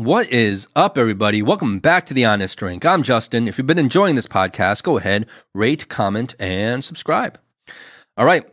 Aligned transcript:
What 0.00 0.30
is 0.30 0.66
up, 0.74 0.96
everybody? 0.96 1.42
Welcome 1.42 1.78
back 1.78 2.06
to 2.06 2.14
The 2.14 2.24
Honest 2.24 2.56
Drink. 2.56 2.86
I'm 2.86 3.02
Justin. 3.02 3.46
If 3.46 3.58
you've 3.58 3.66
been 3.66 3.78
enjoying 3.78 4.14
this 4.14 4.26
podcast, 4.26 4.82
go 4.82 4.96
ahead, 4.96 5.26
rate, 5.54 5.90
comment, 5.90 6.34
and 6.40 6.82
subscribe. 6.82 7.38
All 8.16 8.24
right, 8.24 8.48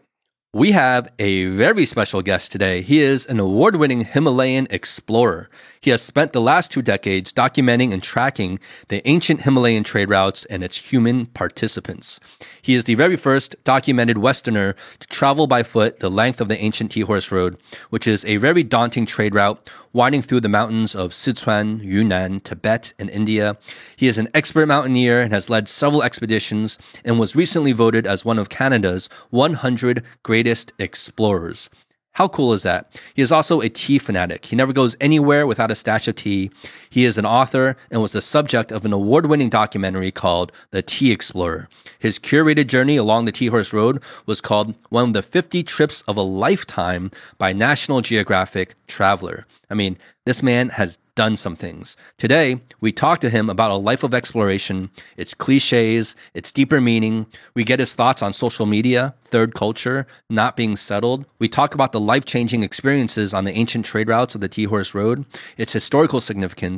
we 0.58 0.72
have 0.72 1.08
a 1.20 1.46
very 1.50 1.86
special 1.86 2.24
guest 2.24 2.52
today. 2.52 2.82
He 2.82 3.00
is 3.00 3.28
an 3.28 3.40
award 3.40 3.76
winning 3.76 4.06
Himalayan 4.06 4.66
explorer. 4.72 5.52
He 5.80 5.92
has 5.92 6.02
spent 6.02 6.34
the 6.34 6.42
last 6.42 6.72
two 6.72 6.82
decades 6.82 7.32
documenting 7.32 7.94
and 7.94 8.02
tracking 8.02 8.58
the 8.88 9.08
ancient 9.08 9.44
Himalayan 9.44 9.84
trade 9.84 10.10
routes 10.10 10.46
and 10.46 10.64
its 10.64 10.92
human 10.92 11.28
participants. 11.28 12.20
He 12.60 12.74
is 12.74 12.86
the 12.86 12.96
very 12.96 13.16
first 13.16 13.56
documented 13.66 14.18
Westerner 14.18 14.76
to 15.00 15.08
travel 15.10 15.46
by 15.46 15.62
foot 15.62 16.00
the 16.00 16.10
length 16.10 16.42
of 16.42 16.50
the 16.50 16.58
ancient 16.58 16.92
Tea 16.92 17.02
Horse 17.02 17.32
Road, 17.32 17.58
which 17.92 18.08
is 18.08 18.26
a 18.26 18.38
very 18.38 18.64
daunting 18.64 19.06
trade 19.06 19.36
route 19.36 19.70
winding 19.94 20.22
through 20.22 20.40
the 20.40 20.50
mountains 20.50 20.94
of 20.94 21.12
Sichuan, 21.12 21.84
Yunnan, 21.84 22.40
Tibet, 22.42 22.94
and 23.00 23.10
India. 23.10 23.58
He 23.96 24.08
is 24.08 24.18
an 24.18 24.28
expert 24.34 24.68
mountaineer 24.68 25.22
and 25.22 25.34
has 25.34 25.50
led 25.50 25.68
several 25.68 26.04
expeditions 26.04 26.78
and 27.04 27.18
was 27.18 27.36
recently 27.36 27.72
voted 27.72 28.06
as 28.06 28.24
one 28.24 28.38
of 28.38 28.50
Canada's 28.50 29.10
100 29.32 30.04
greatest 30.22 30.47
explorers. 30.80 31.70
How 32.18 32.28
cool 32.28 32.54
is 32.54 32.64
that? 32.64 33.00
He 33.14 33.22
is 33.22 33.32
also 33.32 33.62
a 33.62 33.70
tea 33.70 34.00
fanatic. 34.00 34.46
He 34.46 34.56
never 34.56 34.74
goes 34.74 34.96
anywhere 35.00 35.46
without 35.46 35.70
a 35.70 35.76
stash 35.76 36.08
of 36.08 36.16
tea. 36.16 36.50
He 36.90 37.06
is 37.06 37.18
an 37.18 37.26
author 37.26 37.76
and 37.92 38.02
was 38.02 38.14
the 38.14 38.22
subject 38.22 38.72
of 38.72 38.86
an 38.86 38.94
award 38.94 39.26
winning 39.26 39.50
documentary 39.50 40.12
called 40.12 40.52
The 40.72 40.82
Tea 40.82 41.12
Explorer. 41.12 41.70
His 42.00 42.20
curated 42.20 42.68
journey 42.68 42.98
along 42.98 43.26
the 43.26 43.32
Tea 43.32 43.48
Horse 43.48 43.74
Road 43.74 44.02
was 44.26 44.42
called 44.42 44.76
One 44.90 45.10
of 45.10 45.14
the 45.14 45.24
50 45.24 45.64
Trips 45.64 46.02
of 46.04 46.18
a 46.18 46.22
Lifetime 46.22 47.12
by 47.38 47.54
National 47.54 48.02
Geographic 48.02 48.76
Traveler. 48.88 49.46
I 49.70 49.74
mean, 49.74 49.98
this 50.26 50.42
man 50.42 50.70
has 50.70 50.98
done 51.18 51.36
some 51.36 51.56
things. 51.56 51.98
Today, 52.18 52.62
we 52.80 52.92
talk 52.92 53.20
to 53.22 53.30
him 53.30 53.50
about 53.50 53.72
a 53.72 53.76
life 53.76 54.04
of 54.04 54.14
exploration, 54.14 54.92
its 55.18 55.34
cliches, 55.34 56.16
its 56.34 56.52
deeper 56.52 56.80
meaning. 56.80 57.26
We 57.56 57.64
get 57.64 57.80
his 57.80 57.96
thoughts 57.96 58.22
on 58.22 58.34
social 58.34 58.66
media, 58.66 59.16
third 59.24 59.56
culture, 59.56 60.06
not 60.30 60.56
being 60.56 60.78
settled. 60.78 61.26
We 61.40 61.50
talk 61.50 61.74
about 61.74 61.92
the 61.92 62.00
life 62.00 62.26
changing 62.26 62.62
experiences 62.62 63.34
on 63.34 63.46
the 63.46 63.52
ancient 63.52 63.86
trade 63.86 64.10
routes 64.10 64.36
of 64.36 64.42
the 64.42 64.48
Tea 64.48 64.66
Horse 64.66 64.94
Road, 64.94 65.26
its 65.58 65.74
historical 65.74 66.22
significance. 66.22 66.77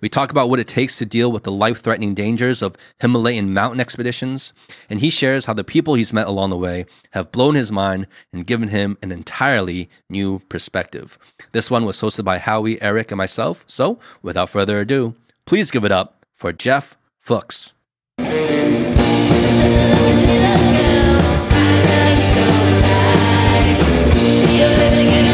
We 0.00 0.08
talk 0.08 0.30
about 0.30 0.50
what 0.50 0.60
it 0.60 0.68
takes 0.68 0.96
to 0.98 1.06
deal 1.06 1.30
with 1.30 1.44
the 1.44 1.52
life 1.52 1.80
threatening 1.80 2.14
dangers 2.14 2.62
of 2.62 2.76
Himalayan 2.98 3.52
mountain 3.52 3.80
expeditions. 3.80 4.52
And 4.90 5.00
he 5.00 5.10
shares 5.10 5.46
how 5.46 5.54
the 5.54 5.64
people 5.64 5.94
he's 5.94 6.12
met 6.12 6.26
along 6.26 6.50
the 6.50 6.56
way 6.56 6.86
have 7.12 7.32
blown 7.32 7.54
his 7.54 7.70
mind 7.70 8.06
and 8.32 8.46
given 8.46 8.68
him 8.68 8.98
an 9.02 9.12
entirely 9.12 9.88
new 10.08 10.40
perspective. 10.48 11.18
This 11.52 11.70
one 11.70 11.84
was 11.84 12.00
hosted 12.00 12.24
by 12.24 12.38
Howie, 12.38 12.80
Eric, 12.82 13.10
and 13.10 13.18
myself. 13.18 13.64
So, 13.66 13.98
without 14.22 14.50
further 14.50 14.80
ado, 14.80 15.14
please 15.44 15.70
give 15.70 15.84
it 15.84 15.92
up 15.92 16.24
for 16.34 16.52
Jeff 16.52 16.96
Fuchs. 17.20 17.72
We're, 24.96 25.25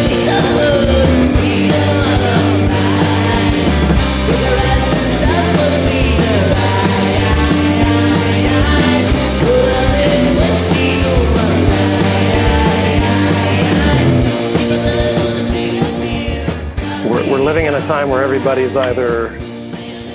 a 17.83 17.87
time 17.87 18.11
where 18.11 18.23
everybody's 18.23 18.77
either 18.77 19.29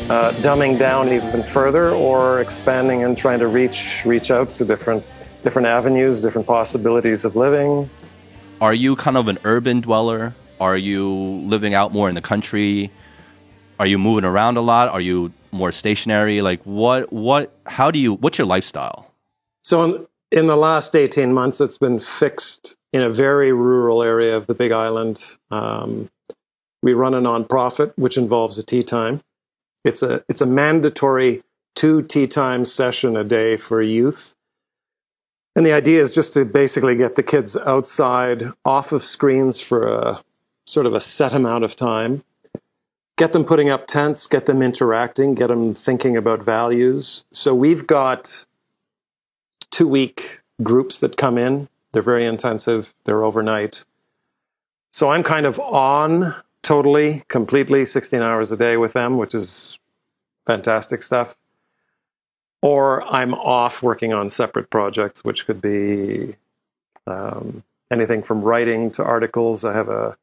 uh, 0.10 0.32
dumbing 0.42 0.80
down 0.80 1.10
even 1.10 1.44
further 1.44 1.92
or 1.92 2.40
expanding 2.40 3.04
and 3.04 3.18
trying 3.18 3.40
to 3.40 3.48
reach 3.48 4.04
reach 4.06 4.32
out 4.32 4.54
to 4.54 4.64
different 4.64 5.04
different 5.44 5.68
avenues, 5.68 6.22
different 6.22 6.48
possibilities 6.48 7.26
of 7.26 7.36
living. 7.36 7.90
Are 8.62 8.74
you 8.74 8.96
kind 8.96 9.18
of 9.18 9.28
an 9.28 9.38
urban 9.44 9.82
dweller? 9.82 10.34
Are 10.62 10.78
you 10.78 11.10
living 11.46 11.74
out 11.74 11.92
more 11.92 12.08
in 12.08 12.16
the 12.16 12.22
country? 12.22 12.90
Are 13.80 13.86
you 13.86 13.98
moving 13.98 14.24
around 14.24 14.58
a 14.58 14.62
lot? 14.62 14.88
Are 14.88 15.02
you 15.02 15.34
more 15.52 15.72
stationary? 15.72 16.42
Like 16.42 16.62
what 16.64 17.12
what 17.12 17.54
how 17.66 17.92
do 17.92 18.00
you 18.00 18.14
what's 18.14 18.38
your 18.38 18.48
lifestyle? 18.48 19.12
So 19.64 19.84
in, 19.84 20.08
in 20.32 20.48
the 20.48 20.58
last 20.58 20.96
18 20.96 21.34
months, 21.34 21.60
it's 21.60 21.78
been 21.78 22.00
fixed 22.00 22.78
in 22.94 23.02
a 23.02 23.10
very 23.10 23.52
rural 23.52 24.04
area 24.04 24.38
of 24.38 24.48
the 24.48 24.54
Big 24.54 24.72
Island. 24.72 25.22
Um, 25.52 26.10
we 26.88 26.94
run 26.94 27.14
a 27.14 27.20
nonprofit 27.20 27.92
which 27.98 28.18
involves 28.18 28.58
a 28.58 28.64
tea 28.64 28.82
time. 28.82 29.20
It's 29.84 30.02
a 30.02 30.24
it's 30.30 30.40
a 30.40 30.46
mandatory 30.46 31.44
two 31.76 32.02
tea 32.02 32.28
time 32.28 32.64
session 32.64 33.18
a 33.18 33.26
day 33.26 33.58
for 33.58 33.82
youth. 33.82 34.38
And 35.58 35.66
the 35.66 35.74
idea 35.74 36.02
is 36.02 36.16
just 36.16 36.34
to 36.36 36.46
basically 36.46 36.96
get 36.96 37.16
the 37.16 37.24
kids 37.24 37.58
outside, 37.58 38.54
off 38.64 38.94
of 38.94 39.04
screens 39.04 39.60
for 39.60 39.86
a 39.86 40.24
sort 40.66 40.86
of 40.86 40.94
a 40.94 41.02
set 41.02 41.34
amount 41.34 41.66
of 41.66 41.76
time, 41.76 42.24
get 43.18 43.34
them 43.34 43.44
putting 43.44 43.70
up 43.70 43.88
tents, 43.88 44.26
get 44.26 44.46
them 44.46 44.62
interacting, 44.62 45.36
get 45.36 45.48
them 45.48 45.74
thinking 45.74 46.16
about 46.16 46.42
values. 46.42 47.26
So 47.34 47.54
we've 47.54 47.86
got 47.86 48.46
two 49.72 49.90
week 49.90 50.40
groups 50.64 51.00
that 51.00 51.18
come 51.18 51.38
in. 51.38 51.68
They're 51.92 52.02
very 52.02 52.26
intensive, 52.26 52.94
they're 53.04 53.26
overnight. 53.26 53.84
So 54.94 55.10
I'm 55.12 55.24
kind 55.24 55.46
of 55.46 55.60
on 55.60 56.34
totally, 56.68 57.24
completely 57.30 57.86
16 57.86 58.22
hours 58.22 58.52
a 58.52 58.58
day 58.58 58.76
with 58.76 58.92
them, 58.92 59.16
which 59.16 59.34
is 59.34 59.80
fantastic 60.46 61.02
stuff. 61.02 61.38
Or 62.62 63.04
I'm 63.04 63.34
off 63.36 63.82
working 63.82 64.12
on 64.12 64.30
separate 64.30 64.70
projects, 64.70 65.24
which 65.24 65.46
could 65.46 65.62
be 65.62 66.36
um, 67.06 67.64
anything 67.90 68.22
from 68.22 68.42
writing 68.42 68.92
to 68.92 69.04
articles. 69.04 69.64
I 69.64 69.74
have 69.74 69.88
a, 69.88 70.18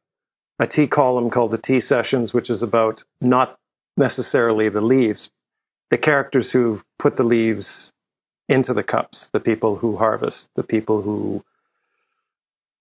a 0.59 0.67
tea 0.67 0.85
column 0.85 1.31
called 1.31 1.49
the 1.49 1.57
Tea 1.57 1.79
Sessions, 1.79 2.31
which 2.31 2.51
is 2.51 2.61
about 2.61 3.03
not 3.21 3.57
necessarily 3.97 4.69
the 4.69 4.81
leaves, 4.81 5.31
the 5.89 5.97
characters 5.97 6.51
who've 6.51 6.83
put 6.99 7.17
the 7.17 7.23
leaves 7.23 7.91
into 8.47 8.71
the 8.71 8.83
cups, 8.83 9.29
the 9.29 9.39
people 9.39 9.77
who 9.77 9.97
harvest, 9.97 10.53
the 10.53 10.63
people 10.63 11.01
who 11.01 11.43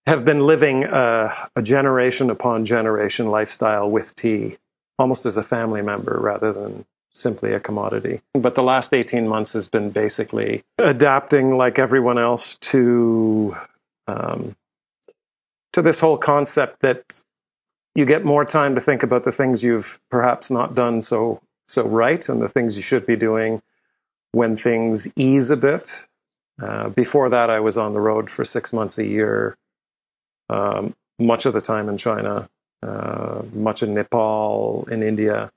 have 0.06 0.24
been 0.24 0.40
living 0.40 0.84
a, 0.84 1.48
a, 1.56 1.62
generation 1.62 2.30
upon 2.30 2.64
generation 2.64 3.30
lifestyle 3.30 3.90
with 3.90 4.14
tea, 4.14 4.56
almost 4.98 5.24
as 5.24 5.36
a 5.36 5.42
family 5.42 5.82
member 5.82 6.18
rather 6.20 6.52
than 6.52 6.84
simply 7.12 7.52
a 7.52 7.60
commodity. 7.60 8.20
But 8.34 8.54
the 8.54 8.62
last 8.62 8.92
18 8.92 9.26
months 9.26 9.52
has 9.54 9.68
been 9.68 9.90
basically 9.90 10.62
adapting, 10.78 11.56
like 11.56 11.78
everyone 11.78 12.18
else, 12.18 12.56
to 12.56 13.56
um, 14.06 14.54
to 15.72 15.82
this 15.82 15.98
whole 15.98 16.18
concept 16.18 16.80
that 16.80 17.22
you 17.94 18.04
get 18.04 18.24
more 18.24 18.44
time 18.44 18.74
to 18.74 18.80
think 18.80 19.02
about 19.02 19.24
the 19.24 19.32
things 19.32 19.62
you've 19.62 20.00
perhaps 20.10 20.50
not 20.50 20.74
done 20.74 21.00
so 21.00 21.40
so 21.66 21.86
right 21.86 22.28
and 22.28 22.42
the 22.42 22.48
things 22.48 22.76
you 22.76 22.82
should 22.82 23.06
be 23.06 23.16
doing 23.16 23.62
when 24.32 24.56
things 24.56 25.10
ease 25.16 25.50
a 25.50 25.56
bit. 25.56 26.06
Uh, 26.62 26.88
before 26.90 27.30
that, 27.30 27.50
I 27.50 27.60
was 27.60 27.78
on 27.78 27.94
the 27.94 28.00
road 28.00 28.28
for 28.28 28.44
six 28.44 28.72
months 28.72 28.98
a 28.98 29.06
year 29.06 29.56
um, 30.48 30.94
much 31.18 31.46
of 31.46 31.54
the 31.54 31.60
time 31.60 31.88
in 31.88 31.96
China, 31.96 32.48
uh, 32.82 33.42
much 33.52 33.82
in 33.82 33.94
Nepal, 33.94 34.86
in 34.90 35.02
India. 35.02 35.50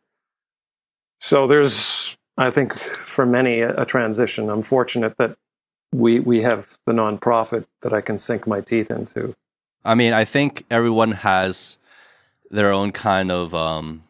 So 1.20 1.48
there's, 1.48 2.16
I 2.38 2.52
think, 2.52 2.78
for 3.08 3.26
many 3.26 3.62
a, 3.62 3.82
a 3.82 3.86
transition. 3.86 4.50
I'm 4.50 4.64
fortunate 4.64 5.18
that 5.18 5.36
we 5.92 6.20
we 6.20 6.42
have 6.42 6.78
the 6.86 6.94
nonprofit 6.94 7.66
that 7.82 7.94
I 7.94 8.02
can 8.02 8.18
sink 8.18 8.46
my 8.46 8.62
teeth 8.62 8.92
into. 8.92 9.36
I 9.84 9.96
mean, 9.96 10.14
I 10.14 10.26
think 10.26 10.66
everyone 10.70 11.14
has 11.14 11.78
their 12.52 12.72
own 12.72 12.92
kind 12.92 13.32
of 13.32 13.54
um, 13.54 14.04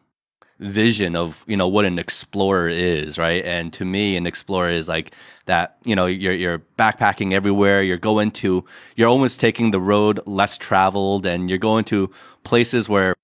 vision 0.60 1.14
of 1.14 1.44
you 1.46 1.56
know 1.56 1.68
what 1.68 1.84
an 1.84 1.98
explorer 1.98 2.68
is, 2.68 3.18
right? 3.18 3.44
And 3.44 3.72
to 3.74 3.84
me, 3.84 4.16
an 4.16 4.26
explorer 4.26 4.70
is 4.70 4.88
like 4.88 5.14
that. 5.46 5.78
You 5.84 5.94
know, 5.94 6.06
you're 6.06 6.32
you're 6.32 6.58
backpacking 6.78 7.32
everywhere. 7.32 7.82
You're 7.82 7.96
going 7.96 8.30
to 8.32 8.64
you're 8.96 9.08
almost 9.08 9.40
taking 9.40 9.70
the 9.70 9.80
road 9.80 10.20
less 10.26 10.58
traveled, 10.58 11.26
and 11.26 11.48
you're 11.48 11.58
going 11.58 11.84
to 11.86 12.10
places 12.44 12.88
where 12.88 13.14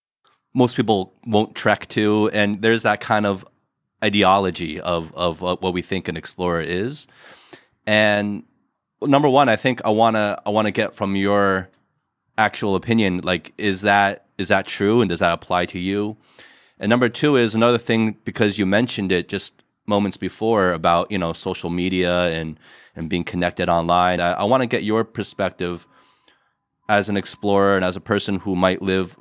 most 0.54 0.76
people 0.76 1.12
won't 1.26 1.54
trek 1.54 1.88
to. 1.88 2.30
And 2.32 2.62
there's 2.62 2.82
that 2.84 3.00
kind 3.00 3.26
of 3.26 3.44
ideology 4.02 4.80
of 4.80 5.12
of 5.14 5.40
what 5.40 5.72
we 5.72 5.82
think 5.82 6.08
an 6.08 6.16
explorer 6.16 6.60
is. 6.60 7.06
And 7.86 8.44
number 9.02 9.28
one, 9.28 9.48
I 9.48 9.56
think 9.56 9.80
I 9.84 9.90
wanna 9.90 10.40
I 10.46 10.50
wanna 10.50 10.70
get 10.70 10.94
from 10.94 11.16
your 11.16 11.68
actual 12.38 12.76
opinion. 12.76 13.20
Like, 13.22 13.52
is 13.58 13.82
that 13.82 14.26
is 14.38 14.48
that 14.48 14.66
true, 14.66 15.00
and 15.00 15.08
does 15.08 15.20
that 15.20 15.32
apply 15.32 15.66
to 15.66 15.78
you? 15.78 16.16
And 16.78 16.90
number 16.90 17.08
two 17.08 17.36
is 17.36 17.54
another 17.54 17.78
thing 17.78 18.16
because 18.24 18.58
you 18.58 18.66
mentioned 18.66 19.12
it 19.12 19.28
just 19.28 19.62
moments 19.86 20.16
before 20.16 20.72
about 20.72 21.10
you 21.10 21.18
know 21.18 21.32
social 21.32 21.70
media 21.70 22.28
and 22.30 22.58
and 22.96 23.08
being 23.08 23.24
connected 23.24 23.68
online. 23.68 24.20
I, 24.20 24.32
I 24.32 24.44
want 24.44 24.62
to 24.62 24.66
get 24.66 24.84
your 24.84 25.04
perspective 25.04 25.86
as 26.88 27.08
an 27.08 27.16
explorer 27.16 27.76
and 27.76 27.84
as 27.84 27.96
a 27.96 28.00
person 28.00 28.38
who 28.40 28.54
might 28.54 28.82
live 28.82 29.16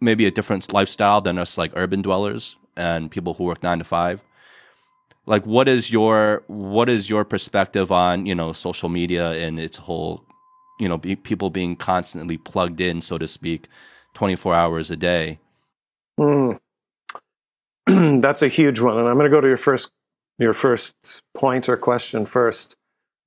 maybe 0.00 0.26
a 0.26 0.30
different 0.30 0.72
lifestyle 0.72 1.20
than 1.20 1.38
us 1.38 1.56
like 1.56 1.72
urban 1.74 2.02
dwellers 2.02 2.56
and 2.76 3.10
people 3.10 3.34
who 3.34 3.44
work 3.44 3.62
nine 3.62 3.78
to 3.78 3.84
five. 3.84 4.22
Like, 5.24 5.46
what 5.46 5.68
is 5.68 5.90
your 5.90 6.42
what 6.48 6.88
is 6.88 7.08
your 7.08 7.24
perspective 7.24 7.92
on 7.92 8.26
you 8.26 8.34
know 8.34 8.52
social 8.52 8.88
media 8.88 9.30
and 9.32 9.60
its 9.60 9.76
whole, 9.76 10.24
you 10.80 10.88
know, 10.88 10.98
be, 10.98 11.14
people 11.14 11.48
being 11.48 11.76
constantly 11.76 12.36
plugged 12.36 12.80
in, 12.80 13.00
so 13.00 13.18
to 13.18 13.28
speak, 13.28 13.68
twenty 14.14 14.34
four 14.36 14.54
hours 14.54 14.90
a 14.90 14.96
day? 14.96 15.38
Mm. 16.18 16.60
That's 18.20 18.42
a 18.42 18.48
huge 18.48 18.80
one, 18.80 18.98
and 18.98 19.08
I'm 19.08 19.14
going 19.14 19.30
to 19.30 19.34
go 19.34 19.40
to 19.40 19.48
your 19.48 19.56
first 19.56 19.90
your 20.38 20.54
first 20.54 21.22
point 21.34 21.68
or 21.68 21.76
question 21.76 22.26
first 22.26 22.76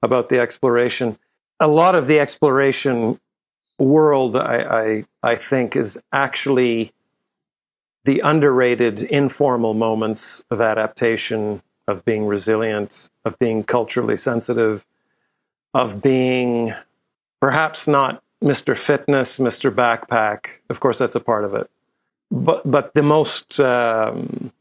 about 0.02 0.30
the 0.30 0.40
exploration. 0.40 1.18
A 1.60 1.68
lot 1.68 1.96
of 1.96 2.08
the 2.08 2.20
exploration 2.20 3.20
world, 3.80 4.36
I, 4.36 5.06
I, 5.24 5.32
I 5.32 5.36
think, 5.36 5.76
is 5.76 5.98
actually 6.12 6.92
the 8.04 8.20
underrated 8.20 9.02
informal 9.04 9.74
moments 9.74 10.46
of 10.52 10.62
adaptation, 10.62 11.62
of 11.88 12.04
being 12.06 12.26
resilient, 12.26 13.10
of 13.24 13.38
being 13.40 13.64
culturally 13.64 14.18
sensitive, 14.18 14.86
of 15.74 16.02
being 16.02 16.74
perhaps 17.42 17.88
not 17.88 18.22
Mr. 18.44 18.78
Fitness, 18.78 19.40
Mr. 19.40 19.74
Backpack. 19.74 20.48
Of 20.70 20.80
course, 20.80 21.00
that's 21.00 21.16
a 21.16 21.20
part 21.20 21.46
of 21.46 21.56
it. 21.56 21.70
But, 22.36 22.70
but 22.70 22.94
the 22.94 23.02
most, 23.02 23.60
um, 23.62 24.52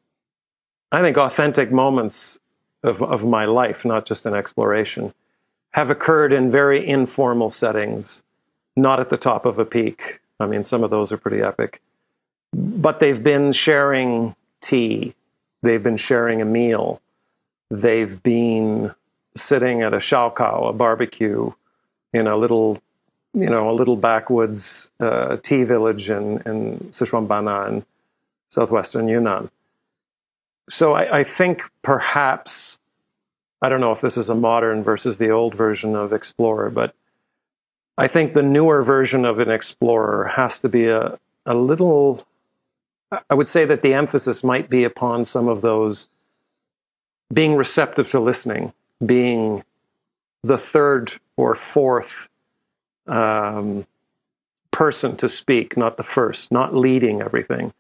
I 0.93 1.01
think, 1.01 1.19
authentic 1.19 1.73
moments 1.73 2.39
of, 2.85 3.03
of 3.03 3.25
my 3.25 3.47
life, 3.47 3.85
not 3.85 4.07
just 4.07 4.27
in 4.27 4.35
exploration, 4.35 5.13
have 5.73 5.91
occurred 5.91 6.33
in 6.33 6.53
very 6.53 6.87
informal 6.89 7.51
settings, 7.51 8.23
not 8.77 9.01
at 9.01 9.11
the 9.11 9.17
top 9.17 9.45
of 9.45 9.59
a 9.59 9.65
peak. 9.65 10.21
I 10.39 10.47
mean, 10.47 10.63
some 10.63 10.85
of 10.85 10.91
those 10.91 11.11
are 11.11 11.17
pretty 11.17 11.43
epic. 11.43 11.83
But 12.53 13.01
they've 13.01 13.23
been 13.23 13.51
sharing 13.51 14.37
tea, 14.61 15.15
they've 15.63 15.83
been 15.83 15.97
sharing 15.97 16.41
a 16.41 16.45
meal, 16.45 17.01
they've 17.71 18.23
been 18.23 18.95
sitting 19.37 19.83
at 19.83 19.93
a 19.93 19.99
shao 19.99 20.29
a 20.29 20.73
barbecue, 20.73 21.53
in 22.13 22.29
a 22.29 22.37
little, 22.37 22.79
you 23.35 23.51
know, 23.51 23.71
a 23.71 23.75
little 23.75 23.97
backwoods 23.97 24.93
uh, 25.01 25.37
tea 25.43 25.65
village 25.65 26.09
in, 26.11 26.41
in 26.47 26.79
Xishuangbanna 26.91 27.69
in 27.69 27.85
southwestern 28.49 29.09
Yunnan 29.09 29.51
so 30.69 30.95
I, 30.95 31.19
I, 31.19 31.25
think 31.25 31.63
perhaps 31.83 32.81
I 33.61 33.69
don't 33.69 33.81
know 33.81 33.93
if 33.93 34.01
this 34.01 34.17
is 34.17 34.31
a 34.31 34.35
modern 34.35 34.83
versus 34.83 35.19
the 35.19 35.31
old 35.31 35.55
version 35.55 35.95
of 35.95 36.13
Explorer, 36.13 36.71
but 36.71 36.95
I 37.99 38.09
think 38.09 38.33
the 38.33 38.43
newer 38.43 38.83
version 38.83 39.25
of 39.25 39.39
an 39.39 39.51
Explorer 39.51 40.25
has 40.25 40.61
to 40.61 40.69
be 40.69 40.87
a, 40.89 41.19
a 41.47 41.55
little. 41.55 42.27
I 43.31 43.35
would 43.35 43.49
say 43.49 43.65
that 43.67 43.83
the 43.83 43.95
emphasis 43.95 44.43
might 44.43 44.69
be 44.69 44.85
upon 44.85 45.25
some 45.25 45.49
of 45.49 45.61
those 45.61 46.09
being 47.33 47.55
receptive 47.55 48.11
to 48.11 48.21
listening, 48.21 48.73
being 49.05 49.63
the 50.43 50.59
third 50.59 51.13
or 51.37 51.55
fourth 51.55 52.29
um, 53.07 53.87
person 54.71 55.17
to 55.17 55.29
speak, 55.29 55.77
not 55.77 55.97
the 55.97 56.03
first, 56.03 56.51
not 56.51 56.75
leading 56.75 57.21
everything. 57.21 57.73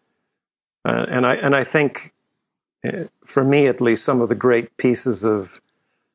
Uh, 0.84 1.06
and 1.08 1.26
I 1.26 1.34
and 1.34 1.56
I 1.56 1.64
think 1.64 2.14
for 3.24 3.44
me 3.44 3.66
at 3.66 3.80
least, 3.80 4.04
some 4.04 4.20
of 4.20 4.28
the 4.28 4.34
great 4.34 4.76
pieces 4.76 5.24
of 5.24 5.60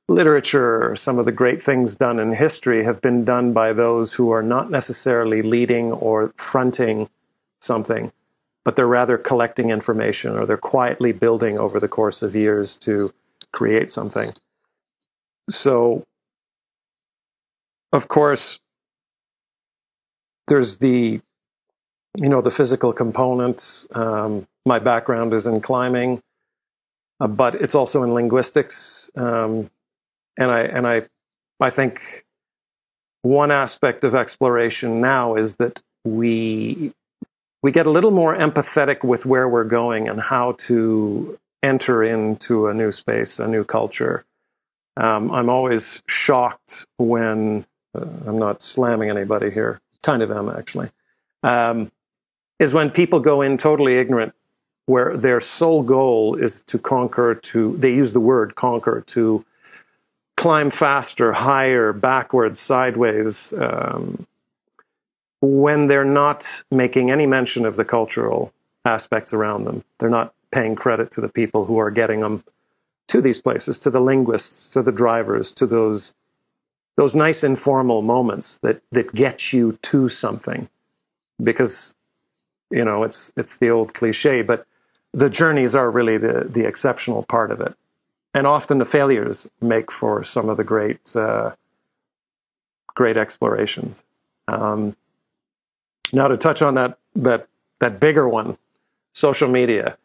literature, 0.08 0.96
some 0.96 1.20
of 1.20 1.26
the 1.26 1.32
great 1.32 1.62
things 1.62 1.96
done 1.96 2.20
in 2.20 2.34
history 2.34 2.84
have 2.84 3.02
been 3.02 3.24
done 3.24 3.54
by 3.54 3.74
those 3.74 4.14
who 4.14 4.32
are 4.32 4.44
not 4.44 4.72
necessarily 4.72 5.42
leading 5.42 5.92
or 5.92 6.34
fronting 6.38 7.10
something, 7.60 8.12
but 8.64 8.76
they're 8.76 8.88
rather 8.88 9.18
collecting 9.18 9.70
information 9.70 10.38
or 10.38 10.46
they're 10.46 10.58
quietly 10.58 11.12
building 11.12 11.58
over 11.58 11.80
the 11.80 11.88
course 11.88 12.22
of 12.22 12.36
years 12.36 12.78
to 12.78 13.14
create 13.52 13.92
something. 13.92 14.34
So, 15.48 16.06
of 17.92 18.08
course, 18.08 18.60
there's 20.50 20.80
the 20.80 21.22
you 22.22 22.30
know 22.30 22.42
the 22.42 22.52
physical 22.52 22.94
components. 22.94 23.88
Um, 23.94 24.48
my 24.66 24.80
background 24.80 25.34
is 25.34 25.48
in 25.48 25.62
climbing 25.62 26.22
uh, 27.20 27.28
but 27.28 27.56
it's 27.56 27.76
also 27.76 28.04
in 28.04 28.14
linguistics. 28.14 29.12
Um, 29.16 29.70
and 30.38 30.52
I 30.52 30.62
and 30.62 30.88
I 30.88 31.04
I 31.60 31.70
think 31.70 32.26
one 33.24 33.52
aspect 33.52 34.04
of 34.06 34.16
exploration 34.16 35.02
now 35.02 35.36
is 35.36 35.58
that 35.58 35.82
we 36.06 36.94
we 37.62 37.72
get 37.72 37.88
a 37.88 37.92
little 37.92 38.12
more 38.12 38.36
empathetic 38.38 39.04
with 39.04 39.26
where 39.26 39.50
we're 39.50 39.66
going 39.66 40.08
and 40.08 40.22
how 40.22 40.54
to 40.54 41.38
enter 41.64 42.04
into 42.04 42.68
a 42.68 42.74
new 42.74 42.92
space, 42.92 43.40
a 43.40 43.48
new 43.48 43.66
culture. 43.66 44.24
Um, 44.98 45.32
I'm 45.32 45.50
always 45.50 46.02
shocked 46.08 46.86
when 46.98 47.66
uh, 47.96 48.06
I'm 48.28 48.40
not 48.40 48.62
slamming 48.62 49.10
anybody 49.10 49.52
here, 49.52 49.82
kind 50.04 50.22
of 50.22 50.32
am 50.32 50.50
actually, 50.50 50.90
um, 51.44 51.92
is 52.60 52.74
when 52.74 52.90
people 52.90 53.20
go 53.20 53.42
in 53.42 53.58
totally 53.58 53.98
ignorant 53.98 54.34
where 54.86 55.16
their 55.16 55.40
sole 55.40 55.84
goal 55.84 56.36
is 56.36 56.64
to 56.64 56.80
conquer, 56.80 57.36
to, 57.36 57.78
they 57.78 57.94
use 57.94 58.12
the 58.12 58.20
word 58.20 58.56
conquer, 58.56 59.02
to 59.02 59.46
climb 60.36 60.72
faster, 60.72 61.32
higher, 61.32 61.94
backwards, 61.94 62.60
sideways, 62.60 63.54
um, 63.54 64.26
when 65.42 65.88
they're 65.88 66.04
not 66.04 66.64
making 66.72 67.12
any 67.12 67.28
mention 67.28 67.66
of 67.66 67.76
the 67.76 67.86
cultural 67.86 68.52
aspects 68.84 69.32
around 69.32 69.66
them. 69.66 69.84
They're 70.00 70.10
not 70.10 70.34
paying 70.52 70.76
credit 70.76 71.12
to 71.12 71.22
the 71.22 71.30
people 71.30 71.66
who 71.66 71.78
are 71.78 71.92
getting 71.92 72.22
them 72.22 72.44
to 73.10 73.22
these 73.22 73.40
places, 73.40 73.80
to 73.80 73.90
the 73.90 74.02
linguists, 74.02 74.74
to 74.74 74.82
the 74.82 74.92
drivers, 74.92 75.52
to 75.54 75.68
those 75.68 76.16
those 77.00 77.16
nice 77.16 77.46
informal 77.46 78.02
moments 78.02 78.58
that 78.58 78.82
that 78.92 79.14
get 79.16 79.54
you 79.54 79.72
to 79.82 80.10
something. 80.10 80.68
Because 81.42 81.96
you 82.70 82.84
know, 82.84 83.04
it's 83.04 83.32
it's 83.38 83.58
the 83.58 83.70
old 83.70 83.94
cliche, 83.94 84.42
but 84.42 84.66
the 85.14 85.30
journeys 85.30 85.76
are 85.76 85.90
really 85.90 86.18
the, 86.18 86.46
the 86.50 86.68
exceptional 86.68 87.24
part 87.24 87.52
of 87.52 87.62
it. 87.62 87.74
And 88.34 88.46
often 88.46 88.78
the 88.80 88.86
failures 88.86 89.50
make 89.62 89.92
for 89.92 90.24
some 90.24 90.50
of 90.50 90.58
the 90.58 90.64
great, 90.64 91.16
uh, 91.16 91.52
great 92.94 93.18
explorations. 93.18 94.04
Um, 94.48 94.96
now 96.14 96.28
to 96.28 96.38
touch 96.38 96.62
on 96.62 96.76
that, 96.76 97.00
that, 97.16 97.48
that 97.80 98.00
bigger 98.00 98.28
one, 98.28 98.58
social 99.14 99.48
media. 99.48 99.98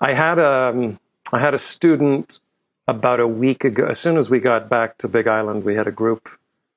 I 0.00 0.14
had 0.14 0.38
um, 0.38 0.98
I 1.30 1.38
had 1.38 1.52
a 1.52 1.58
student 1.58 2.40
about 2.90 3.20
a 3.20 3.26
week 3.26 3.62
ago. 3.62 3.86
As 3.86 4.00
soon 4.00 4.18
as 4.18 4.28
we 4.28 4.40
got 4.40 4.68
back 4.68 4.98
to 4.98 5.06
Big 5.06 5.28
Island, 5.28 5.62
we 5.64 5.76
had 5.76 5.86
a 5.86 5.92
group, 5.92 6.28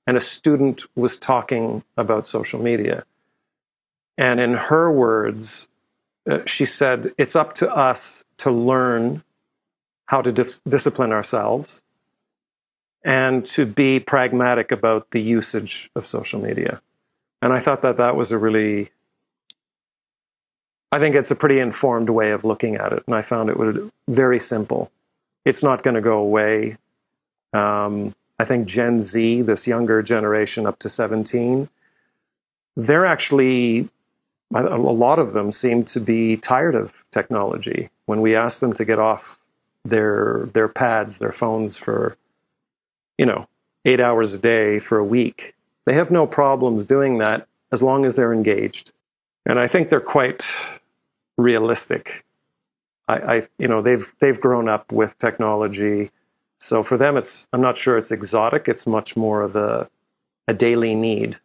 and 0.06 0.16
a 0.16 0.22
student 0.22 0.84
was 0.96 1.18
talking 1.18 1.84
about 1.98 2.24
social 2.28 2.62
media. 2.62 3.04
And 4.16 4.40
in 4.40 4.54
her 4.54 4.92
words, 4.92 5.68
uh, 6.30 6.46
she 6.46 6.68
said, 6.68 7.12
it's 7.18 7.36
up 7.36 7.56
to 7.56 7.76
us 7.76 8.26
to 8.38 8.52
learn 8.52 9.24
how 10.06 10.22
to 10.22 10.32
dis- 10.32 10.62
discipline 10.70 11.12
ourselves 11.12 11.84
and 13.04 13.44
to 13.48 13.66
be 13.66 14.00
pragmatic 14.00 14.72
about 14.72 15.10
the 15.10 15.20
usage 15.20 15.90
of 15.96 16.06
social 16.06 16.40
media. 16.40 16.80
And 17.42 17.52
I 17.52 17.60
thought 17.60 17.82
that 17.82 17.98
that 17.98 18.16
was 18.16 18.30
a 18.32 18.38
really, 18.38 18.92
I 20.92 21.00
think 21.00 21.16
it's 21.16 21.32
a 21.32 21.36
pretty 21.36 21.58
informed 21.58 22.12
way 22.12 22.32
of 22.34 22.46
looking 22.46 22.76
at 22.76 22.94
it. 22.94 23.04
And 23.08 23.16
I 23.16 23.24
found 23.24 23.50
it 23.50 23.92
very 24.08 24.40
simple. 24.40 24.92
It's 25.46 25.64
not 25.64 25.84
going 25.84 25.96
to 25.96 26.02
go 26.02 26.20
away. 26.20 26.78
Um, 27.54 28.16
I 28.40 28.46
think 28.46 28.68
Gen 28.68 29.02
Z, 29.02 29.44
this 29.44 29.68
younger 29.68 30.02
generation 30.02 30.66
up 30.66 30.80
to 30.80 30.90
17, 30.90 31.70
they're 32.76 33.06
actually 33.06 33.90
a 34.56 34.78
lot 34.78 35.20
of 35.20 35.34
them 35.34 35.52
seem 35.52 35.84
to 35.84 36.00
be 36.00 36.38
tired 36.38 36.76
of 36.76 37.04
technology. 37.12 37.90
When 38.06 38.22
we 38.22 38.36
ask 38.36 38.60
them 38.60 38.74
to 38.74 38.86
get 38.86 39.00
off 39.00 39.40
their 39.84 40.48
their 40.54 40.68
pads, 40.68 41.20
their 41.20 41.32
phones 41.32 41.76
for, 41.76 42.16
you 43.18 43.26
know, 43.26 43.48
eight 43.86 44.00
hours 44.00 44.34
a 44.34 44.40
day 44.40 44.80
for 44.80 44.98
a 44.98 45.04
week, 45.04 45.56
they 45.86 45.94
have 45.94 46.12
no 46.12 46.28
problems 46.28 46.86
doing 46.86 47.18
that 47.18 47.48
as 47.72 47.82
long 47.82 48.06
as 48.06 48.16
they're 48.16 48.34
engaged. 48.34 48.92
And 49.46 49.60
I 49.60 49.68
think 49.68 49.90
they're 49.90 50.00
quite 50.00 50.46
realistic. 51.38 52.24
I, 53.14 53.36
I 53.36 53.42
you 53.58 53.68
know, 53.68 53.82
they've 53.82 54.14
they've 54.20 54.40
grown 54.40 54.70
up 54.70 54.92
with 54.92 55.18
technology. 55.18 56.12
So 56.58 56.84
for 56.84 56.98
them 56.98 57.18
it's 57.18 57.48
I'm 57.54 57.62
not 57.62 57.78
sure 57.78 57.98
it's 57.98 58.12
exotic, 58.12 58.68
it's 58.68 58.88
much 58.88 59.16
more 59.18 59.42
of 59.42 59.56
a 59.56 59.90
a 60.48 60.54
daily 60.54 60.96
need 60.96 61.38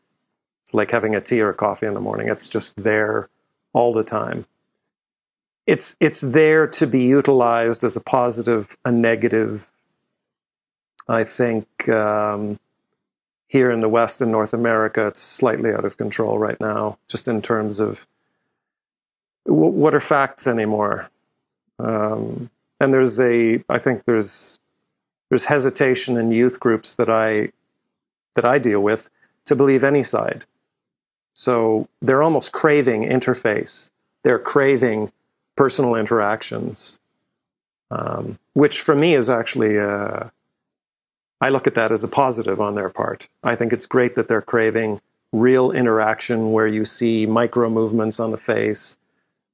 it's 0.69 0.75
like 0.75 0.91
having 0.91 1.15
a 1.15 1.21
tea 1.23 1.41
or 1.41 1.49
a 1.49 1.55
coffee 1.55 1.87
in 1.87 1.95
the 1.95 2.01
morning. 2.01 2.29
It's 2.29 2.47
just 2.47 2.77
there 2.77 3.31
all 3.73 3.95
the 3.95 4.05
time. 4.05 4.45
It's 5.67 5.97
it's 5.99 6.21
there 6.21 6.67
to 6.67 6.87
be 6.87 7.05
utilized 7.05 7.85
as 7.85 7.97
a 7.97 8.03
positive, 8.03 8.77
a 8.85 8.93
negative. 8.93 9.67
I 11.09 11.25
think 11.25 11.89
um, 11.89 12.61
here 13.47 13.71
in 13.71 13.81
the 13.81 13.89
West 13.89 14.21
and 14.21 14.31
North 14.31 14.53
America, 14.53 15.07
it's 15.07 15.23
slightly 15.23 15.73
out 15.73 15.87
of 15.87 15.97
control 15.97 16.39
right 16.39 16.61
now, 16.61 16.99
just 17.09 17.29
in 17.29 17.41
terms 17.41 17.81
of 17.81 18.07
w- 19.47 19.73
what 19.73 19.95
are 19.95 20.01
facts 20.01 20.47
anymore? 20.47 21.09
Um, 21.79 22.51
and 22.81 22.93
there's 22.93 23.19
a, 23.21 23.63
I 23.69 23.79
think 23.79 24.05
there's 24.05 24.59
there's 25.29 25.45
hesitation 25.45 26.17
in 26.17 26.33
youth 26.33 26.59
groups 26.59 26.95
that 26.95 27.11
I 27.11 27.53
that 28.35 28.45
I 28.45 28.59
deal 28.59 28.81
with 28.81 29.11
to 29.47 29.57
believe 29.57 29.85
any 29.85 30.03
side. 30.03 30.45
So 31.35 31.89
they're 32.03 32.23
almost 32.23 32.53
craving 32.53 33.05
interface. 33.05 33.91
They're 34.23 34.39
craving 34.39 35.13
personal 35.57 35.95
interactions, 35.95 36.99
um, 37.91 38.39
which 38.55 38.81
for 38.81 38.95
me 38.95 39.15
is 39.15 39.31
actually, 39.31 39.79
uh, 39.79 40.25
I 41.41 41.49
look 41.51 41.67
at 41.67 41.75
that 41.75 41.93
as 41.93 42.05
a 42.05 42.09
positive 42.09 42.61
on 42.61 42.75
their 42.75 42.89
part. 42.89 43.29
I 43.43 43.55
think 43.57 43.73
it's 43.73 43.87
great 43.87 44.15
that 44.17 44.29
they're 44.29 44.43
craving 44.43 45.01
real 45.33 45.71
interaction 45.71 46.53
where 46.53 46.67
you 46.67 46.85
see 46.85 47.27
micro 47.27 47.69
movements 47.69 48.19
on 48.21 48.31
the 48.31 48.37
face, 48.37 48.97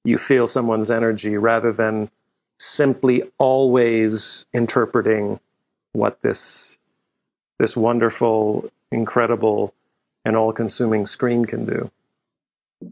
you 0.05 0.19
feel 0.19 0.47
someone's 0.47 0.91
energy 0.91 1.37
rather 1.37 1.73
than 1.73 2.11
simply 2.59 3.23
always 3.39 4.47
interpreting 4.53 5.41
what 5.93 6.23
this 6.23 6.79
this 7.59 7.77
wonderful, 7.77 8.69
incredible, 8.91 9.73
and 10.25 10.37
all-consuming 10.37 11.07
screen 11.07 11.45
can 11.45 11.65
do. 11.65 11.91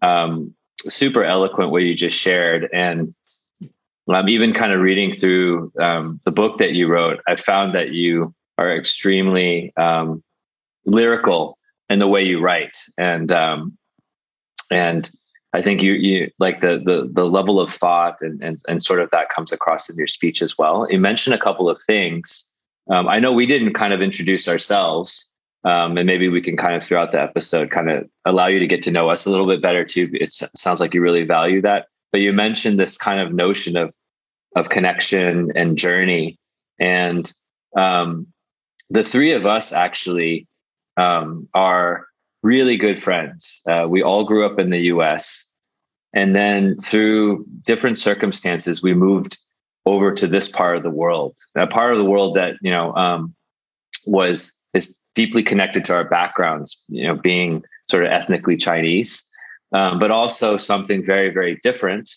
Um, 0.02 0.54
super 0.88 1.24
eloquent 1.24 1.70
what 1.70 1.82
you 1.82 1.94
just 1.94 2.16
shared, 2.18 2.68
and 2.72 3.12
I'm 4.08 4.28
even 4.28 4.52
kind 4.52 4.72
of 4.72 4.80
reading 4.80 5.16
through 5.16 5.72
um, 5.78 6.20
the 6.24 6.30
book 6.30 6.58
that 6.58 6.72
you 6.72 6.86
wrote. 6.86 7.20
I 7.26 7.36
found 7.36 7.74
that 7.74 7.90
you 7.90 8.34
are 8.56 8.74
extremely 8.74 9.72
um, 9.76 10.22
lyrical 10.84 11.58
in 11.90 11.98
the 11.98 12.08
way 12.08 12.24
you 12.24 12.40
write, 12.40 12.78
and 12.96 13.30
um, 13.32 13.76
and 14.70 15.10
I 15.54 15.60
think 15.62 15.82
you 15.82 15.92
you 15.92 16.30
like 16.38 16.60
the 16.60 16.80
the 16.84 17.08
the 17.10 17.24
level 17.24 17.60
of 17.60 17.70
thought 17.70 18.16
and, 18.20 18.42
and 18.42 18.58
and 18.68 18.82
sort 18.82 19.00
of 19.00 19.10
that 19.10 19.28
comes 19.28 19.52
across 19.52 19.88
in 19.90 19.96
your 19.96 20.06
speech 20.06 20.40
as 20.40 20.56
well. 20.56 20.86
You 20.90 20.98
mentioned 20.98 21.34
a 21.34 21.38
couple 21.38 21.68
of 21.68 21.80
things. 21.86 22.44
Um, 22.90 23.06
I 23.08 23.18
know 23.20 23.32
we 23.32 23.46
didn't 23.46 23.74
kind 23.74 23.92
of 23.92 24.00
introduce 24.00 24.48
ourselves, 24.48 25.30
um, 25.64 25.96
and 25.96 26.06
maybe 26.06 26.28
we 26.28 26.40
can 26.40 26.56
kind 26.56 26.74
of 26.74 26.82
throughout 26.82 27.12
the 27.12 27.20
episode 27.20 27.70
kind 27.70 27.90
of 27.90 28.08
allow 28.24 28.46
you 28.46 28.58
to 28.58 28.66
get 28.66 28.82
to 28.84 28.90
know 28.90 29.08
us 29.08 29.26
a 29.26 29.30
little 29.30 29.46
bit 29.46 29.62
better 29.62 29.84
too. 29.84 30.10
It 30.14 30.32
sounds 30.32 30.80
like 30.80 30.94
you 30.94 31.02
really 31.02 31.24
value 31.24 31.60
that. 31.62 31.86
But 32.12 32.22
you 32.22 32.32
mentioned 32.32 32.80
this 32.80 32.96
kind 32.96 33.20
of 33.20 33.32
notion 33.32 33.76
of 33.76 33.94
of 34.56 34.70
connection 34.70 35.52
and 35.54 35.76
journey, 35.76 36.38
and 36.78 37.30
um, 37.76 38.26
the 38.88 39.04
three 39.04 39.32
of 39.32 39.46
us 39.46 39.72
actually 39.72 40.46
um, 40.96 41.48
are 41.54 42.06
really 42.42 42.76
good 42.76 43.02
friends. 43.02 43.60
Uh, 43.66 43.86
we 43.88 44.02
all 44.02 44.24
grew 44.24 44.44
up 44.44 44.58
in 44.58 44.70
the 44.70 44.80
US. 44.80 45.46
And 46.12 46.34
then 46.34 46.76
through 46.80 47.46
different 47.64 47.98
circumstances, 47.98 48.82
we 48.82 48.94
moved 48.94 49.38
over 49.86 50.12
to 50.12 50.26
this 50.26 50.48
part 50.48 50.76
of 50.76 50.82
the 50.82 50.90
world, 50.90 51.34
a 51.56 51.66
part 51.66 51.92
of 51.92 51.98
the 51.98 52.04
world 52.04 52.36
that, 52.36 52.56
you 52.60 52.70
know, 52.70 52.94
um, 52.94 53.34
was, 54.06 54.52
is 54.74 54.94
deeply 55.14 55.42
connected 55.42 55.84
to 55.86 55.94
our 55.94 56.04
backgrounds, 56.04 56.76
you 56.88 57.04
know, 57.04 57.16
being 57.16 57.64
sort 57.88 58.04
of 58.04 58.12
ethnically 58.12 58.56
Chinese, 58.56 59.24
um, 59.72 59.98
but 59.98 60.10
also 60.10 60.56
something 60.56 61.04
very, 61.04 61.30
very 61.30 61.58
different 61.62 62.10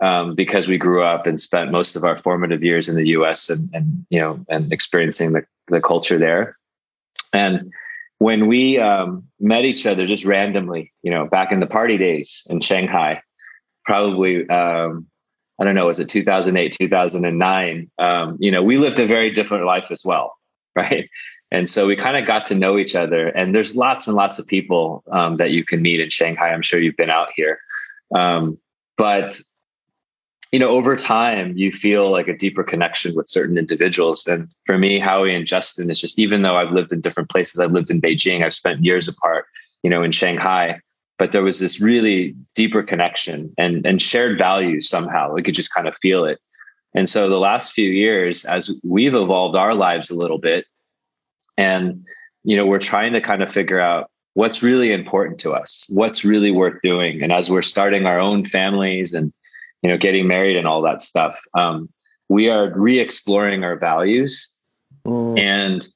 um, 0.00 0.34
because 0.34 0.66
we 0.66 0.78
grew 0.78 1.02
up 1.02 1.26
and 1.26 1.40
spent 1.40 1.70
most 1.70 1.94
of 1.96 2.04
our 2.04 2.18
formative 2.18 2.62
years 2.62 2.88
in 2.88 2.96
the 2.96 3.08
US 3.08 3.48
and, 3.48 3.68
and 3.72 4.06
you 4.10 4.18
know, 4.18 4.44
and 4.48 4.72
experiencing 4.72 5.32
the, 5.32 5.44
the 5.68 5.80
culture 5.80 6.18
there. 6.18 6.56
And 7.32 7.70
when 8.20 8.48
we 8.48 8.78
um, 8.78 9.24
met 9.40 9.64
each 9.64 9.86
other 9.86 10.06
just 10.06 10.26
randomly, 10.26 10.92
you 11.02 11.10
know, 11.10 11.26
back 11.26 11.52
in 11.52 11.60
the 11.60 11.66
party 11.66 11.96
days 11.96 12.46
in 12.50 12.60
Shanghai, 12.60 13.22
probably, 13.86 14.46
um, 14.50 15.06
I 15.58 15.64
don't 15.64 15.74
know, 15.74 15.86
was 15.86 15.98
it 16.00 16.10
2008, 16.10 16.76
2009? 16.78 17.90
Um, 17.98 18.36
you 18.38 18.50
know, 18.50 18.62
we 18.62 18.76
lived 18.76 19.00
a 19.00 19.06
very 19.06 19.30
different 19.30 19.64
life 19.64 19.86
as 19.90 20.02
well, 20.04 20.36
right? 20.76 21.08
And 21.50 21.68
so 21.68 21.86
we 21.86 21.96
kind 21.96 22.18
of 22.18 22.26
got 22.26 22.44
to 22.46 22.54
know 22.54 22.76
each 22.76 22.94
other. 22.94 23.28
And 23.28 23.54
there's 23.54 23.74
lots 23.74 24.06
and 24.06 24.14
lots 24.14 24.38
of 24.38 24.46
people 24.46 25.02
um, 25.10 25.38
that 25.38 25.50
you 25.50 25.64
can 25.64 25.80
meet 25.80 26.00
in 26.00 26.10
Shanghai. 26.10 26.50
I'm 26.50 26.62
sure 26.62 26.78
you've 26.78 26.98
been 26.98 27.08
out 27.08 27.28
here. 27.34 27.58
Um, 28.14 28.58
but 28.98 29.40
you 30.52 30.58
know, 30.58 30.70
over 30.70 30.96
time, 30.96 31.56
you 31.56 31.70
feel 31.70 32.10
like 32.10 32.26
a 32.26 32.36
deeper 32.36 32.64
connection 32.64 33.14
with 33.14 33.28
certain 33.28 33.56
individuals. 33.56 34.26
And 34.26 34.48
for 34.66 34.78
me, 34.78 34.98
Howie 34.98 35.34
and 35.34 35.46
Justin 35.46 35.90
is 35.90 36.00
just, 36.00 36.18
even 36.18 36.42
though 36.42 36.56
I've 36.56 36.72
lived 36.72 36.92
in 36.92 37.00
different 37.00 37.30
places, 37.30 37.60
I've 37.60 37.70
lived 37.72 37.90
in 37.90 38.00
Beijing, 38.00 38.44
I've 38.44 38.54
spent 38.54 38.84
years 38.84 39.06
apart, 39.06 39.46
you 39.84 39.90
know, 39.90 40.02
in 40.02 40.10
Shanghai, 40.10 40.80
but 41.18 41.30
there 41.30 41.44
was 41.44 41.60
this 41.60 41.80
really 41.80 42.34
deeper 42.56 42.82
connection 42.82 43.54
and, 43.58 43.86
and 43.86 44.02
shared 44.02 44.38
values 44.38 44.88
somehow. 44.88 45.32
We 45.32 45.42
could 45.42 45.54
just 45.54 45.72
kind 45.72 45.86
of 45.86 45.96
feel 45.96 46.24
it. 46.24 46.40
And 46.94 47.08
so 47.08 47.28
the 47.28 47.38
last 47.38 47.72
few 47.72 47.88
years, 47.88 48.44
as 48.44 48.72
we've 48.82 49.14
evolved 49.14 49.54
our 49.54 49.74
lives 49.74 50.10
a 50.10 50.16
little 50.16 50.38
bit, 50.38 50.66
and, 51.56 52.04
you 52.42 52.56
know, 52.56 52.66
we're 52.66 52.80
trying 52.80 53.12
to 53.12 53.20
kind 53.20 53.42
of 53.42 53.52
figure 53.52 53.78
out 53.78 54.10
what's 54.34 54.64
really 54.64 54.92
important 54.92 55.38
to 55.40 55.52
us, 55.52 55.86
what's 55.88 56.24
really 56.24 56.50
worth 56.50 56.80
doing. 56.82 57.22
And 57.22 57.32
as 57.32 57.48
we're 57.48 57.62
starting 57.62 58.06
our 58.06 58.18
own 58.18 58.44
families 58.44 59.14
and 59.14 59.32
you 59.82 59.90
know, 59.90 59.96
getting 59.96 60.26
married 60.26 60.56
and 60.56 60.66
all 60.66 60.82
that 60.82 61.02
stuff. 61.02 61.40
Um, 61.54 61.88
we 62.28 62.48
are 62.48 62.72
re-exploring 62.78 63.64
our 63.64 63.76
values, 63.76 64.50
mm. 65.04 65.38
and 65.38 65.86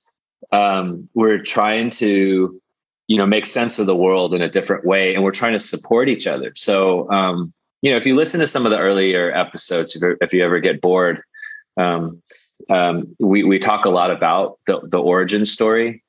um, 0.53 1.09
we're 1.15 1.43
trying 1.43 1.91
to, 1.91 2.61
you 3.07 3.17
know, 3.17 3.27
make 3.27 3.47
sense 3.47 3.79
of 3.79 3.87
the 3.87 3.97
world 3.97 4.35
in 4.35 4.43
a 4.43 4.49
different 4.49 4.85
way, 4.85 5.15
and 5.15 5.23
we're 5.23 5.31
trying 5.31 5.53
to 5.53 5.61
support 5.61 6.09
each 6.09 6.27
other. 6.27 6.53
So, 6.57 7.11
um, 7.11 7.53
you 7.83 7.91
know, 7.91 7.97
if 7.97 8.07
you 8.07 8.17
listen 8.17 8.41
to 8.41 8.47
some 8.47 8.67
of 8.67 8.73
the 8.73 8.79
earlier 8.79 9.31
episodes, 9.33 9.95
if, 9.95 10.17
if 10.21 10.33
you 10.33 10.45
ever 10.45 10.59
get 10.59 10.81
bored, 10.81 11.23
um, 11.77 12.23
um, 12.71 13.15
we 13.21 13.45
we 13.45 13.59
talk 13.59 13.85
a 13.85 13.91
lot 13.91 14.11
about 14.11 14.59
the 14.67 14.81
the 14.85 15.01
origin 15.01 15.45
story 15.45 16.03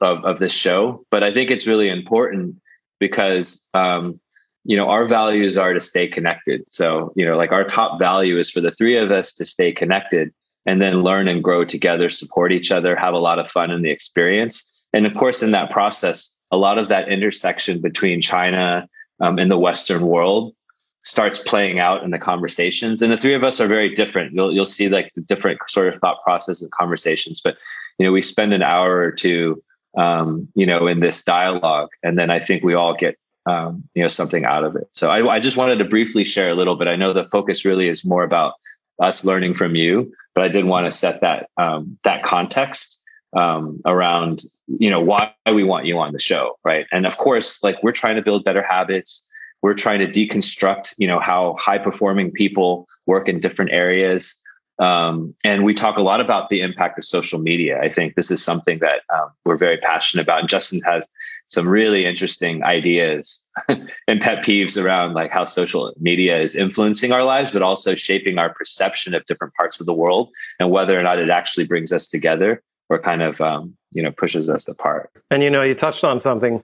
of 0.00 0.24
of 0.24 0.38
this 0.38 0.52
show, 0.52 1.04
but 1.10 1.24
I 1.24 1.32
think 1.32 1.50
it's 1.50 1.66
really 1.66 1.88
important 1.88 2.56
because 2.98 3.66
um, 3.72 4.20
you 4.64 4.76
know 4.76 4.88
our 4.88 5.06
values 5.06 5.56
are 5.56 5.72
to 5.72 5.80
stay 5.80 6.06
connected. 6.08 6.68
So 6.68 7.12
you 7.16 7.24
know 7.24 7.36
like 7.36 7.52
our 7.52 7.64
top 7.64 7.98
value 7.98 8.38
is 8.38 8.50
for 8.50 8.60
the 8.60 8.70
three 8.70 8.96
of 8.96 9.10
us 9.10 9.32
to 9.34 9.44
stay 9.44 9.72
connected 9.72 10.32
and 10.66 10.80
then 10.80 11.02
learn 11.02 11.28
and 11.28 11.42
grow 11.42 11.64
together 11.64 12.10
support 12.10 12.52
each 12.52 12.70
other 12.70 12.94
have 12.94 13.14
a 13.14 13.18
lot 13.18 13.38
of 13.38 13.50
fun 13.50 13.70
in 13.70 13.82
the 13.82 13.90
experience. 13.90 14.66
And 14.92 15.06
of 15.06 15.14
course 15.14 15.42
in 15.42 15.52
that 15.52 15.70
process 15.70 16.34
a 16.50 16.56
lot 16.56 16.78
of 16.78 16.88
that 16.88 17.08
intersection 17.08 17.80
between 17.80 18.20
china 18.20 18.88
um, 19.20 19.38
and 19.38 19.50
the 19.50 19.58
western 19.58 20.06
world 20.06 20.54
starts 21.02 21.38
playing 21.38 21.78
out 21.78 22.02
in 22.02 22.10
the 22.10 22.18
conversations. 22.18 23.00
And 23.00 23.10
the 23.10 23.16
three 23.16 23.32
of 23.32 23.42
us 23.42 23.58
are 23.58 23.66
very 23.66 23.94
different. 23.94 24.34
You'll, 24.34 24.52
you'll 24.52 24.66
see 24.66 24.90
like 24.90 25.10
the 25.14 25.22
different 25.22 25.58
sort 25.68 25.88
of 25.88 25.98
thought 25.98 26.22
process 26.22 26.60
and 26.60 26.70
conversations. 26.72 27.40
But 27.42 27.56
you 28.00 28.06
know 28.06 28.12
we 28.12 28.22
spend 28.22 28.54
an 28.54 28.62
hour 28.62 28.96
or 28.96 29.12
two 29.12 29.62
um, 29.96 30.48
you 30.54 30.64
know 30.64 30.86
in 30.86 31.00
this 31.00 31.22
dialogue 31.22 31.90
and 32.02 32.18
then 32.18 32.30
i 32.30 32.40
think 32.40 32.64
we 32.64 32.74
all 32.74 32.96
get 32.96 33.16
um, 33.46 33.84
you 33.94 34.02
know 34.02 34.08
something 34.08 34.44
out 34.44 34.64
of 34.64 34.76
it. 34.76 34.88
So 34.92 35.08
I, 35.08 35.36
I 35.36 35.40
just 35.40 35.56
wanted 35.56 35.78
to 35.78 35.84
briefly 35.84 36.24
share 36.24 36.50
a 36.50 36.54
little 36.54 36.76
bit. 36.76 36.88
I 36.88 36.96
know 36.96 37.12
the 37.12 37.28
focus 37.28 37.64
really 37.64 37.88
is 37.88 38.04
more 38.04 38.22
about 38.22 38.54
us 39.00 39.24
learning 39.24 39.54
from 39.54 39.74
you, 39.74 40.12
but 40.34 40.44
I 40.44 40.48
did 40.48 40.64
want 40.64 40.86
to 40.86 40.92
set 40.92 41.20
that 41.20 41.48
um, 41.56 41.98
that 42.04 42.22
context 42.22 42.98
um, 43.34 43.80
around 43.86 44.42
you 44.66 44.90
know 44.90 45.00
why 45.00 45.32
we 45.52 45.64
want 45.64 45.86
you 45.86 45.98
on 45.98 46.12
the 46.12 46.20
show, 46.20 46.58
right? 46.64 46.86
And 46.92 47.06
of 47.06 47.16
course, 47.16 47.62
like 47.62 47.82
we're 47.82 47.92
trying 47.92 48.16
to 48.16 48.22
build 48.22 48.44
better 48.44 48.62
habits. 48.62 49.26
We're 49.62 49.74
trying 49.74 49.98
to 49.98 50.06
deconstruct, 50.06 50.94
you 50.96 51.06
know, 51.06 51.20
how 51.20 51.54
high 51.58 51.76
performing 51.76 52.30
people 52.30 52.88
work 53.06 53.28
in 53.28 53.40
different 53.40 53.72
areas. 53.72 54.34
Um, 54.78 55.34
and 55.44 55.64
we 55.64 55.74
talk 55.74 55.98
a 55.98 56.02
lot 56.02 56.22
about 56.22 56.48
the 56.48 56.62
impact 56.62 56.96
of 56.96 57.04
social 57.04 57.38
media. 57.38 57.78
I 57.78 57.90
think 57.90 58.14
this 58.14 58.30
is 58.30 58.42
something 58.42 58.78
that 58.78 59.02
um, 59.14 59.30
we're 59.44 59.58
very 59.58 59.76
passionate 59.76 60.22
about. 60.22 60.40
And 60.40 60.48
Justin 60.48 60.80
has 60.86 61.06
some 61.50 61.68
really 61.68 62.06
interesting 62.06 62.62
ideas 62.62 63.40
and 63.68 64.20
pet 64.20 64.44
peeves 64.44 64.82
around 64.82 65.14
like 65.14 65.32
how 65.32 65.44
social 65.44 65.92
media 65.98 66.38
is 66.38 66.54
influencing 66.54 67.12
our 67.12 67.24
lives, 67.24 67.50
but 67.50 67.60
also 67.60 67.96
shaping 67.96 68.38
our 68.38 68.54
perception 68.54 69.14
of 69.14 69.26
different 69.26 69.52
parts 69.54 69.80
of 69.80 69.86
the 69.86 69.92
world 69.92 70.30
and 70.60 70.70
whether 70.70 70.98
or 70.98 71.02
not 71.02 71.18
it 71.18 71.28
actually 71.28 71.66
brings 71.66 71.92
us 71.92 72.06
together 72.06 72.62
or 72.88 73.00
kind 73.00 73.20
of 73.20 73.40
um, 73.40 73.76
you 73.92 74.02
know 74.02 74.12
pushes 74.12 74.48
us 74.48 74.68
apart. 74.68 75.10
And 75.30 75.42
you 75.42 75.50
know, 75.50 75.62
you 75.62 75.74
touched 75.74 76.04
on 76.04 76.18
something 76.20 76.62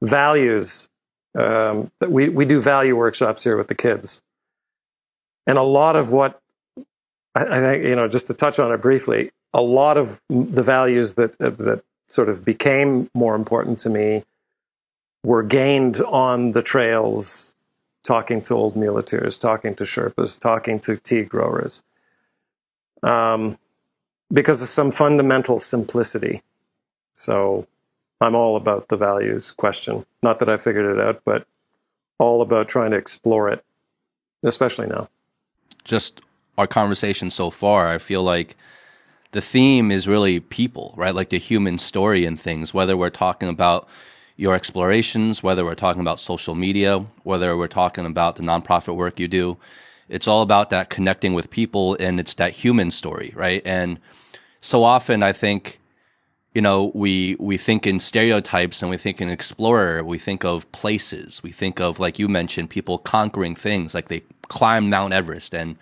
values. 0.00 0.88
Um, 1.36 1.90
we 2.06 2.28
we 2.28 2.44
do 2.44 2.60
value 2.60 2.96
workshops 2.96 3.42
here 3.42 3.56
with 3.56 3.68
the 3.68 3.74
kids, 3.74 4.22
and 5.46 5.58
a 5.58 5.62
lot 5.62 5.96
of 5.96 6.12
what 6.12 6.40
I, 7.34 7.44
I 7.44 7.60
think 7.60 7.84
you 7.84 7.96
know, 7.96 8.06
just 8.06 8.28
to 8.28 8.34
touch 8.34 8.60
on 8.60 8.72
it 8.72 8.80
briefly, 8.80 9.30
a 9.52 9.62
lot 9.62 9.96
of 9.96 10.20
the 10.28 10.62
values 10.62 11.14
that 11.14 11.36
that 11.38 11.82
sort 12.10 12.28
of 12.28 12.44
became 12.44 13.08
more 13.14 13.34
important 13.34 13.78
to 13.78 13.88
me 13.88 14.24
were 15.22 15.42
gained 15.42 16.00
on 16.00 16.52
the 16.52 16.62
trails, 16.62 17.54
talking 18.02 18.42
to 18.42 18.54
old 18.54 18.74
muleteers, 18.74 19.38
talking 19.38 19.74
to 19.76 19.84
Sherpas, 19.84 20.40
talking 20.40 20.80
to 20.80 20.96
tea 20.96 21.22
growers, 21.22 21.82
um, 23.02 23.58
because 24.32 24.60
of 24.60 24.68
some 24.68 24.90
fundamental 24.90 25.58
simplicity. 25.58 26.42
So 27.12 27.66
I'm 28.20 28.34
all 28.34 28.56
about 28.56 28.88
the 28.88 28.96
values 28.96 29.52
question. 29.52 30.04
Not 30.22 30.38
that 30.40 30.48
I 30.48 30.56
figured 30.56 30.98
it 30.98 31.00
out, 31.00 31.22
but 31.24 31.46
all 32.18 32.42
about 32.42 32.68
trying 32.68 32.90
to 32.90 32.96
explore 32.96 33.48
it 33.50 33.64
especially 34.42 34.86
now. 34.86 35.08
Just 35.84 36.20
our 36.58 36.66
conversation 36.66 37.30
so 37.30 37.50
far, 37.50 37.88
I 37.88 37.98
feel 37.98 38.22
like 38.22 38.56
the 39.32 39.40
theme 39.40 39.90
is 39.90 40.08
really 40.08 40.40
people, 40.40 40.94
right? 40.96 41.14
Like 41.14 41.30
the 41.30 41.38
human 41.38 41.78
story 41.78 42.24
and 42.24 42.40
things, 42.40 42.74
whether 42.74 42.96
we're 42.96 43.10
talking 43.10 43.48
about 43.48 43.88
your 44.36 44.54
explorations, 44.54 45.42
whether 45.42 45.64
we're 45.64 45.74
talking 45.74 46.00
about 46.00 46.18
social 46.18 46.54
media, 46.54 47.04
whether 47.22 47.56
we're 47.56 47.68
talking 47.68 48.06
about 48.06 48.36
the 48.36 48.42
nonprofit 48.42 48.96
work 48.96 49.20
you 49.20 49.28
do. 49.28 49.56
It's 50.08 50.26
all 50.26 50.42
about 50.42 50.70
that 50.70 50.90
connecting 50.90 51.34
with 51.34 51.50
people 51.50 51.96
and 52.00 52.18
it's 52.18 52.34
that 52.34 52.52
human 52.52 52.90
story, 52.90 53.32
right? 53.36 53.62
And 53.64 53.98
so 54.60 54.82
often 54.82 55.22
I 55.22 55.32
think, 55.32 55.78
you 56.54 56.62
know, 56.62 56.90
we 56.94 57.36
we 57.38 57.56
think 57.58 57.86
in 57.86 58.00
stereotypes 58.00 58.82
and 58.82 58.90
we 58.90 58.96
think 58.96 59.20
in 59.20 59.28
explorer, 59.28 60.02
we 60.02 60.18
think 60.18 60.44
of 60.44 60.70
places, 60.72 61.42
we 61.42 61.52
think 61.52 61.78
of 61.78 62.00
like 62.00 62.18
you 62.18 62.26
mentioned, 62.26 62.70
people 62.70 62.98
conquering 62.98 63.54
things, 63.54 63.94
like 63.94 64.08
they 64.08 64.22
climb 64.48 64.90
Mount 64.90 65.12
Everest 65.12 65.54
and 65.54 65.76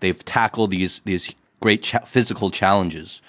they've 0.00 0.24
tackled 0.24 0.70
these 0.70 1.02
these 1.04 1.34
great 1.60 1.84
physical 2.06 2.50
challenges 2.50 3.22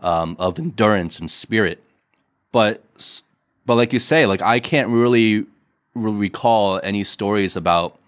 um, 0.00 0.36
of 0.38 0.58
endurance 0.58 1.18
and 1.18 1.30
spirit. 1.30 1.82
But 2.52 2.82
but 3.66 3.76
like 3.76 3.92
you 3.92 3.98
say, 3.98 4.26
like 4.26 4.42
I 4.42 4.60
can't 4.60 4.88
really, 4.88 5.46
really 5.94 6.18
recall 6.18 6.80
any 6.82 7.04
stories 7.04 7.56
about 7.56 7.98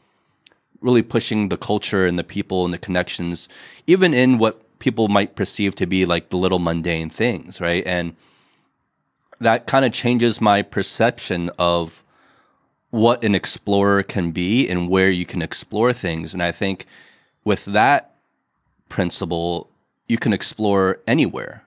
really 0.80 1.02
pushing 1.02 1.48
the 1.48 1.56
culture 1.56 2.06
and 2.06 2.18
the 2.18 2.24
people 2.24 2.64
and 2.64 2.72
the 2.72 2.78
connections, 2.78 3.48
even 3.86 4.12
in 4.12 4.38
what 4.38 4.62
people 4.78 5.08
might 5.08 5.34
perceive 5.34 5.74
to 5.76 5.86
be 5.86 6.04
like 6.04 6.28
the 6.28 6.36
little 6.36 6.58
mundane 6.58 7.08
things, 7.08 7.60
right? 7.60 7.84
And 7.86 8.14
that 9.40 9.66
kind 9.66 9.84
of 9.84 9.92
changes 9.92 10.40
my 10.40 10.62
perception 10.62 11.50
of 11.58 12.02
what 12.90 13.24
an 13.24 13.34
explorer 13.34 14.02
can 14.02 14.30
be 14.30 14.68
and 14.68 14.88
where 14.88 15.10
you 15.10 15.26
can 15.26 15.42
explore 15.42 15.92
things. 15.92 16.34
And 16.34 16.42
I 16.42 16.52
think 16.52 16.86
with 17.44 17.64
that 17.66 18.15
principle, 18.88 19.68
you 20.08 20.18
can 20.18 20.32
explore 20.32 21.00
anywhere. 21.06 21.62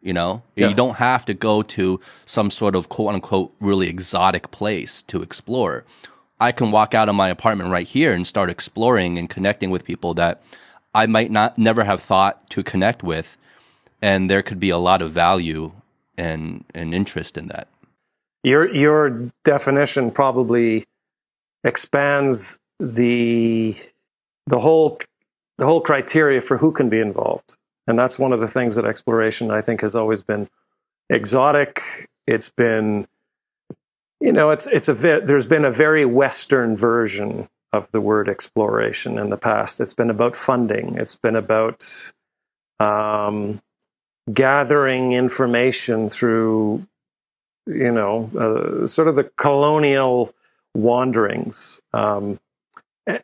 You 0.00 0.12
know, 0.12 0.42
yes. 0.54 0.70
you 0.70 0.76
don't 0.76 0.96
have 0.96 1.24
to 1.24 1.34
go 1.34 1.62
to 1.62 2.00
some 2.26 2.50
sort 2.52 2.76
of 2.76 2.88
quote 2.88 3.14
unquote 3.14 3.52
really 3.60 3.88
exotic 3.88 4.50
place 4.52 5.02
to 5.04 5.20
explore. 5.20 5.84
I 6.38 6.52
can 6.52 6.70
walk 6.70 6.94
out 6.94 7.08
of 7.08 7.14
my 7.14 7.28
apartment 7.28 7.70
right 7.70 7.86
here 7.86 8.12
and 8.12 8.26
start 8.26 8.48
exploring 8.48 9.18
and 9.18 9.28
connecting 9.28 9.70
with 9.70 9.84
people 9.84 10.14
that 10.14 10.42
I 10.94 11.06
might 11.06 11.30
not 11.30 11.58
never 11.58 11.84
have 11.84 12.02
thought 12.02 12.48
to 12.50 12.62
connect 12.62 13.02
with, 13.02 13.36
and 14.00 14.30
there 14.30 14.42
could 14.42 14.60
be 14.60 14.70
a 14.70 14.78
lot 14.78 15.02
of 15.02 15.12
value 15.12 15.72
and 16.16 16.64
and 16.74 16.94
interest 16.94 17.36
in 17.36 17.48
that. 17.48 17.68
Your 18.44 18.72
your 18.72 19.10
definition 19.44 20.10
probably 20.10 20.84
expands 21.64 22.60
the 22.78 23.74
the 24.46 24.58
whole 24.58 25.00
the 25.58 25.66
whole 25.66 25.80
criteria 25.80 26.40
for 26.40 26.56
who 26.56 26.72
can 26.72 26.88
be 26.88 27.00
involved. 27.00 27.56
And 27.86 27.98
that's 27.98 28.18
one 28.18 28.32
of 28.32 28.40
the 28.40 28.48
things 28.48 28.74
that 28.74 28.84
exploration, 28.84 29.50
I 29.50 29.60
think, 29.60 29.80
has 29.80 29.94
always 29.94 30.22
been 30.22 30.48
exotic. 31.08 32.08
It's 32.26 32.48
been, 32.48 33.06
you 34.20 34.32
know, 34.32 34.50
it's 34.50 34.66
it's 34.66 34.88
a 34.88 34.94
there's 34.94 35.46
been 35.46 35.64
a 35.64 35.70
very 35.70 36.04
Western 36.04 36.76
version 36.76 37.48
of 37.72 37.90
the 37.92 38.00
word 38.00 38.28
exploration 38.28 39.18
in 39.18 39.30
the 39.30 39.36
past. 39.36 39.80
It's 39.80 39.94
been 39.94 40.10
about 40.10 40.34
funding. 40.34 40.96
It's 40.98 41.16
been 41.16 41.36
about 41.36 42.12
um, 42.80 43.60
gathering 44.32 45.12
information 45.12 46.08
through, 46.08 46.86
you 47.66 47.92
know, 47.92 48.30
uh, 48.36 48.86
sort 48.86 49.08
of 49.08 49.16
the 49.16 49.24
colonial 49.24 50.32
wanderings. 50.74 51.80
Um, 51.92 52.40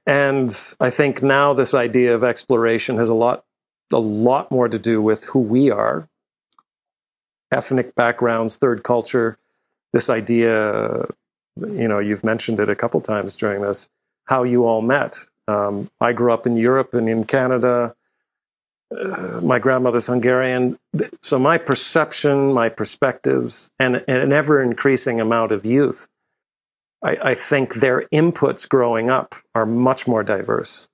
and 0.07 0.75
I 0.81 0.91
think 0.91 1.23
now 1.23 1.55
this 1.55 1.75
idea 1.75 2.15
of 2.15 2.25
exploration 2.25 2.97
has 2.99 3.09
a 3.09 3.15
lot 3.15 3.45
a 3.93 3.99
lot 3.99 4.51
more 4.51 4.69
to 4.69 4.79
do 4.79 5.03
with 5.03 5.25
who 5.25 5.41
we 5.41 5.71
are, 5.71 6.09
ethnic 7.51 7.95
backgrounds, 7.95 8.57
third 8.57 8.83
culture. 8.83 9.37
This 9.93 10.09
idea, 10.09 11.07
you 11.57 11.89
know, 11.89 11.99
you've 11.99 12.25
mentioned 12.25 12.59
it 12.59 12.71
a 12.71 12.75
couple 12.75 13.01
times 13.03 13.37
during 13.37 13.61
this, 13.61 13.91
how 14.25 14.45
you 14.45 14.65
all 14.65 14.81
met. 14.81 15.19
Um, 15.47 15.91
I 16.01 16.13
grew 16.13 16.33
up 16.33 16.47
in 16.47 16.57
Europe 16.57 16.95
and 16.95 17.09
in 17.09 17.25
Canada. 17.25 17.95
Uh, 18.91 19.41
my 19.43 19.59
grandmother's 19.59 20.07
Hungarian. 20.07 20.79
So 21.21 21.39
my 21.39 21.59
perception, 21.59 22.53
my 22.53 22.69
perspectives, 22.69 23.71
and, 23.79 24.03
and 24.09 24.23
an 24.23 24.33
ever 24.33 24.63
increasing 24.63 25.21
amount 25.21 25.53
of 25.53 25.67
youth, 25.67 26.09
I, 27.03 27.17
I 27.23 27.35
think 27.35 27.75
their 27.75 28.03
inputs 28.13 28.69
growing 28.69 29.11
up 29.11 29.35
are 29.55 29.67
much 29.67 30.07
more 30.07 30.23
diverse. 30.23 30.89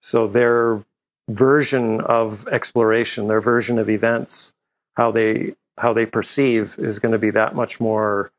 So 0.00 0.26
their 0.26 0.84
version 1.28 2.00
of 2.02 2.46
exploration, 2.48 3.28
their 3.28 3.40
version 3.40 3.78
of 3.78 3.90
events, 3.90 4.54
how 4.96 5.10
they 5.10 5.54
how 5.76 5.92
they 5.92 6.06
perceive 6.06 6.76
is 6.78 6.98
going 6.98 7.12
to 7.12 7.18
be 7.18 7.30
that 7.30 7.54
much 7.54 7.78
more 7.78 8.32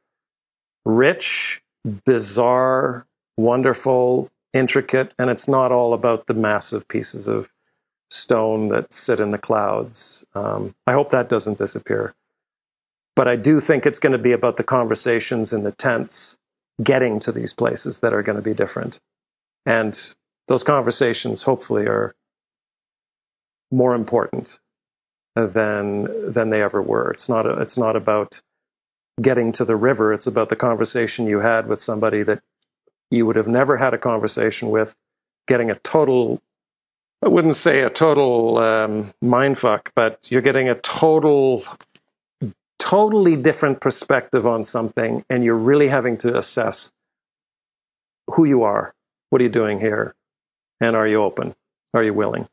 rich, 0.86 1.62
bizarre, 2.06 3.06
wonderful, 3.38 4.30
intricate, 4.54 5.14
and 5.18 5.30
it's 5.30 5.48
not 5.48 5.72
all 5.72 5.94
about 5.94 6.28
the 6.28 6.34
massive 6.34 6.86
pieces 6.90 7.30
of 7.30 7.50
stone 8.10 8.68
that 8.70 8.92
sit 8.92 9.22
in 9.22 9.32
the 9.32 9.38
clouds. 9.38 10.26
Um, 10.36 10.76
I 10.86 10.92
hope 10.92 11.12
that 11.12 11.30
doesn't 11.30 11.58
disappear. 11.58 12.14
But 13.16 13.30
I 13.30 13.38
do 13.38 13.62
think 13.62 13.86
it's 13.86 14.00
going 14.00 14.12
to 14.12 14.18
be 14.18 14.34
about 14.34 14.58
the 14.58 14.64
conversations 14.64 15.54
in 15.54 15.64
the 15.64 15.72
tents 15.72 16.40
getting 16.82 17.20
to 17.20 17.32
these 17.32 17.54
places 17.54 18.00
that 18.00 18.14
are 18.14 18.24
going 18.24 18.38
to 18.38 18.42
be 18.42 18.54
different. 18.54 19.00
And 19.66 20.00
those 20.48 20.64
conversations, 20.64 21.44
hopefully, 21.44 21.86
are 21.88 22.14
more 23.72 23.94
important 23.96 24.60
than 25.36 26.32
than 26.32 26.50
they 26.50 26.62
ever 26.62 26.82
were. 26.82 27.12
It's 27.12 27.30
not 27.30 27.46
a, 27.46 27.60
it's 27.62 27.78
not 27.78 27.96
about 27.96 28.42
getting 29.22 29.52
to 29.54 29.66
the 29.66 29.76
river. 29.76 30.14
It's 30.14 30.28
about 30.28 30.50
the 30.50 30.56
conversation 30.56 31.28
you 31.28 31.40
had 31.40 31.68
with 31.68 31.80
somebody 31.80 32.24
that 32.24 32.42
you 33.12 33.26
would 33.26 33.36
have 33.36 33.48
never 33.48 33.78
had 33.78 33.94
a 33.94 33.98
conversation 33.98 34.70
with, 34.70 34.96
getting 35.48 35.70
a 35.72 35.76
total. 35.76 36.42
I 37.24 37.28
wouldn't 37.28 37.56
say 37.56 37.82
a 37.82 37.90
total 37.90 38.58
um, 38.58 39.14
mindfuck, 39.24 39.90
but 39.96 40.32
you're 40.32 40.42
getting 40.42 40.70
a 40.70 40.76
total, 40.76 41.64
totally 42.80 43.36
different 43.36 43.82
perspective 43.82 44.48
on 44.48 44.64
something, 44.64 45.24
and 45.30 45.44
you're 45.44 45.56
really 45.56 45.88
having 45.88 46.18
to 46.18 46.38
assess 46.38 46.92
who 48.32 48.46
you 48.46 48.64
are, 48.64 48.94
what 49.30 49.42
are 49.42 49.44
you 49.44 49.50
doing 49.50 49.80
here, 49.80 50.16
and 50.82 50.96
are 50.96 51.08
you 51.08 51.22
open? 51.22 51.56
Are 51.94 52.04
you 52.04 52.14
willing? 52.14 52.48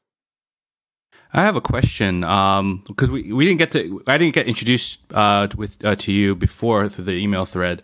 I 1.33 1.43
have 1.43 1.57
a 1.57 1.61
question 1.61 2.21
because 2.21 3.09
um, 3.09 3.13
we, 3.13 3.33
we 3.33 3.45
didn't 3.45 3.59
get 3.59 3.71
to 3.73 4.03
I 4.07 4.17
didn't 4.17 4.35
get 4.35 4.47
introduced 4.47 5.01
uh, 5.13 5.49
with 5.57 5.85
uh, 5.85 5.95
to 5.97 6.13
you 6.13 6.35
before 6.35 6.89
through 6.89 7.05
the 7.05 7.13
email 7.13 7.45
thread, 7.45 7.83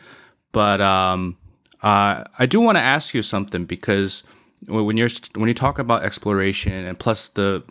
but 0.52 0.81
um, 0.81 1.37
uh, 1.83 2.24
I 2.38 2.46
do 2.46 2.61
want 2.61 2.76
to 2.76 2.83
ask 2.83 3.12
you 3.12 3.22
something 3.22 3.66
because 3.66 4.22
when 4.68 4.96
you're 4.96 5.11
when 5.35 5.48
you 5.48 5.55
talk 5.55 5.78
about 5.78 6.02
exploration 6.02 6.72
and 6.87 6.98
plus 6.98 7.28
the 7.28 7.62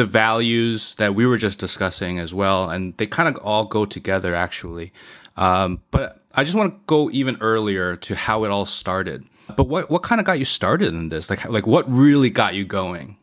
the 0.00 0.06
values 0.06 0.94
that 0.94 1.14
we 1.14 1.26
were 1.26 1.36
just 1.36 1.58
discussing 1.58 2.18
as 2.18 2.32
well, 2.32 2.70
and 2.70 2.96
they 2.96 3.06
kind 3.06 3.28
of 3.28 3.36
all 3.44 3.66
go 3.66 3.84
together 3.84 4.34
actually. 4.34 4.94
Um, 5.36 5.82
but 5.90 6.22
I 6.34 6.42
just 6.42 6.56
want 6.56 6.72
to 6.72 6.80
go 6.86 7.10
even 7.10 7.36
earlier 7.42 7.96
to 7.96 8.16
how 8.16 8.44
it 8.44 8.50
all 8.50 8.64
started. 8.64 9.26
But 9.58 9.64
what 9.64 9.90
what 9.90 10.02
kind 10.02 10.18
of 10.18 10.24
got 10.24 10.38
you 10.38 10.46
started 10.46 10.94
in 10.94 11.10
this? 11.10 11.28
Like 11.28 11.46
like 11.50 11.66
what 11.66 11.84
really 11.92 12.30
got 12.30 12.54
you 12.54 12.64
going? 12.64 13.18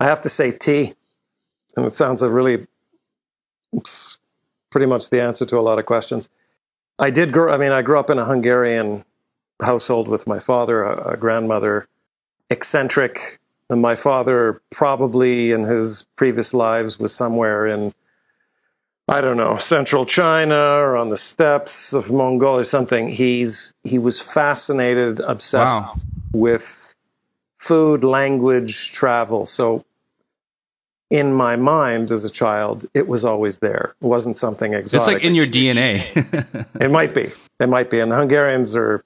I 0.00 0.04
have 0.04 0.20
to 0.20 0.28
say 0.28 0.50
tea 0.52 0.92
and 1.76 1.86
it 1.86 1.94
sounds 1.94 2.20
a 2.20 2.28
really 2.28 2.66
pretty 4.70 4.86
much 4.86 5.08
the 5.08 5.22
answer 5.22 5.46
to 5.46 5.58
a 5.58 5.64
lot 5.64 5.78
of 5.78 5.86
questions. 5.86 6.28
I 6.98 7.08
did 7.08 7.32
grow. 7.32 7.54
I 7.54 7.56
mean, 7.56 7.72
I 7.72 7.80
grew 7.80 7.98
up 7.98 8.10
in 8.10 8.18
a 8.18 8.24
Hungarian 8.26 9.06
household 9.62 10.08
with 10.08 10.26
my 10.26 10.40
father, 10.40 10.82
a, 10.82 11.14
a 11.14 11.16
grandmother, 11.16 11.88
eccentric. 12.50 13.40
And 13.72 13.80
my 13.80 13.94
father 13.94 14.60
probably 14.70 15.50
in 15.50 15.64
his 15.64 16.06
previous 16.16 16.52
lives 16.52 16.98
was 16.98 17.14
somewhere 17.14 17.66
in, 17.66 17.94
I 19.08 19.22
don't 19.22 19.38
know, 19.38 19.56
central 19.56 20.04
China 20.04 20.54
or 20.54 20.94
on 20.94 21.08
the 21.08 21.16
steppes 21.16 21.94
of 21.94 22.10
Mongolia 22.10 22.60
or 22.60 22.64
something. 22.64 23.08
He's 23.08 23.72
he 23.82 23.98
was 23.98 24.20
fascinated, 24.20 25.20
obsessed 25.20 25.84
wow. 25.84 25.94
with 26.34 26.94
food, 27.56 28.04
language, 28.04 28.92
travel. 28.92 29.46
So 29.46 29.86
in 31.08 31.32
my 31.32 31.56
mind 31.56 32.10
as 32.10 32.26
a 32.26 32.30
child, 32.30 32.84
it 32.92 33.08
was 33.08 33.24
always 33.24 33.60
there. 33.60 33.94
It 34.02 34.06
wasn't 34.06 34.36
something 34.36 34.74
exotic. 34.74 35.00
It's 35.00 35.06
like 35.14 35.24
in 35.24 35.34
your 35.34 35.46
DNA. 35.46 36.66
it 36.78 36.90
might 36.90 37.14
be. 37.14 37.32
It 37.58 37.70
might 37.70 37.88
be. 37.88 38.00
And 38.00 38.12
the 38.12 38.16
Hungarians 38.16 38.76
are 38.76 39.02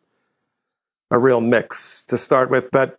a 1.12 1.20
real 1.20 1.40
mix 1.40 2.02
to 2.06 2.18
start 2.18 2.50
with. 2.50 2.68
But 2.72 2.98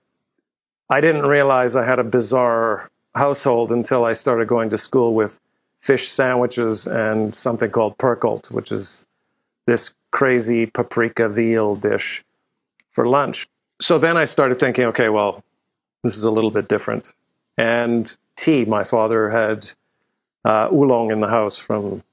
I 0.89 1.01
didn't 1.01 1.25
realize 1.25 1.75
I 1.75 1.85
had 1.85 1.99
a 1.99 2.03
bizarre 2.03 2.89
household 3.15 3.71
until 3.71 4.05
I 4.05 4.13
started 4.13 4.47
going 4.47 4.69
to 4.69 4.77
school 4.77 5.13
with 5.13 5.39
fish 5.81 6.09
sandwiches 6.09 6.87
and 6.87 7.35
something 7.35 7.71
called 7.71 7.97
perkelt, 7.97 8.51
which 8.51 8.71
is 8.71 9.05
this 9.65 9.95
crazy 10.11 10.65
paprika 10.65 11.29
veal 11.29 11.75
dish 11.75 12.23
for 12.91 13.07
lunch. 13.07 13.47
So 13.81 13.99
then 13.99 14.17
I 14.17 14.25
started 14.25 14.59
thinking, 14.59 14.85
okay, 14.85 15.09
well, 15.09 15.43
This 16.03 16.17
is 16.17 16.23
a 16.23 16.31
little 16.31 16.51
bit 16.51 16.69
different. 16.69 17.13
And 17.57 18.15
tea, 18.35 18.65
my 18.65 18.83
father 18.83 19.29
had 19.29 19.69
uh, 20.45 20.69
oolong 20.71 21.11
in 21.11 21.19
the 21.19 21.27
house 21.27 21.57
from 21.57 22.03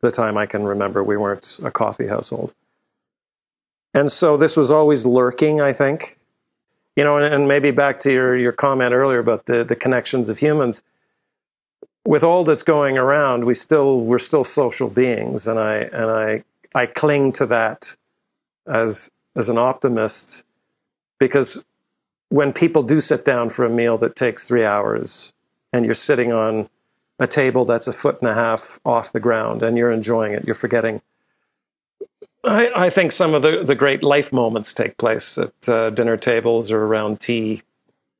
the 0.00 0.10
time 0.10 0.38
I 0.38 0.46
can 0.46 0.64
remember. 0.64 1.04
We 1.04 1.16
weren't 1.16 1.58
a 1.62 1.70
coffee 1.70 2.06
household. 2.06 2.54
And 3.94 4.10
so 4.10 4.36
this 4.36 4.56
was 4.56 4.70
always 4.70 5.04
lurking, 5.04 5.60
I 5.60 5.72
think. 5.72 6.18
You 6.96 7.04
know, 7.04 7.16
and, 7.16 7.34
and 7.34 7.48
maybe 7.48 7.70
back 7.70 8.00
to 8.00 8.12
your, 8.12 8.36
your 8.36 8.52
comment 8.52 8.92
earlier 8.92 9.18
about 9.18 9.46
the, 9.46 9.64
the 9.64 9.76
connections 9.76 10.28
of 10.28 10.38
humans. 10.38 10.82
With 12.04 12.24
all 12.24 12.44
that's 12.44 12.64
going 12.64 12.98
around, 12.98 13.44
we 13.44 13.54
still 13.54 14.00
we're 14.00 14.18
still 14.18 14.44
social 14.44 14.88
beings, 14.88 15.46
and 15.46 15.58
I 15.58 15.76
and 15.76 16.10
I 16.10 16.44
I 16.74 16.86
cling 16.86 17.32
to 17.32 17.46
that 17.46 17.94
as 18.66 19.10
as 19.36 19.48
an 19.48 19.56
optimist 19.56 20.44
because 21.18 21.64
when 22.28 22.52
people 22.52 22.82
do 22.82 22.98
sit 22.98 23.24
down 23.24 23.50
for 23.50 23.64
a 23.64 23.70
meal 23.70 23.98
that 23.98 24.16
takes 24.16 24.48
three 24.48 24.64
hours 24.64 25.34
and 25.72 25.84
you're 25.84 25.94
sitting 25.94 26.32
on 26.32 26.68
a 27.18 27.26
table 27.26 27.64
that's 27.64 27.86
a 27.86 27.92
foot 27.92 28.20
and 28.20 28.30
a 28.30 28.34
half 28.34 28.80
off 28.84 29.12
the 29.12 29.20
ground 29.20 29.62
and 29.62 29.76
you're 29.76 29.92
enjoying 29.92 30.32
it, 30.32 30.44
you're 30.44 30.54
forgetting. 30.54 31.00
I, 32.44 32.86
I 32.86 32.90
think 32.90 33.12
some 33.12 33.34
of 33.34 33.42
the, 33.42 33.62
the 33.64 33.74
great 33.74 34.02
life 34.02 34.32
moments 34.32 34.74
take 34.74 34.96
place 34.98 35.38
at 35.38 35.68
uh, 35.68 35.90
dinner 35.90 36.16
tables 36.16 36.70
or 36.70 36.84
around 36.84 37.20
tea 37.20 37.62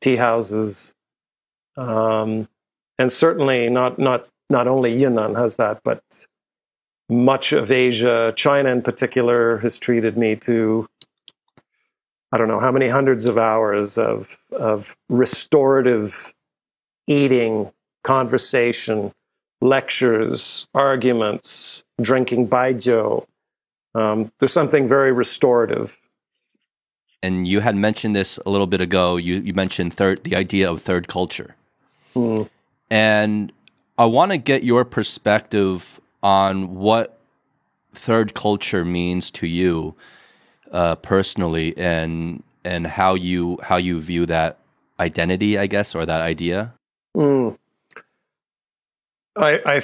tea 0.01 0.17
houses. 0.17 0.95
Um, 1.77 2.49
and 2.99 3.11
certainly 3.11 3.69
not 3.69 3.99
not 3.99 4.31
not 4.51 4.69
only 4.69 4.95
Yunnan 4.95 5.35
has 5.35 5.57
that, 5.57 5.81
but 5.83 6.03
much 7.09 7.53
of 7.53 7.71
Asia, 7.73 8.33
China 8.37 8.71
in 8.71 8.83
particular, 8.83 9.59
has 9.59 9.79
treated 9.79 10.17
me 10.17 10.37
to 10.37 10.89
I 12.31 12.37
don't 12.39 12.49
know 12.49 12.61
how 12.61 12.73
many 12.73 12.89
hundreds 12.89 13.27
of 13.27 13.39
hours 13.39 13.99
of 13.99 14.39
of 14.53 14.97
restorative 15.09 16.33
eating, 17.09 17.73
conversation, 18.05 19.13
lectures, 19.61 20.69
arguments, 20.75 21.83
drinking 22.01 22.49
baijiu. 22.49 23.27
Um, 23.95 24.33
there's 24.39 24.53
something 24.53 24.89
very 24.89 25.13
restorative. 25.13 25.99
And 27.23 27.47
you 27.47 27.61
had 27.61 27.77
mentioned 27.77 28.17
this 28.17 28.39
a 28.47 28.51
little 28.51 28.67
bit 28.67 28.81
ago. 28.81 29.17
You 29.17 29.37
you 29.37 29.55
mentioned 29.55 29.95
third 29.95 30.25
the 30.25 30.35
idea 30.35 30.71
of 30.71 30.83
third 30.83 31.09
culture, 31.09 31.55
Mm. 32.17 32.49
and 32.91 33.53
I 33.97 34.07
want 34.07 34.33
to 34.33 34.39
get 34.39 34.65
your 34.65 34.85
perspective 34.85 36.01
on 36.23 36.75
what 36.75 37.19
third 37.95 38.35
culture 38.35 38.85
means 38.85 39.31
to 39.33 39.47
you 39.47 39.95
uh, 40.73 40.97
personally, 40.97 41.77
and 41.79 42.43
and 42.65 42.87
how 42.89 43.15
you 43.15 43.59
how 43.63 43.77
you 43.77 44.01
view 44.01 44.27
that 44.27 44.59
identity, 44.99 45.59
I 45.59 45.67
guess, 45.69 45.95
or 45.95 46.05
that 46.05 46.21
idea. 46.23 46.75
Mm. 47.17 47.57
I, 49.37 49.61
I, 49.65 49.83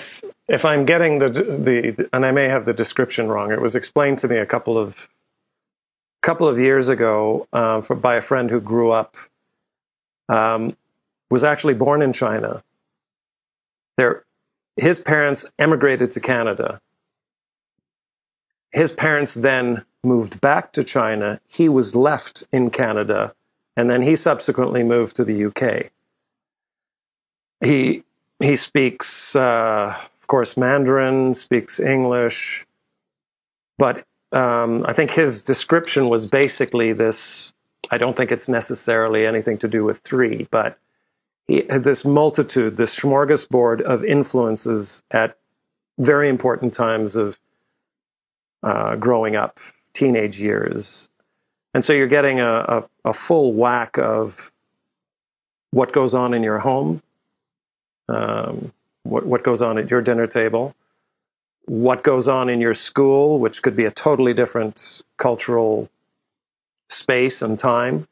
if 0.48 0.64
I'm 0.64 0.84
getting 0.84 1.18
the 1.18 1.30
the, 1.30 2.08
and 2.12 2.26
I 2.26 2.32
may 2.32 2.48
have 2.48 2.64
the 2.64 2.74
description 2.74 3.28
wrong. 3.28 3.52
It 3.52 3.60
was 3.60 3.74
explained 3.74 4.18
to 4.18 4.28
me 4.28 4.36
a 4.36 4.46
couple 4.46 4.76
of 4.76 5.08
couple 6.20 6.48
of 6.48 6.58
years 6.58 6.88
ago 6.88 7.46
uh, 7.52 7.80
for, 7.80 7.94
by 7.94 8.16
a 8.16 8.20
friend 8.20 8.50
who 8.50 8.60
grew 8.60 8.90
up, 8.90 9.16
um, 10.28 10.76
was 11.30 11.44
actually 11.44 11.74
born 11.74 12.02
in 12.02 12.12
China. 12.12 12.62
There, 13.96 14.24
his 14.76 15.00
parents 15.00 15.46
emigrated 15.58 16.10
to 16.12 16.20
Canada. 16.20 16.80
His 18.72 18.92
parents 18.92 19.34
then 19.34 19.84
moved 20.04 20.40
back 20.40 20.72
to 20.72 20.84
China. 20.84 21.40
He 21.46 21.68
was 21.68 21.96
left 21.96 22.44
in 22.52 22.70
Canada, 22.70 23.34
and 23.76 23.90
then 23.90 24.02
he 24.02 24.14
subsequently 24.14 24.82
moved 24.82 25.16
to 25.16 25.24
the 25.24 25.46
UK. 25.46 25.90
He 27.60 28.04
he 28.40 28.56
speaks, 28.56 29.34
uh, 29.34 29.94
of 30.20 30.26
course, 30.26 30.56
Mandarin, 30.56 31.34
speaks 31.34 31.80
English, 31.80 32.66
but 33.78 34.04
um, 34.32 34.84
I 34.86 34.92
think 34.92 35.10
his 35.10 35.42
description 35.42 36.08
was 36.08 36.26
basically 36.26 36.92
this. 36.92 37.52
I 37.90 37.98
don't 37.98 38.16
think 38.16 38.32
it's 38.32 38.48
necessarily 38.48 39.26
anything 39.26 39.58
to 39.58 39.68
do 39.68 39.84
with 39.84 39.98
three, 39.98 40.46
but 40.50 40.78
he 41.46 41.64
had 41.70 41.84
this 41.84 42.04
multitude, 42.04 42.76
this 42.76 42.98
smorgasbord 42.98 43.80
of 43.80 44.04
influences 44.04 45.02
at 45.10 45.38
very 45.98 46.28
important 46.28 46.74
times 46.74 47.16
of 47.16 47.38
uh, 48.62 48.96
growing 48.96 49.34
up, 49.34 49.58
teenage 49.94 50.40
years. 50.40 51.08
And 51.74 51.84
so 51.84 51.92
you're 51.92 52.06
getting 52.06 52.40
a, 52.40 52.84
a, 53.04 53.10
a, 53.10 53.12
full 53.12 53.52
whack 53.52 53.98
of 53.98 54.52
what 55.70 55.92
goes 55.92 56.14
on 56.14 56.34
in 56.34 56.42
your 56.42 56.58
home, 56.58 57.02
um, 58.08 58.72
what, 59.02 59.26
what 59.26 59.42
goes 59.42 59.62
on 59.62 59.78
at 59.78 59.90
your 59.90 60.02
dinner 60.02 60.26
table, 60.26 60.74
what 61.66 62.02
goes 62.02 62.28
on 62.28 62.48
in 62.48 62.60
your 62.60 62.74
school, 62.74 63.38
which 63.38 63.62
could 63.62 63.76
be 63.76 63.84
a 63.84 63.90
totally 63.90 64.34
different 64.34 65.02
cultural 65.16 65.88
space 66.88 67.42
and 67.42 67.58
time. 67.58 68.06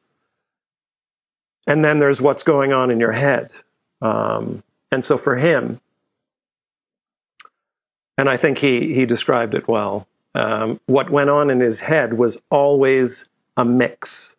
And 1.66 1.84
then 1.84 1.98
there's 1.98 2.20
what's 2.20 2.42
going 2.42 2.72
on 2.72 2.90
in 2.90 3.00
your 3.00 3.12
head. 3.12 3.52
Um, 4.02 4.62
and 4.92 5.04
so 5.04 5.16
for 5.16 5.36
him, 5.36 5.80
and 8.18 8.28
I 8.30 8.36
think 8.36 8.58
he, 8.58 8.94
he 8.94 9.04
described 9.04 9.54
it 9.54 9.68
well, 9.68 10.06
um, 10.34 10.80
what 10.86 11.10
went 11.10 11.30
on 11.30 11.50
in 11.50 11.60
his 11.60 11.80
head 11.80 12.14
was 12.14 12.40
always 12.50 13.28
a 13.56 13.64
mix. 13.64 14.36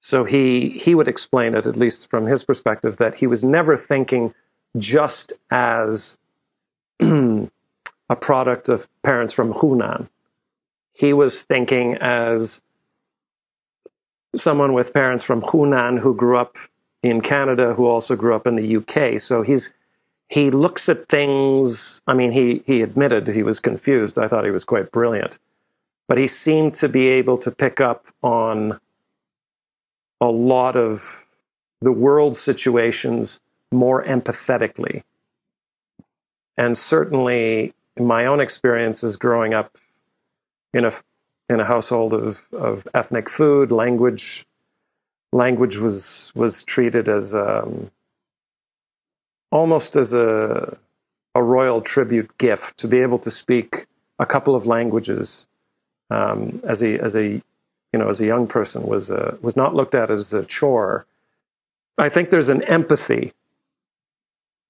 So 0.00 0.24
he 0.24 0.70
he 0.70 0.94
would 0.94 1.08
explain 1.08 1.54
it, 1.54 1.66
at 1.66 1.76
least 1.76 2.08
from 2.08 2.26
his 2.26 2.44
perspective, 2.44 2.96
that 2.98 3.14
he 3.14 3.26
was 3.26 3.42
never 3.42 3.76
thinking 3.76 4.32
just 4.78 5.32
as 5.50 6.18
a 7.00 8.16
product 8.20 8.68
of 8.68 8.88
parents 9.02 9.32
from 9.32 9.52
Hunan. 9.52 10.08
He 10.92 11.12
was 11.12 11.42
thinking 11.42 11.96
as 11.96 12.62
someone 14.34 14.72
with 14.72 14.94
parents 14.94 15.24
from 15.24 15.42
Hunan 15.42 15.98
who 15.98 16.14
grew 16.14 16.36
up 16.36 16.56
in 17.02 17.20
Canada, 17.20 17.74
who 17.74 17.86
also 17.86 18.16
grew 18.16 18.34
up 18.34 18.46
in 18.46 18.54
the 18.54 18.76
UK. 18.76 19.20
So 19.20 19.42
he's 19.42 19.72
he 20.28 20.50
looks 20.50 20.88
at 20.88 21.08
things. 21.08 22.00
I 22.06 22.14
mean, 22.14 22.32
he 22.32 22.62
he 22.66 22.82
admitted 22.82 23.28
he 23.28 23.42
was 23.42 23.60
confused. 23.60 24.18
I 24.18 24.28
thought 24.28 24.44
he 24.44 24.50
was 24.50 24.64
quite 24.64 24.90
brilliant, 24.90 25.38
but 26.08 26.18
he 26.18 26.28
seemed 26.28 26.74
to 26.74 26.88
be 26.88 27.08
able 27.08 27.38
to 27.38 27.50
pick 27.50 27.80
up 27.80 28.06
on 28.22 28.80
a 30.20 30.28
lot 30.28 30.76
of 30.76 31.26
the 31.80 31.92
world 31.92 32.34
situations 32.34 33.40
more 33.72 34.04
empathetically. 34.04 35.02
And 36.56 36.76
certainly, 36.76 37.74
in 37.96 38.06
my 38.06 38.26
own 38.26 38.40
experiences 38.40 39.16
growing 39.16 39.54
up 39.54 39.76
in 40.72 40.84
a 40.84 40.92
in 41.48 41.60
a 41.60 41.64
household 41.64 42.12
of, 42.12 42.42
of 42.52 42.88
ethnic 42.94 43.28
food, 43.28 43.70
language 43.70 44.46
language 45.32 45.76
was 45.76 46.32
was 46.34 46.62
treated 46.62 47.08
as 47.08 47.34
um, 47.34 47.90
almost 49.50 49.96
as 49.96 50.12
a 50.12 50.76
a 51.34 51.42
royal 51.42 51.82
tribute 51.82 52.36
gift 52.38 52.78
to 52.78 52.88
be 52.88 53.00
able 53.00 53.18
to 53.18 53.30
speak 53.30 53.86
a 54.18 54.24
couple 54.24 54.54
of 54.56 54.66
languages 54.66 55.46
um, 56.10 56.60
as 56.64 56.82
a 56.82 56.98
as 57.00 57.14
a 57.14 57.42
you 57.92 57.98
know 57.98 58.08
as 58.08 58.20
a 58.20 58.26
young 58.26 58.46
person 58.46 58.86
was 58.86 59.10
a, 59.10 59.36
was 59.42 59.56
not 59.56 59.74
looked 59.74 59.94
at 59.94 60.10
as 60.10 60.32
a 60.32 60.44
chore. 60.44 61.06
I 61.98 62.08
think 62.08 62.30
there's 62.30 62.48
an 62.48 62.62
empathy, 62.64 63.32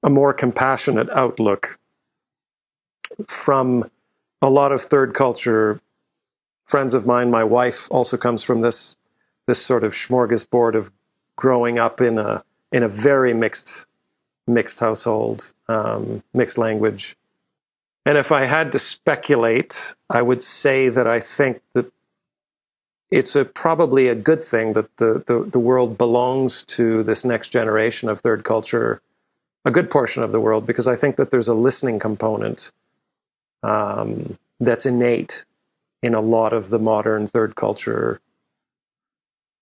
a 0.03 0.11
more 0.11 0.33
compassionate 0.33 1.11
outlook 1.11 1.79
from 3.27 3.91
a 4.43 4.51
lot 4.51 4.73
of 4.73 4.81
third 4.81 5.15
culture 5.15 5.81
friends 6.67 6.95
of 6.95 7.07
mine. 7.07 7.31
My 7.31 7.45
wife 7.45 7.89
also 7.91 8.17
comes 8.17 8.43
from 8.43 8.61
this 8.61 8.97
this 9.47 9.65
sort 9.65 9.85
of 9.85 9.93
smorgasbord 9.93 10.75
of 10.75 10.91
growing 11.37 11.79
up 11.79 12.01
in 12.01 12.19
a 12.19 12.43
in 12.73 12.83
a 12.83 12.89
very 12.89 13.33
mixed 13.33 13.87
mixed 14.47 14.81
household, 14.81 15.53
um, 15.69 16.23
mixed 16.35 16.59
language. 16.59 17.17
And 18.05 18.17
if 18.17 18.31
I 18.31 18.45
had 18.45 18.73
to 18.73 18.79
speculate, 18.79 19.95
I 20.09 20.23
would 20.23 20.43
say 20.43 20.89
that 20.89 21.09
I 21.09 21.19
think 21.19 21.61
that 21.73 21.93
it's 23.11 23.35
a, 23.35 23.45
probably 23.45 24.09
a 24.09 24.15
good 24.15 24.41
thing 24.41 24.75
that 24.75 24.97
the, 24.97 25.23
the, 25.27 25.45
the 25.51 25.59
world 25.59 25.99
belongs 25.99 26.63
to 26.65 27.03
this 27.03 27.25
next 27.25 27.49
generation 27.49 28.09
of 28.09 28.21
third 28.21 28.45
culture, 28.45 29.01
a 29.67 29.71
good 29.71 29.91
portion 29.91 30.23
of 30.23 30.31
the 30.33 30.41
world, 30.41 30.65
because 30.65 30.87
I 30.87 30.95
think 30.95 31.17
that 31.17 31.31
there's 31.31 31.49
a 31.49 31.55
listening 31.55 31.99
component 31.99 32.71
um, 33.65 34.39
that's 34.61 34.87
innate 34.87 35.45
in 36.03 36.15
a 36.15 36.21
lot 36.21 36.53
of 36.53 36.71
the 36.71 36.79
modern 36.79 37.27
third 37.27 37.57
culture 37.57 38.21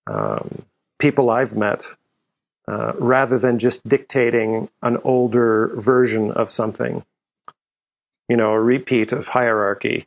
um, 0.06 0.62
people 0.98 1.30
I've 1.30 1.56
met 1.56 1.84
uh, 2.68 2.92
rather 2.98 3.38
than 3.38 3.58
just 3.58 3.88
dictating 3.88 4.68
an 4.82 4.98
older 5.04 5.72
version 5.76 6.32
of 6.32 6.50
something, 6.50 7.02
you 8.28 8.36
know, 8.36 8.52
a 8.52 8.60
repeat 8.60 9.12
of 9.12 9.26
hierarchy. 9.26 10.06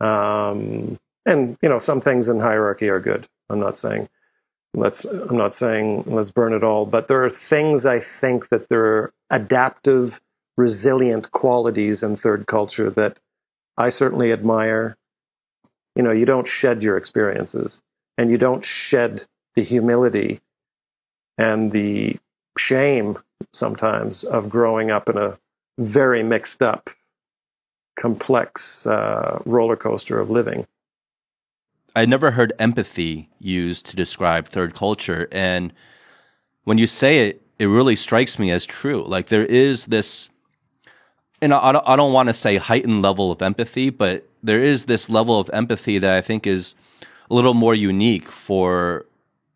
Um, 0.00 0.98
and, 1.26 1.58
you 1.60 1.68
know, 1.68 1.78
some 1.78 2.00
things 2.00 2.28
in 2.28 2.38
hierarchy 2.38 2.88
are 2.88 3.00
good. 3.00 3.28
I'm 3.50 3.58
not 3.58 3.76
saying. 3.76 4.08
Let's 4.74 5.04
I'm 5.04 5.36
not 5.36 5.54
saying 5.54 6.04
let's 6.06 6.30
burn 6.30 6.52
it 6.52 6.64
all, 6.64 6.86
but 6.86 7.08
there 7.08 7.24
are 7.24 7.30
things 7.30 7.86
I 7.86 8.00
think 8.00 8.48
that 8.48 8.68
there 8.68 8.84
are 8.84 9.12
adaptive, 9.30 10.20
resilient 10.56 11.30
qualities 11.32 12.02
in 12.02 12.16
third 12.16 12.46
culture 12.46 12.90
that 12.90 13.18
I 13.76 13.88
certainly 13.88 14.32
admire. 14.32 14.96
You 15.96 16.02
know, 16.02 16.12
you 16.12 16.26
don't 16.26 16.46
shed 16.46 16.82
your 16.82 16.96
experiences 16.96 17.82
and 18.18 18.30
you 18.30 18.38
don't 18.38 18.64
shed 18.64 19.24
the 19.54 19.62
humility 19.62 20.40
and 21.38 21.72
the 21.72 22.16
shame 22.58 23.18
sometimes 23.52 24.24
of 24.24 24.48
growing 24.48 24.90
up 24.90 25.08
in 25.08 25.16
a 25.16 25.38
very 25.78 26.22
mixed 26.22 26.62
up, 26.62 26.90
complex 27.96 28.86
uh, 28.86 29.40
roller 29.44 29.76
coaster 29.76 30.20
of 30.20 30.30
living. 30.30 30.66
I 31.94 32.06
never 32.06 32.32
heard 32.32 32.52
empathy 32.58 33.28
used 33.38 33.86
to 33.86 33.96
describe 33.96 34.48
third 34.48 34.74
culture. 34.74 35.28
And 35.30 35.72
when 36.64 36.78
you 36.78 36.86
say 36.86 37.28
it, 37.28 37.42
it 37.58 37.66
really 37.66 37.94
strikes 37.94 38.38
me 38.38 38.50
as 38.50 38.66
true. 38.66 39.04
Like 39.04 39.26
there 39.26 39.44
is 39.44 39.86
this, 39.86 40.28
and 41.40 41.54
I 41.54 41.72
don't, 41.72 41.86
I 41.86 41.94
don't 41.94 42.12
want 42.12 42.28
to 42.28 42.34
say 42.34 42.56
heightened 42.56 43.02
level 43.02 43.30
of 43.30 43.42
empathy, 43.42 43.90
but 43.90 44.28
there 44.42 44.60
is 44.60 44.86
this 44.86 45.08
level 45.08 45.38
of 45.38 45.48
empathy 45.52 45.98
that 45.98 46.16
I 46.16 46.20
think 46.20 46.46
is 46.46 46.74
a 47.30 47.34
little 47.34 47.54
more 47.54 47.74
unique 47.74 48.28
for, 48.28 49.06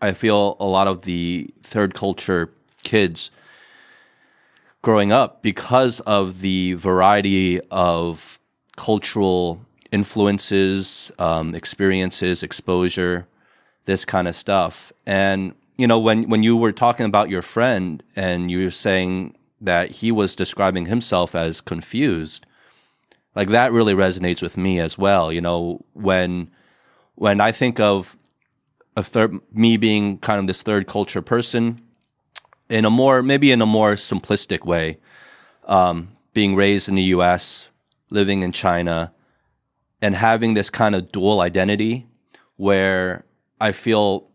I 0.01 0.12
feel, 0.12 0.57
a 0.61 0.64
lot 0.64 0.87
of 0.87 1.03
the 1.03 1.53
third 1.62 1.94
culture 1.94 2.51
kids 2.85 3.33
growing 4.81 5.11
up 5.11 5.42
because 5.42 5.98
of 6.01 6.40
the 6.40 6.74
variety 6.74 7.61
of 7.70 8.38
cultural 8.77 9.61
influences, 9.92 11.11
um, 11.18 11.55
experiences, 11.55 12.42
exposure, 12.42 13.27
this 13.85 14.05
kind 14.05 14.29
of 14.29 14.37
stuff. 14.37 14.92
And 15.07 15.55
you 15.77 15.87
know, 15.87 15.98
when 15.98 16.29
when 16.29 16.42
you 16.42 16.57
were 16.57 16.72
talking 16.72 17.07
about 17.07 17.31
your 17.31 17.42
friend 17.42 18.03
and 18.16 18.51
you 18.51 18.64
were 18.64 18.70
saying 18.70 19.35
that 19.61 19.90
he 19.90 20.12
was 20.12 20.35
describing 20.35 20.87
himself 20.87 21.35
as 21.35 21.61
confused, 21.61 22.46
like 23.35 23.48
that 23.48 23.72
really 23.72 23.94
resonates 23.94 24.42
with 24.42 24.57
me 24.57 24.79
as 24.79 24.98
well. 24.98 25.33
You 25.33 25.40
know, 25.40 25.85
when 25.94 26.51
when 27.14 27.40
I 27.40 27.53
think 27.53 27.81
of 27.81 28.16
a 28.96 29.03
third 29.03 29.38
me 29.53 29.77
being 29.77 30.18
kind 30.18 30.40
of 30.40 30.46
this 30.46 30.62
third 30.62 30.87
culture 30.87 31.22
person 31.22 31.81
in 32.68 32.85
a 32.85 32.90
more 32.90 33.22
maybe 33.22 33.53
in 33.53 33.62
a 33.62 33.66
more 33.66 33.94
simplistic 33.94 34.64
way, 34.64 34.98
um, 35.66 36.16
being 36.35 36.57
raised 36.57 36.88
in 36.88 36.96
the 36.96 37.03
U.S., 37.14 37.70
living 38.11 38.42
in 38.42 38.53
China, 38.53 39.12
and 40.01 40.15
having 40.15 40.55
this 40.55 40.71
kind 40.71 40.95
of 40.95 41.11
dual 41.13 41.41
identity 41.41 42.07
where 42.57 43.25
I 43.61 43.73
feel 43.73 44.29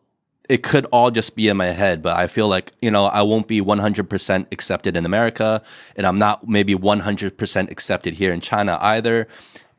it 0.49 0.61
could 0.61 0.85
all 0.91 1.09
just 1.09 1.35
be 1.35 1.47
in 1.47 1.57
my 1.57 1.67
head, 1.67 2.01
but 2.01 2.17
I 2.17 2.27
feel 2.27 2.47
like, 2.47 2.73
you 2.81 2.91
know, 2.91 3.05
I 3.05 3.21
won't 3.21 3.47
be 3.47 3.61
100% 3.61 4.47
accepted 4.51 4.97
in 4.97 5.05
America 5.05 5.61
and 5.95 6.05
I'm 6.05 6.19
not 6.19 6.47
maybe 6.47 6.75
100% 6.75 7.71
accepted 7.71 8.15
here 8.15 8.33
in 8.33 8.41
China 8.41 8.77
either. 8.81 9.27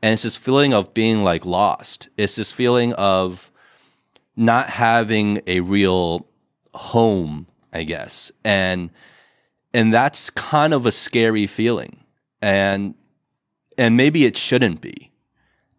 And 0.01 0.13
it's 0.13 0.23
this 0.23 0.35
feeling 0.35 0.73
of 0.73 0.93
being 0.93 1.23
like 1.23 1.45
lost. 1.45 2.09
It's 2.17 2.35
this 2.35 2.51
feeling 2.51 2.93
of 2.93 3.51
not 4.35 4.69
having 4.69 5.41
a 5.47 5.59
real 5.61 6.27
home, 6.73 7.47
I 7.71 7.83
guess. 7.83 8.31
And 8.43 8.89
and 9.73 9.93
that's 9.93 10.29
kind 10.29 10.73
of 10.73 10.85
a 10.85 10.91
scary 10.91 11.47
feeling. 11.47 12.03
And 12.41 12.95
and 13.77 13.97
maybe 13.97 14.25
it 14.25 14.37
shouldn't 14.37 14.81
be. 14.81 15.11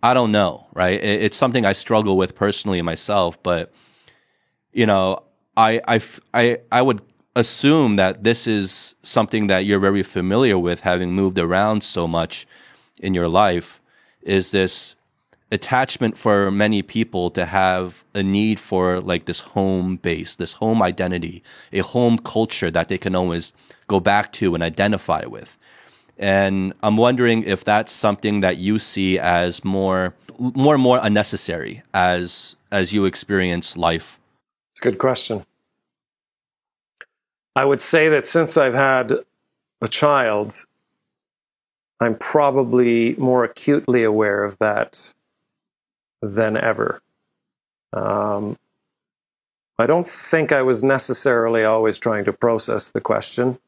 I 0.07 0.15
don't 0.15 0.31
know, 0.31 0.69
right? 0.73 1.03
It, 1.03 1.23
it's 1.25 1.37
something 1.37 1.65
I 1.67 1.73
struggle 1.73 2.17
with 2.17 2.37
personally 2.37 2.81
myself, 2.81 3.43
but 3.43 3.73
you 4.73 4.87
know, 4.87 5.25
I, 5.57 5.81
I, 5.89 6.01
I, 6.33 6.59
I 6.71 6.81
would 6.81 7.01
assume 7.35 7.97
that 7.97 8.23
this 8.23 8.47
is 8.47 8.95
something 9.03 9.49
that 9.49 9.65
you're 9.65 9.81
very 9.81 10.05
familiar 10.05 10.59
with, 10.61 10.81
having 10.83 11.11
moved 11.13 11.39
around 11.41 11.83
so 11.83 12.07
much 12.07 12.47
in 13.01 13.15
your 13.15 13.27
life. 13.27 13.81
Is 14.23 14.53
this 14.53 14.95
attachment 15.51 16.17
for 16.17 16.53
many 16.53 16.83
people 16.83 17.31
to 17.31 17.45
have 17.45 18.05
a 18.15 18.23
need 18.23 18.61
for 18.61 19.01
like 19.01 19.25
this 19.25 19.41
home 19.41 19.97
base, 19.97 20.37
this 20.37 20.53
home 20.53 20.83
identity, 20.83 21.43
a 21.73 21.81
home 21.81 22.17
culture 22.19 22.71
that 22.71 22.87
they 22.87 22.99
can 22.99 23.17
always 23.17 23.53
go 23.89 23.99
back 23.99 24.33
to 24.35 24.55
and 24.55 24.63
identify 24.63 25.25
with. 25.25 25.59
And 26.19 26.73
I'm 26.83 26.97
wondering 26.97 27.43
if 27.45 27.65
that's 27.65 27.93
something 27.93 28.41
that 28.41 28.57
you 28.57 28.79
see 28.79 29.19
as 29.19 29.65
more 29.65 30.15
more 30.39 30.75
and 30.75 30.83
more 30.83 31.01
unnecessary 31.03 31.83
as 31.95 32.57
as 32.73 32.93
you 32.93 33.05
experience 33.05 33.77
life. 33.77 34.19
It's 34.71 34.81
a 34.81 34.83
good 34.83 34.99
question. 34.99 35.45
I 37.55 37.65
would 37.65 37.81
say 37.81 38.09
that 38.11 38.27
since 38.27 38.57
I've 38.59 38.75
had 38.75 39.15
a 39.81 39.89
child, 39.89 40.67
I'm 42.01 42.17
probably 42.17 43.15
more 43.15 43.45
acutely 43.45 44.05
aware 44.05 44.45
of 44.45 44.59
that 44.59 45.15
than 46.21 46.57
ever. 46.57 47.01
Um, 47.93 48.59
I 49.79 49.87
don't 49.87 50.07
think 50.07 50.53
I 50.53 50.63
was 50.63 50.83
necessarily 50.83 51.65
always 51.65 51.99
trying 51.99 52.25
to 52.27 52.33
process 52.33 52.91
the 52.91 53.01
question. 53.01 53.59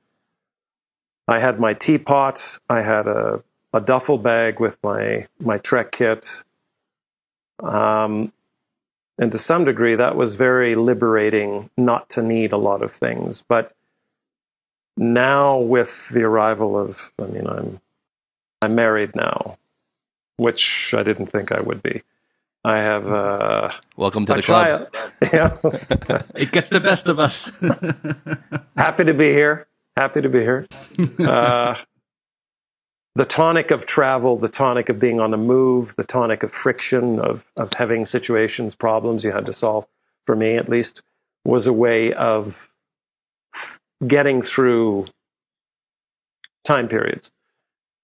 I 1.29 1.39
had 1.39 1.61
my 1.61 1.75
teapot. 1.75 2.59
I 2.71 2.81
had 2.81 3.07
a, 3.07 3.43
a 3.75 3.81
duffel 3.81 4.17
bag 4.17 4.59
with 4.59 4.83
my 4.83 5.27
my 5.39 5.59
trek 5.59 5.93
kit. 5.93 6.43
Um, 7.63 8.33
and 9.19 9.31
to 9.33 9.39
some 9.39 9.65
degree, 9.65 9.95
that 9.95 10.17
was 10.17 10.35
very 10.35 10.75
liberating 10.75 11.69
not 11.77 12.09
to 12.11 12.23
need 12.23 12.53
a 12.53 12.57
lot 12.57 12.83
of 12.83 12.91
things. 12.91 13.45
But 13.47 13.75
now, 14.97 15.59
with 15.59 16.09
the 16.09 16.23
arrival 16.23 16.79
of, 16.79 17.13
I 17.19 17.27
mean, 17.27 17.47
I'm 17.47 17.81
I'm 18.63 18.75
married 18.75 19.15
now, 19.15 19.59
which 20.39 20.95
I 20.97 21.03
didn't 21.03 21.27
think 21.27 21.53
I 21.53 21.61
would 21.61 21.83
be. 21.83 22.03
I 22.65 22.79
have 22.79 23.07
uh, 23.07 23.69
welcome 23.97 24.25
to 24.27 24.35
the 24.35 24.43
club. 24.43 24.89
Yeah. 25.33 25.57
it 26.35 26.53
gets 26.53 26.71
the 26.71 26.81
best 26.81 27.09
of 27.09 27.19
us. 27.19 27.51
Happy 28.77 29.05
to 29.05 29.15
be 29.15 29.31
here 29.33 29.67
happy 29.99 30.23
to 30.23 30.29
be 30.29 30.41
here. 30.41 30.67
Uh, 31.19 31.77
the 33.15 33.25
tonic 33.25 33.73
of 33.73 33.85
travel, 33.85 34.37
the 34.37 34.49
tonic 34.49 34.89
of 34.89 35.01
being 35.01 35.19
on 35.19 35.33
the 35.33 35.37
move, 35.37 35.97
the 35.97 36.05
tonic 36.05 36.45
of 36.45 36.53
friction, 36.53 37.19
of, 37.19 37.51
of 37.57 37.73
having 37.73 38.07
situations, 38.07 38.77
problems 38.77 39.25
you 39.25 39.33
had 39.33 39.45
to 39.47 39.53
solve, 39.53 39.85
for 40.25 40.37
me 40.37 40.57
at 40.57 40.69
least, 40.69 41.03
was 41.45 41.67
a 41.67 41.73
way 41.73 42.13
of 42.13 42.71
getting 44.07 44.41
through 44.41 45.05
time 46.63 46.87
periods. 46.87 47.33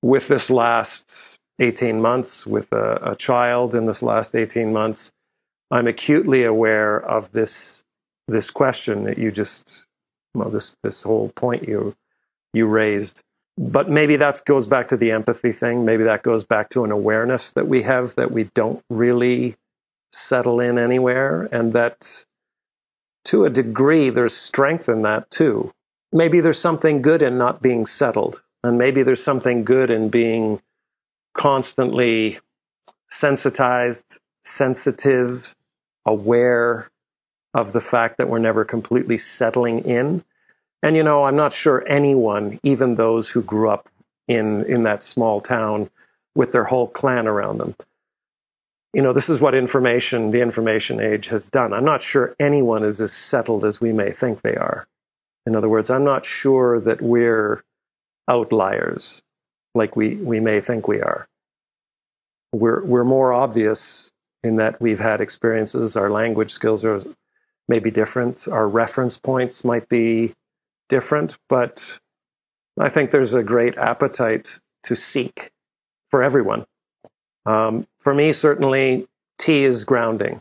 With 0.02 0.26
this 0.26 0.50
last 0.50 1.38
18 1.61 2.00
months, 2.00 2.44
with 2.44 2.72
a, 2.72 3.12
a 3.12 3.14
child 3.14 3.74
in 3.74 3.87
this 3.87 4.02
last 4.02 4.35
18 4.35 4.72
months, 4.72 5.12
I'm 5.70 5.87
acutely 5.87 6.42
aware 6.42 7.00
of 7.00 7.30
this 7.30 7.85
this 8.26 8.50
question 8.50 9.04
that 9.04 9.18
you 9.18 9.30
just 9.30 9.87
well, 10.35 10.51
this 10.51 10.77
this 10.83 11.03
whole 11.03 11.31
point 11.31 11.66
you 11.68 11.94
you 12.53 12.66
raised. 12.66 13.23
But 13.57 13.88
maybe 13.88 14.16
that 14.16 14.42
goes 14.44 14.66
back 14.66 14.88
to 14.88 14.97
the 14.97 15.12
empathy 15.12 15.53
thing. 15.53 15.85
Maybe 15.85 16.05
that 16.05 16.23
goes 16.23 16.42
back 16.42 16.70
to 16.70 16.85
an 16.85 16.90
awareness 16.90 17.53
that 17.53 17.68
we 17.68 17.83
have 17.83 18.16
that 18.16 18.33
we 18.33 18.44
don't 18.55 18.83
really 18.90 19.57
settle 20.11 20.61
in 20.61 20.79
anywhere, 20.79 21.49
and 21.53 21.73
that 21.73 22.25
to 23.27 23.44
a 23.44 23.51
degree 23.51 24.11
there's 24.11 24.37
strength 24.37 24.88
in 24.88 25.03
that 25.03 25.31
too. 25.31 25.73
Maybe 26.12 26.40
there's 26.40 26.61
something 26.61 27.03
good 27.03 27.23
in 27.23 27.38
not 27.38 27.62
being 27.62 27.87
settled, 27.87 28.42
and 28.62 28.79
maybe 28.79 29.03
there's 29.03 29.23
something 29.23 29.64
good 29.64 29.90
in 29.90 30.09
being 30.09 30.61
constantly 31.33 32.38
sensitized, 33.11 34.20
sensitive, 34.44 35.55
aware, 36.07 36.90
of 37.54 37.72
the 37.72 37.80
fact 37.80 38.18
that 38.18 38.28
we're 38.28 38.38
never 38.38 38.64
completely 38.64 39.16
settling 39.16 39.80
in. 39.84 40.24
And 40.82 40.96
you 40.96 41.02
know, 41.02 41.24
I'm 41.24 41.36
not 41.36 41.52
sure 41.52 41.84
anyone, 41.88 42.60
even 42.62 42.96
those 42.96 43.28
who 43.28 43.42
grew 43.42 43.70
up 43.70 43.88
in 44.28 44.64
in 44.64 44.82
that 44.82 45.02
small 45.02 45.40
town 45.40 45.88
with 46.34 46.52
their 46.52 46.64
whole 46.64 46.88
clan 46.88 47.26
around 47.26 47.58
them. 47.58 47.74
You 48.92 49.02
know, 49.02 49.12
this 49.12 49.28
is 49.28 49.40
what 49.40 49.54
information, 49.54 50.30
the 50.30 50.40
information 50.40 51.00
age 51.00 51.28
has 51.28 51.48
done. 51.48 51.72
I'm 51.72 51.84
not 51.84 52.02
sure 52.02 52.34
anyone 52.38 52.84
is 52.84 53.00
as 53.00 53.12
settled 53.12 53.64
as 53.64 53.80
we 53.80 53.92
may 53.92 54.12
think 54.12 54.42
they 54.42 54.54
are. 54.54 54.86
In 55.46 55.56
other 55.56 55.68
words, 55.68 55.90
I'm 55.90 56.04
not 56.04 56.24
sure 56.24 56.80
that 56.80 57.02
we're 57.02 57.64
outliers 58.28 59.22
like 59.74 59.96
we, 59.96 60.14
we 60.14 60.40
may 60.40 60.60
think 60.60 60.86
we 60.86 61.00
are. 61.00 61.26
We're, 62.52 62.84
we're 62.84 63.04
more 63.04 63.32
obvious 63.32 64.12
in 64.44 64.56
that 64.56 64.80
we've 64.80 65.00
had 65.00 65.20
experiences, 65.20 65.96
our 65.96 66.10
language 66.10 66.52
skills 66.52 66.84
are 66.84 67.00
may 67.68 67.79
be 67.79 67.90
different. 67.90 68.46
Our 68.48 68.68
reference 68.68 69.18
points 69.18 69.64
might 69.64 69.88
be 69.88 70.35
different, 70.88 71.38
but 71.48 71.98
I 72.79 72.88
think 72.88 73.11
there's 73.11 73.35
a 73.35 73.42
great 73.42 73.77
appetite 73.79 74.59
to 74.85 74.96
seek 74.96 75.50
for 76.11 76.22
everyone. 76.22 76.66
Um, 77.46 77.87
for 77.98 78.14
me, 78.14 78.33
certainly, 78.33 79.07
tea 79.38 79.64
is 79.64 79.85
grounding. 79.85 80.40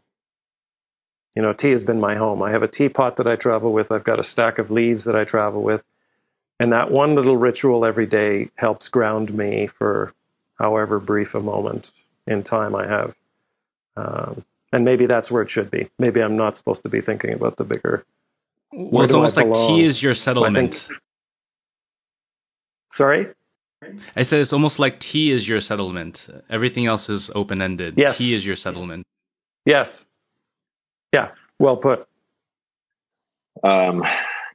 You 1.35 1.41
know, 1.41 1.53
tea 1.53 1.71
has 1.71 1.83
been 1.83 1.99
my 1.99 2.15
home. 2.15 2.43
I 2.43 2.51
have 2.51 2.63
a 2.63 2.67
teapot 2.67 3.17
that 3.17 3.27
I 3.27 3.35
travel 3.35 3.73
with. 3.73 3.91
I've 3.91 4.03
got 4.03 4.19
a 4.19 4.23
stack 4.23 4.59
of 4.59 4.69
leaves 4.69 5.05
that 5.05 5.15
I 5.15 5.23
travel 5.23 5.61
with. 5.61 5.83
And 6.59 6.71
that 6.71 6.91
one 6.91 7.15
little 7.15 7.37
ritual 7.37 7.85
every 7.85 8.05
day 8.05 8.49
helps 8.55 8.87
ground 8.87 9.33
me 9.33 9.67
for 9.67 10.13
however 10.59 10.99
brief 10.99 11.33
a 11.33 11.39
moment 11.39 11.91
in 12.27 12.43
time 12.43 12.75
I 12.75 12.87
have. 12.87 13.15
Um, 13.97 14.45
and 14.73 14.83
maybe 14.83 15.05
that's 15.05 15.31
where 15.31 15.43
it 15.43 15.49
should 15.49 15.71
be. 15.71 15.87
Maybe 15.99 16.21
I'm 16.21 16.35
not 16.35 16.57
supposed 16.57 16.83
to 16.83 16.89
be 16.89 16.99
thinking 16.99 17.31
about 17.31 17.57
the 17.57 17.63
bigger. 17.63 18.03
Well, 18.73 19.03
it's 19.05 19.13
almost 19.13 19.37
like 19.37 19.53
tea 19.53 19.83
is 19.83 20.01
your 20.01 20.15
settlement. 20.15 20.73
Think, 20.73 20.99
sorry? 22.89 23.27
I 24.15 24.23
said 24.23 24.41
it's 24.41 24.51
almost 24.51 24.79
like 24.79 24.99
tea 24.99 25.29
is 25.31 25.47
your 25.47 25.61
settlement. 25.61 26.27
Everything 26.49 26.87
else 26.87 27.07
is 27.07 27.29
open 27.35 27.61
ended. 27.61 27.93
Yes. 27.97 28.17
Tea 28.17 28.33
is 28.33 28.45
your 28.45 28.55
settlement. 28.55 29.05
Yes. 29.65 30.07
Yeah. 31.13 31.29
Well 31.59 31.77
put. 31.77 32.07
Um, 33.63 34.03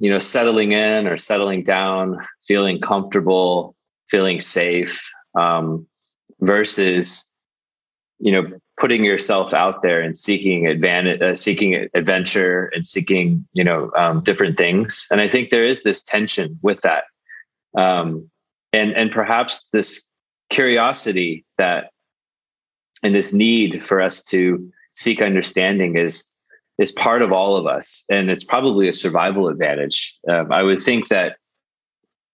you 0.00 0.11
know, 0.11 0.18
settling 0.18 0.72
in 0.72 1.07
or 1.07 1.16
settling 1.16 1.62
down, 1.62 2.26
feeling 2.48 2.81
comfortable, 2.81 3.76
feeling 4.09 4.40
safe, 4.40 5.00
um, 5.35 5.87
versus, 6.40 7.26
you 8.18 8.33
know, 8.33 8.59
putting 8.78 9.04
yourself 9.04 9.52
out 9.52 9.82
there 9.82 10.00
and 10.00 10.16
seeking 10.16 10.66
advantage, 10.66 11.20
uh, 11.20 11.34
seeking 11.34 11.88
adventure 11.94 12.70
and 12.74 12.86
seeking, 12.86 13.46
you 13.52 13.64
know, 13.64 13.90
um, 13.96 14.22
different 14.22 14.56
things. 14.56 15.06
And 15.10 15.20
I 15.20 15.28
think 15.28 15.50
there 15.50 15.66
is 15.66 15.82
this 15.82 16.02
tension 16.02 16.58
with 16.62 16.80
that. 16.82 17.04
Um, 17.76 18.30
and, 18.72 18.92
and 18.92 19.10
perhaps 19.10 19.68
this 19.72 20.02
curiosity 20.50 21.44
that, 21.58 21.90
and 23.02 23.14
this 23.14 23.32
need 23.32 23.84
for 23.84 24.00
us 24.00 24.22
to 24.24 24.72
seek 24.94 25.22
understanding 25.22 25.96
is 25.96 26.26
is 26.78 26.92
part 26.92 27.22
of 27.22 27.32
all 27.32 27.56
of 27.56 27.66
us, 27.66 28.04
and 28.08 28.30
it's 28.30 28.44
probably 28.44 28.88
a 28.88 28.92
survival 28.92 29.48
advantage. 29.48 30.16
Um, 30.28 30.52
I 30.52 30.62
would 30.62 30.80
think 30.80 31.08
that 31.08 31.36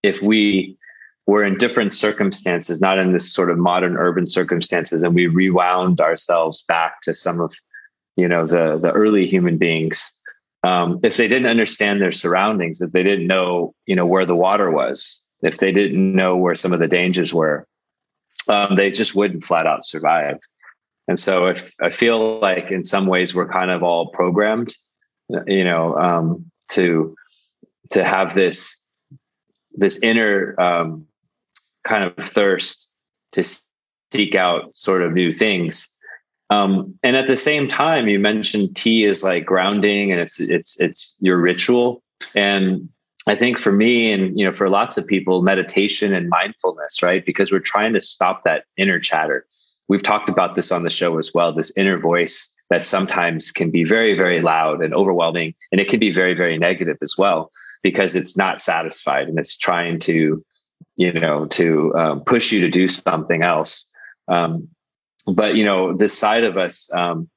if 0.02 0.20
we 0.20 0.76
were 1.26 1.42
in 1.42 1.56
different 1.56 1.94
circumstances, 1.94 2.80
not 2.80 2.98
in 2.98 3.12
this 3.12 3.32
sort 3.32 3.50
of 3.50 3.58
modern 3.58 3.96
urban 3.96 4.26
circumstances, 4.26 5.02
and 5.02 5.14
we 5.14 5.26
rewound 5.26 6.00
ourselves 6.00 6.62
back 6.68 7.00
to 7.02 7.14
some 7.14 7.40
of 7.40 7.54
you 8.16 8.28
know 8.28 8.46
the 8.46 8.78
the 8.78 8.92
early 8.92 9.26
human 9.26 9.58
beings. 9.58 10.12
Um, 10.62 11.00
if 11.02 11.16
they 11.16 11.28
didn't 11.28 11.50
understand 11.50 12.00
their 12.00 12.12
surroundings, 12.12 12.80
if 12.80 12.92
they 12.92 13.02
didn't 13.02 13.26
know 13.26 13.74
you 13.86 13.96
know 13.96 14.06
where 14.06 14.26
the 14.26 14.36
water 14.36 14.70
was, 14.70 15.22
if 15.42 15.58
they 15.58 15.72
didn't 15.72 16.14
know 16.14 16.36
where 16.36 16.54
some 16.54 16.72
of 16.72 16.80
the 16.80 16.88
dangers 16.88 17.32
were, 17.32 17.66
um, 18.48 18.76
they 18.76 18.90
just 18.90 19.14
wouldn't 19.14 19.44
flat 19.44 19.66
out 19.66 19.84
survive. 19.84 20.38
And 21.08 21.20
so 21.20 21.46
if 21.46 21.74
I 21.80 21.90
feel 21.90 22.40
like 22.40 22.70
in 22.70 22.84
some 22.84 23.06
ways 23.06 23.34
we're 23.34 23.48
kind 23.48 23.70
of 23.70 23.82
all 23.82 24.08
programmed, 24.08 24.74
you 25.46 25.64
know, 25.64 25.96
um, 25.96 26.50
to 26.70 27.14
to 27.90 28.04
have 28.04 28.34
this 28.34 28.80
this 29.74 29.98
inner 30.02 30.54
um, 30.60 31.06
kind 31.84 32.04
of 32.04 32.14
thirst 32.16 32.90
to 33.32 33.44
seek 34.12 34.34
out 34.34 34.74
sort 34.74 35.02
of 35.02 35.12
new 35.12 35.32
things. 35.32 35.88
Um, 36.50 36.94
and 37.02 37.16
at 37.16 37.26
the 37.26 37.36
same 37.36 37.68
time, 37.68 38.06
you 38.06 38.18
mentioned 38.18 38.76
tea 38.76 39.04
is 39.04 39.22
like 39.22 39.44
grounding 39.44 40.12
and 40.12 40.20
it's 40.20 40.38
it's 40.38 40.78
it's 40.78 41.16
your 41.20 41.38
ritual. 41.38 42.02
And 42.34 42.88
I 43.26 43.34
think 43.34 43.58
for 43.58 43.72
me 43.72 44.12
and 44.12 44.38
you 44.38 44.44
know 44.44 44.52
for 44.52 44.68
lots 44.68 44.96
of 44.96 45.06
people, 45.06 45.42
meditation 45.42 46.14
and 46.14 46.28
mindfulness, 46.28 47.02
right? 47.02 47.24
Because 47.24 47.50
we're 47.50 47.60
trying 47.60 47.94
to 47.94 48.02
stop 48.02 48.44
that 48.44 48.64
inner 48.76 49.00
chatter 49.00 49.46
we've 49.88 50.02
talked 50.02 50.28
about 50.28 50.54
this 50.54 50.72
on 50.72 50.82
the 50.82 50.90
show 50.90 51.18
as 51.18 51.32
well 51.34 51.52
this 51.52 51.72
inner 51.76 51.98
voice 51.98 52.50
that 52.70 52.84
sometimes 52.84 53.50
can 53.50 53.70
be 53.70 53.84
very 53.84 54.16
very 54.16 54.40
loud 54.40 54.82
and 54.82 54.94
overwhelming 54.94 55.54
and 55.72 55.80
it 55.80 55.88
can 55.88 56.00
be 56.00 56.12
very 56.12 56.34
very 56.34 56.58
negative 56.58 56.96
as 57.02 57.14
well 57.16 57.50
because 57.82 58.14
it's 58.14 58.36
not 58.36 58.62
satisfied 58.62 59.28
and 59.28 59.38
it's 59.38 59.56
trying 59.56 59.98
to 59.98 60.42
you 60.96 61.12
know 61.12 61.46
to 61.46 61.94
um, 61.94 62.20
push 62.20 62.52
you 62.52 62.60
to 62.60 62.70
do 62.70 62.88
something 62.88 63.42
else. 63.42 63.86
Um, 64.28 64.68
but 65.26 65.56
you 65.56 65.64
know 65.64 65.96
this 65.96 66.16
side 66.16 66.44
of 66.44 66.56
us 66.56 66.92
um, 66.92 67.28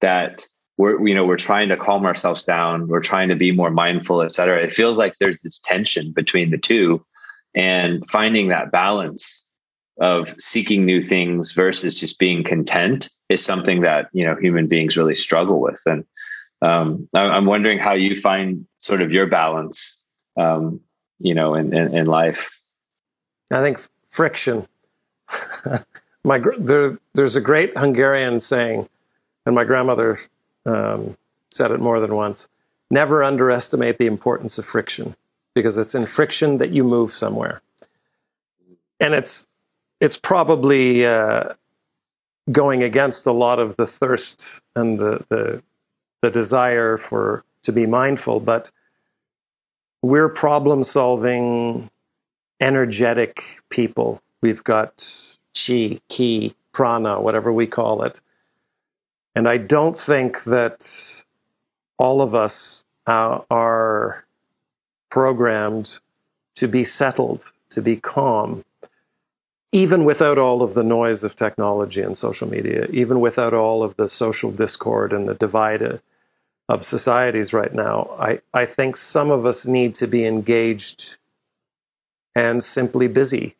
that 0.00 0.46
we're 0.76 1.06
you 1.06 1.14
know 1.14 1.24
we're 1.24 1.36
trying 1.36 1.68
to 1.68 1.76
calm 1.76 2.06
ourselves 2.06 2.44
down 2.44 2.88
we're 2.88 3.00
trying 3.00 3.28
to 3.28 3.34
be 3.34 3.52
more 3.52 3.70
mindful 3.70 4.22
et 4.22 4.32
cetera 4.32 4.62
it 4.62 4.72
feels 4.72 4.96
like 4.96 5.14
there's 5.20 5.42
this 5.42 5.58
tension 5.58 6.12
between 6.12 6.50
the 6.50 6.58
two 6.58 7.04
and 7.54 8.08
finding 8.08 8.48
that 8.48 8.72
balance 8.72 9.46
of 10.00 10.34
seeking 10.38 10.86
new 10.86 11.02
things 11.02 11.52
versus 11.52 12.00
just 12.00 12.18
being 12.18 12.42
content 12.42 13.10
is 13.28 13.44
something 13.44 13.82
that 13.82 14.08
you 14.12 14.24
know 14.24 14.34
human 14.36 14.66
beings 14.66 14.96
really 14.96 15.14
struggle 15.14 15.60
with. 15.60 15.80
And 15.86 16.04
um, 16.62 17.08
i'm 17.14 17.46
wondering 17.46 17.78
how 17.78 17.94
you 17.94 18.16
find 18.16 18.66
sort 18.78 19.00
of 19.00 19.12
your 19.12 19.26
balance 19.26 19.96
um, 20.36 20.80
you 21.18 21.34
know 21.34 21.54
in, 21.54 21.74
in, 21.74 21.94
in, 21.94 22.06
life 22.06 22.59
i 23.50 23.60
think 23.60 23.80
friction. 24.08 24.66
My 26.24 26.38
there, 26.58 26.98
there's 27.14 27.36
a 27.36 27.40
great 27.40 27.76
hungarian 27.78 28.40
saying 28.40 28.88
and 29.46 29.54
my 29.54 29.64
grandmother 29.64 30.18
um, 30.66 31.16
said 31.50 31.70
it 31.70 31.80
more 31.80 31.98
than 31.98 32.14
once 32.14 32.48
never 32.90 33.22
underestimate 33.24 33.98
the 33.98 34.06
importance 34.06 34.58
of 34.58 34.66
friction 34.66 35.16
because 35.54 35.78
it's 35.78 35.94
in 35.94 36.06
friction 36.06 36.58
that 36.58 36.70
you 36.70 36.84
move 36.84 37.12
somewhere. 37.12 37.62
And 38.98 39.14
it's 39.14 39.46
it's 40.00 40.16
probably 40.16 41.06
uh, 41.06 41.54
going 42.52 42.82
against 42.82 43.26
a 43.26 43.32
lot 43.32 43.58
of 43.58 43.76
the 43.76 43.86
thirst 43.86 44.60
and 44.76 44.98
the, 44.98 45.24
the 45.28 45.62
the 46.22 46.30
desire 46.30 46.98
for 46.98 47.44
to 47.62 47.72
be 47.72 47.86
mindful, 47.86 48.40
but 48.40 48.70
we're 50.02 50.28
problem 50.28 50.82
solving, 50.82 51.90
energetic 52.60 53.42
people. 53.70 54.20
We've 54.42 54.64
got 54.64 55.06
chi, 55.54 56.00
ki, 56.08 56.54
prana, 56.72 57.20
whatever 57.20 57.52
we 57.52 57.66
call 57.66 58.02
it. 58.02 58.20
And 59.34 59.48
I 59.48 59.58
don't 59.58 59.96
think 59.96 60.44
that 60.44 61.24
all 61.98 62.20
of 62.20 62.34
us 62.34 62.84
uh, 63.06 63.40
are 63.50 64.24
programmed 65.10 65.98
to 66.56 66.68
be 66.68 66.84
settled, 66.84 67.52
to 67.70 67.82
be 67.82 67.96
calm, 67.96 68.64
even 69.72 70.04
without 70.04 70.38
all 70.38 70.62
of 70.62 70.74
the 70.74 70.82
noise 70.82 71.22
of 71.22 71.36
technology 71.36 72.02
and 72.02 72.16
social 72.16 72.48
media, 72.48 72.86
even 72.90 73.20
without 73.20 73.54
all 73.54 73.82
of 73.82 73.96
the 73.96 74.08
social 74.08 74.50
discord 74.50 75.12
and 75.12 75.28
the 75.28 75.34
divide 75.34 76.00
of 76.68 76.84
societies 76.84 77.52
right 77.52 77.72
now, 77.72 78.10
I, 78.18 78.40
I 78.52 78.66
think 78.66 78.96
some 78.96 79.30
of 79.30 79.46
us 79.46 79.66
need 79.66 79.94
to 79.96 80.06
be 80.08 80.26
engaged 80.26 81.18
and 82.34 82.62
simply 82.62 83.08
busy. 83.08 83.56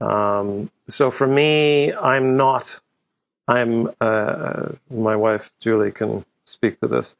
Um, 0.00 0.70
so 0.88 1.10
for 1.10 1.26
me, 1.26 1.92
I'm 1.92 2.36
not, 2.36 2.80
I'm, 3.48 3.90
uh, 4.00 4.70
my 4.90 5.16
wife 5.16 5.52
Julie 5.60 5.92
can 5.92 6.24
speak 6.44 6.78
to 6.80 6.88
this. 6.88 7.16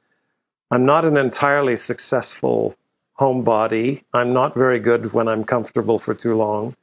I'm 0.70 0.84
not 0.86 1.04
an 1.04 1.16
entirely 1.16 1.76
successful 1.76 2.74
homebody. 3.18 4.04
I'm 4.12 4.32
not 4.32 4.54
very 4.54 4.80
good 4.80 5.12
when 5.12 5.28
I'm 5.28 5.44
comfortable 5.44 5.98
for 5.98 6.14
too 6.14 6.34
long. 6.34 6.74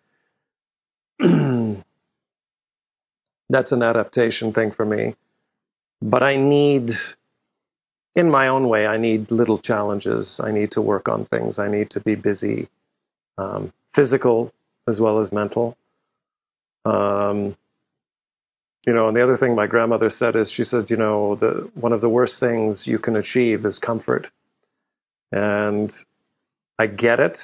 that's 3.49 3.71
an 3.71 3.83
adaptation 3.83 4.53
thing 4.53 4.71
for 4.71 4.85
me. 4.85 5.15
But 6.01 6.23
I 6.23 6.37
need, 6.37 6.93
in 8.15 8.29
my 8.29 8.47
own 8.47 8.69
way, 8.69 8.87
I 8.87 8.97
need 8.97 9.31
little 9.31 9.57
challenges. 9.57 10.39
I 10.39 10.51
need 10.51 10.71
to 10.71 10.81
work 10.81 11.09
on 11.09 11.25
things. 11.25 11.59
I 11.59 11.67
need 11.67 11.89
to 11.91 11.99
be 11.99 12.15
busy, 12.15 12.69
um, 13.39 13.73
physical 13.91 14.53
as 14.87 14.99
well 14.99 15.19
as 15.19 15.31
mental. 15.31 15.77
Um, 16.85 17.55
you 18.85 18.93
know, 18.93 19.07
and 19.07 19.15
the 19.15 19.23
other 19.23 19.37
thing 19.37 19.55
my 19.55 19.67
grandmother 19.67 20.09
said 20.09 20.35
is 20.35 20.51
she 20.51 20.63
says, 20.63 20.89
you 20.89 20.97
know, 20.97 21.35
the 21.35 21.69
one 21.75 21.93
of 21.93 22.01
the 22.01 22.09
worst 22.09 22.39
things 22.39 22.87
you 22.87 22.99
can 22.99 23.15
achieve 23.15 23.65
is 23.65 23.79
comfort. 23.79 24.31
And 25.31 25.93
I 26.77 26.87
get 26.87 27.19
it. 27.19 27.41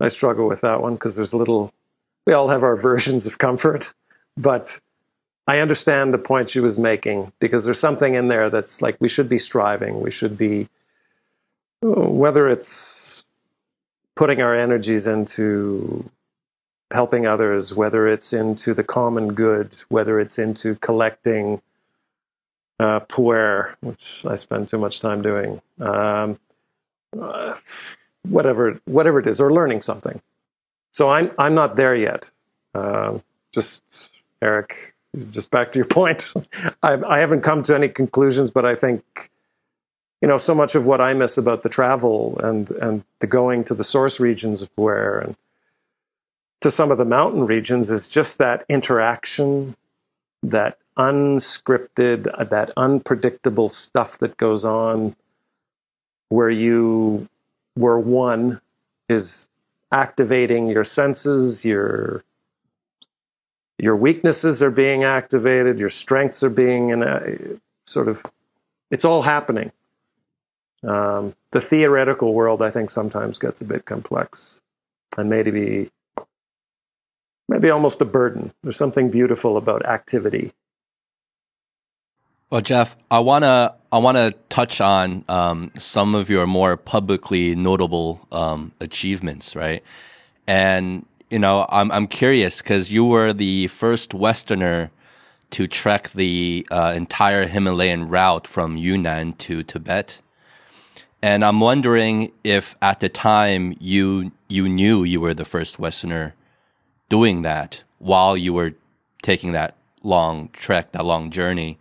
I 0.00 0.08
struggle 0.08 0.48
with 0.48 0.62
that 0.62 0.82
one 0.82 0.94
because 0.94 1.14
there's 1.16 1.32
a 1.32 1.36
little 1.36 1.72
we 2.26 2.32
all 2.32 2.48
have 2.48 2.62
our 2.62 2.76
versions 2.90 3.26
of 3.26 3.38
comfort, 3.38 3.92
but 4.36 4.80
I 5.46 5.58
understand 5.58 6.12
the 6.12 6.18
point 6.18 6.50
she 6.50 6.60
was 6.60 6.78
making 6.78 7.32
because 7.38 7.64
there's 7.64 7.78
something 7.78 8.14
in 8.14 8.28
there 8.28 8.48
that's 8.48 8.80
like 8.80 8.96
we 8.98 9.08
should 9.08 9.28
be 9.28 9.38
striving. 9.38 10.00
We 10.00 10.10
should 10.10 10.38
be, 10.38 10.68
whether 11.82 12.48
it's 12.48 13.23
putting 14.16 14.40
our 14.42 14.56
energies 14.56 15.06
into 15.06 16.08
helping 16.92 17.26
others, 17.26 17.74
whether 17.74 18.08
it's 18.08 18.32
into 18.32 18.74
the 18.74 18.84
common 18.84 19.34
good, 19.34 19.70
whether 19.88 20.20
it's 20.20 20.38
into 20.38 20.76
collecting 20.76 21.60
uh, 22.80 23.00
puer, 23.00 23.76
which 23.80 24.24
I 24.26 24.34
spend 24.36 24.68
too 24.68 24.78
much 24.78 25.00
time 25.00 25.22
doing, 25.22 25.60
um, 25.80 26.38
uh, 27.20 27.56
whatever, 28.28 28.80
whatever 28.84 29.20
it 29.20 29.26
is, 29.26 29.40
or 29.40 29.52
learning 29.52 29.80
something. 29.80 30.20
So 30.92 31.10
I'm 31.10 31.30
I'm 31.38 31.54
not 31.54 31.76
there 31.76 31.96
yet. 31.96 32.30
Uh, 32.74 33.18
just 33.52 34.12
Eric, 34.42 34.94
just 35.30 35.50
back 35.50 35.72
to 35.72 35.78
your 35.78 35.86
point, 36.00 36.32
I, 36.82 36.94
I 37.06 37.18
haven't 37.18 37.42
come 37.42 37.62
to 37.64 37.74
any 37.74 37.88
conclusions, 37.88 38.50
but 38.50 38.64
I 38.64 38.74
think 38.76 39.30
you 40.24 40.28
know 40.28 40.38
so 40.38 40.54
much 40.54 40.74
of 40.74 40.86
what 40.86 41.02
I 41.02 41.12
miss 41.12 41.36
about 41.36 41.64
the 41.64 41.68
travel 41.68 42.40
and 42.42 42.70
and 42.70 43.04
the 43.18 43.26
going 43.26 43.62
to 43.64 43.74
the 43.74 43.84
source 43.84 44.18
regions 44.18 44.62
of 44.62 44.70
where 44.74 45.18
and 45.18 45.36
to 46.62 46.70
some 46.70 46.90
of 46.90 46.96
the 46.96 47.04
mountain 47.04 47.44
regions 47.44 47.90
is 47.90 48.08
just 48.08 48.38
that 48.38 48.64
interaction, 48.70 49.76
that 50.42 50.78
unscripted, 50.96 52.48
that 52.48 52.70
unpredictable 52.74 53.68
stuff 53.68 54.16
that 54.20 54.38
goes 54.38 54.64
on 54.64 55.14
where 56.30 56.48
you 56.48 57.28
where 57.74 57.98
one 57.98 58.62
is 59.10 59.50
activating 59.92 60.70
your 60.70 60.84
senses, 60.84 61.66
your 61.66 62.24
your 63.78 63.94
weaknesses 63.94 64.62
are 64.62 64.70
being 64.70 65.04
activated, 65.04 65.78
your 65.78 65.90
strengths 65.90 66.42
are 66.42 66.48
being 66.48 66.88
in 66.88 67.02
a, 67.02 67.36
sort 67.84 68.08
of 68.08 68.24
it's 68.90 69.04
all 69.04 69.20
happening. 69.20 69.70
Um, 70.86 71.34
the 71.50 71.60
theoretical 71.60 72.34
world, 72.34 72.62
I 72.62 72.70
think, 72.70 72.90
sometimes 72.90 73.38
gets 73.38 73.60
a 73.60 73.64
bit 73.64 73.84
complex 73.84 74.60
and 75.16 75.30
maybe 75.30 75.90
maybe 77.48 77.70
almost 77.70 78.00
a 78.00 78.04
burden. 78.04 78.52
There's 78.62 78.76
something 78.76 79.10
beautiful 79.10 79.56
about 79.56 79.86
activity. 79.86 80.52
Well, 82.50 82.60
Jeff, 82.60 82.96
I 83.10 83.18
wanna 83.18 83.74
I 83.90 83.98
wanna 83.98 84.32
touch 84.48 84.80
on 84.80 85.24
um, 85.28 85.72
some 85.78 86.14
of 86.14 86.28
your 86.30 86.46
more 86.46 86.76
publicly 86.76 87.54
notable 87.54 88.26
um, 88.30 88.72
achievements, 88.80 89.56
right? 89.56 89.82
And 90.46 91.06
you 91.30 91.38
know, 91.38 91.66
I'm 91.68 91.90
I'm 91.90 92.06
curious 92.06 92.58
because 92.58 92.92
you 92.92 93.04
were 93.04 93.32
the 93.32 93.68
first 93.68 94.14
Westerner 94.14 94.90
to 95.50 95.66
trek 95.66 96.10
the 96.14 96.66
uh, 96.70 96.92
entire 96.94 97.46
Himalayan 97.46 98.08
route 98.08 98.46
from 98.46 98.76
Yunnan 98.76 99.32
to 99.34 99.62
Tibet. 99.62 100.20
And 101.24 101.42
I'm 101.42 101.58
wondering 101.58 102.32
if 102.44 102.74
at 102.82 103.00
the 103.00 103.08
time 103.08 103.78
you 103.80 104.30
you 104.50 104.68
knew 104.68 105.04
you 105.04 105.22
were 105.22 105.32
the 105.32 105.46
first 105.46 105.78
Westerner 105.78 106.34
doing 107.08 107.40
that 107.40 107.82
while 107.98 108.36
you 108.36 108.52
were 108.52 108.74
taking 109.22 109.52
that 109.52 109.74
long 110.02 110.50
trek, 110.52 110.92
that 110.92 111.06
long 111.06 111.30
journey, 111.30 111.78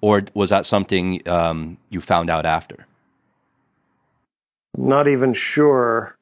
or 0.00 0.24
was 0.34 0.50
that 0.50 0.66
something 0.66 1.22
um, 1.28 1.76
you 1.90 2.00
found 2.00 2.28
out 2.28 2.44
after? 2.44 2.88
Not 4.76 5.06
even 5.06 5.32
sure. 5.32 6.16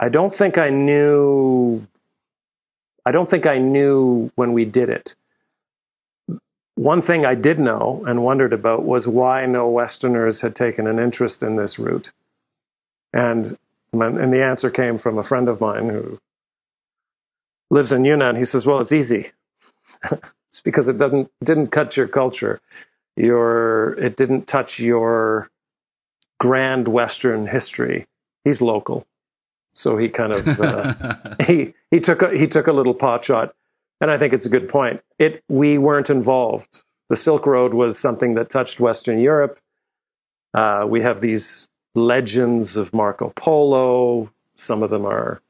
I 0.00 0.08
don't 0.08 0.34
think 0.34 0.58
I 0.58 0.70
knew. 0.70 1.86
I 3.04 3.12
don't 3.12 3.30
think 3.30 3.46
I 3.46 3.58
knew 3.58 4.32
when 4.34 4.52
we 4.54 4.64
did 4.64 4.90
it. 4.90 5.14
One 6.76 7.02
thing 7.02 7.24
I 7.24 7.34
did 7.34 7.58
know 7.58 8.04
and 8.06 8.22
wondered 8.22 8.52
about 8.52 8.84
was 8.84 9.08
why 9.08 9.46
no 9.46 9.68
Westerners 9.68 10.42
had 10.42 10.54
taken 10.54 10.86
an 10.86 10.98
interest 10.98 11.42
in 11.42 11.56
this 11.56 11.78
route. 11.78 12.12
And, 13.12 13.58
and 13.92 14.32
the 14.32 14.44
answer 14.44 14.70
came 14.70 14.98
from 14.98 15.18
a 15.18 15.22
friend 15.22 15.48
of 15.48 15.60
mine 15.60 15.88
who 15.88 16.18
lives 17.70 17.92
in 17.92 18.04
Yunnan. 18.04 18.36
He 18.36 18.44
says, 18.44 18.66
"Well, 18.66 18.80
it's 18.80 18.92
easy. 18.92 19.32
it's 20.48 20.60
because 20.60 20.88
it 20.88 20.98
doesn't 20.98 21.30
didn't 21.42 21.68
cut 21.68 21.96
your 21.96 22.08
culture. 22.08 22.60
Your 23.16 23.94
it 23.98 24.16
didn't 24.16 24.46
touch 24.46 24.78
your 24.78 25.50
grand 26.38 26.88
Western 26.88 27.46
history. 27.46 28.06
He's 28.44 28.60
local, 28.60 29.06
so 29.72 29.96
he 29.96 30.08
kind 30.08 30.32
of 30.32 30.60
uh, 30.60 31.14
he 31.46 31.74
he 31.90 32.00
took 32.00 32.22
a, 32.22 32.36
he 32.36 32.46
took 32.46 32.66
a 32.66 32.72
little 32.72 32.94
pot 32.94 33.24
shot, 33.24 33.54
and 34.00 34.10
I 34.10 34.18
think 34.18 34.32
it's 34.32 34.46
a 34.46 34.50
good 34.50 34.68
point. 34.68 35.00
It 35.18 35.42
we 35.48 35.78
weren't 35.78 36.10
involved. 36.10 36.82
The 37.08 37.16
Silk 37.16 37.46
Road 37.46 37.74
was 37.74 37.98
something 37.98 38.34
that 38.34 38.50
touched 38.50 38.80
Western 38.80 39.18
Europe. 39.18 39.58
Uh, 40.54 40.86
we 40.88 41.02
have 41.02 41.20
these 41.20 41.68
legends 41.94 42.76
of 42.76 42.92
Marco 42.92 43.32
Polo. 43.36 44.30
Some 44.56 44.82
of 44.82 44.90
them 44.90 45.06
are 45.06 45.40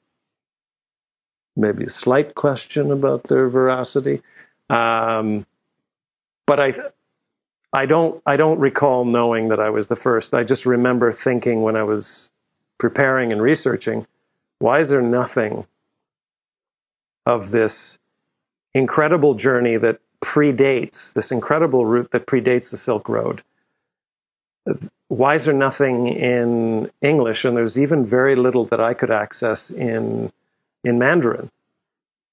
maybe 1.57 1.85
a 1.85 1.91
slight 1.91 2.35
question 2.35 2.91
about 2.91 3.25
their 3.25 3.49
veracity. 3.49 4.23
Um, 4.69 5.47
but 6.47 6.61
I, 6.61 6.75
I 7.73 7.87
don't, 7.87 8.23
I 8.27 8.37
don't 8.37 8.59
recall 8.59 9.05
knowing 9.05 9.49
that 9.49 9.61
I 9.61 9.71
was 9.71 9.89
the 9.89 9.97
first. 9.97 10.35
I 10.35 10.45
just 10.45 10.67
remember 10.67 11.13
thinking 11.13 11.63
when 11.63 11.77
I 11.77 11.83
was 11.83 12.33
preparing 12.79 13.33
and 13.33 13.41
researching, 13.41 14.07
why 14.59 14.81
is 14.81 14.91
there 14.91 15.03
nothing 15.03 15.67
of 17.25 17.51
this 17.51 17.99
incredible 18.77 19.35
journey 19.35 19.77
that 19.79 20.01
predates 20.20 21.14
this 21.14 21.33
incredible 21.33 21.87
route 21.87 22.11
that 22.11 22.27
predates 22.27 22.70
the 22.70 22.77
Silk 22.77 23.09
Road? 23.09 23.43
Why 25.09 25.35
is 25.35 25.45
there 25.45 25.55
nothing 25.55 26.09
in 26.09 26.91
English? 27.01 27.45
And 27.45 27.57
there's 27.57 27.79
even 27.79 28.05
very 28.05 28.37
little 28.37 28.64
that 28.66 28.81
I 28.81 28.95
could 28.95 29.11
access 29.11 29.70
in 29.70 30.33
in 30.85 30.99
Mandarin. 30.99 31.51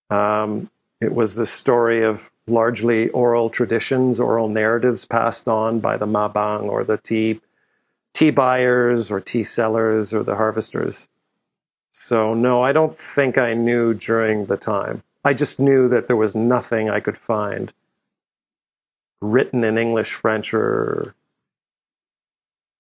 Um, 0.09 0.69
it 1.01 1.13
was 1.13 1.35
the 1.35 1.45
story 1.45 2.03
of 2.03 2.31
largely 2.47 3.09
oral 3.09 3.49
traditions, 3.49 4.19
oral 4.19 4.47
narratives 4.47 5.05
passed 5.05 5.47
on 5.47 5.79
by 5.79 5.97
the 5.97 6.05
Mabang 6.05 6.63
or 6.63 6.83
the 6.83 6.97
tea, 6.97 7.39
tea 8.13 8.31
buyers 8.31 9.09
or 9.09 9.19
tea 9.19 9.43
sellers 9.43 10.13
or 10.13 10.23
the 10.23 10.35
harvesters. 10.35 11.09
So, 11.91 12.33
no, 12.33 12.63
I 12.63 12.73
don't 12.73 12.95
think 12.95 13.37
I 13.37 13.53
knew 13.53 13.93
during 13.93 14.45
the 14.45 14.57
time. 14.57 15.03
I 15.23 15.33
just 15.33 15.59
knew 15.59 15.87
that 15.87 16.07
there 16.07 16.17
was 16.17 16.35
nothing 16.35 16.89
I 16.89 16.99
could 16.99 17.17
find 17.17 17.73
written 19.21 19.63
in 19.63 19.77
English, 19.77 20.13
French, 20.13 20.53
or 20.53 21.15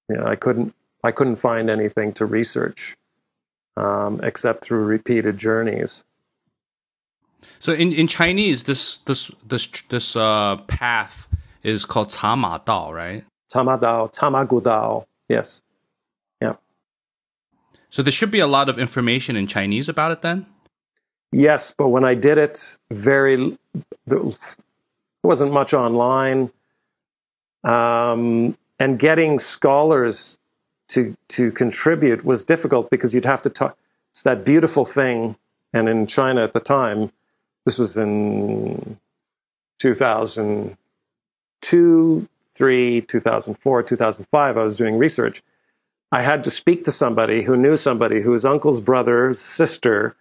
you 0.09 0.17
know, 0.17 0.25
I 0.25 0.35
couldn't 0.35 0.73
I 1.03 1.11
couldn't 1.11 1.37
find 1.37 1.69
anything 1.69 2.13
to 2.13 2.25
research 2.25 2.95
um, 3.77 4.19
except 4.23 4.63
through 4.63 4.83
repeated 4.85 5.37
journeys. 5.37 6.03
So 7.59 7.73
in, 7.73 7.91
in 7.91 8.07
Chinese, 8.07 8.63
this 8.63 8.97
this 8.97 9.31
this 9.45 9.67
this 9.89 10.15
uh, 10.15 10.57
path 10.67 11.27
is 11.61 11.85
called 11.85 12.09
Tama 12.09 12.61
Dao, 12.65 12.91
right? 12.93 13.25
Tama 13.49 13.77
Dao, 13.77 14.13
Tamagu 14.13 14.61
Dao. 14.61 15.05
Yes. 15.29 15.61
Yeah. 16.41 16.55
So 17.89 18.01
there 18.01 18.11
should 18.11 18.31
be 18.31 18.39
a 18.39 18.47
lot 18.47 18.69
of 18.69 18.79
information 18.79 19.35
in 19.35 19.47
Chinese 19.47 19.87
about 19.87 20.11
it 20.11 20.21
then. 20.21 20.45
Yes, 21.33 21.73
but 21.75 21.89
when 21.89 22.05
I 22.05 22.13
did 22.13 22.37
it, 22.37 22.77
very 22.91 23.57
there 24.05 24.21
wasn't 25.23 25.51
much 25.51 25.73
online, 25.73 26.51
um, 27.63 28.55
and 28.77 28.99
getting 28.99 29.39
scholars 29.39 30.37
to 30.89 31.17
to 31.29 31.51
contribute 31.51 32.23
was 32.23 32.45
difficult 32.45 32.91
because 32.91 33.15
you'd 33.15 33.25
have 33.25 33.41
to 33.41 33.49
talk. 33.49 33.75
It's 34.11 34.21
that 34.23 34.45
beautiful 34.45 34.85
thing, 34.85 35.35
and 35.73 35.89
in 35.89 36.05
China 36.05 36.43
at 36.43 36.53
the 36.53 36.59
time, 36.59 37.11
this 37.65 37.79
was 37.79 37.97
in 37.97 38.99
2002, 39.79 42.27
3, 42.53 43.01
2004, 43.01 43.83
2005. 43.83 44.57
I 44.57 44.63
was 44.63 44.75
doing 44.75 44.99
research. 44.99 45.41
I 46.11 46.21
had 46.21 46.43
to 46.43 46.51
speak 46.51 46.83
to 46.83 46.91
somebody 46.91 47.41
who 47.41 47.57
knew 47.57 47.75
somebody 47.75 48.21
who 48.21 48.29
was 48.29 48.45
uncle's 48.45 48.79
brother's 48.79 49.39
sister 49.39 50.15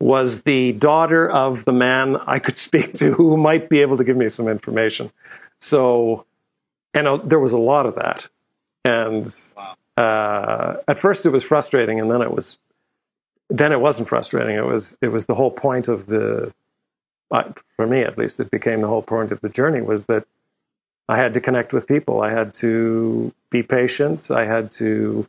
was 0.00 0.42
the 0.42 0.72
daughter 0.72 1.28
of 1.28 1.64
the 1.64 1.72
man 1.72 2.16
I 2.26 2.38
could 2.38 2.58
speak 2.58 2.94
to 2.94 3.12
who 3.12 3.36
might 3.36 3.68
be 3.68 3.80
able 3.80 3.96
to 3.96 4.04
give 4.04 4.16
me 4.16 4.28
some 4.28 4.48
information. 4.48 5.10
So, 5.60 6.26
and 6.92 7.08
uh, 7.08 7.18
there 7.24 7.38
was 7.38 7.52
a 7.52 7.58
lot 7.58 7.86
of 7.86 7.94
that. 7.96 8.28
And 8.84 9.34
uh, 9.96 10.76
at 10.86 10.98
first 10.98 11.24
it 11.24 11.30
was 11.30 11.42
frustrating, 11.42 12.00
and 12.00 12.10
then 12.10 12.20
it 12.20 12.32
was 12.32 12.58
then 13.50 13.72
it 13.72 13.80
wasn't 13.80 14.08
frustrating. 14.08 14.56
It 14.56 14.64
was 14.64 14.98
it 15.00 15.08
was 15.08 15.26
the 15.26 15.34
whole 15.34 15.50
point 15.50 15.88
of 15.88 16.06
the 16.06 16.52
uh, 17.30 17.52
for 17.76 17.86
me 17.86 18.02
at 18.02 18.18
least 18.18 18.40
it 18.40 18.50
became 18.50 18.80
the 18.82 18.88
whole 18.88 19.02
point 19.02 19.32
of 19.32 19.40
the 19.40 19.48
journey 19.48 19.80
was 19.80 20.06
that 20.06 20.26
I 21.08 21.16
had 21.16 21.34
to 21.34 21.40
connect 21.40 21.72
with 21.72 21.86
people. 21.86 22.22
I 22.22 22.30
had 22.30 22.54
to 22.54 23.32
be 23.50 23.62
patient. 23.62 24.30
I 24.30 24.44
had 24.44 24.70
to 24.72 25.26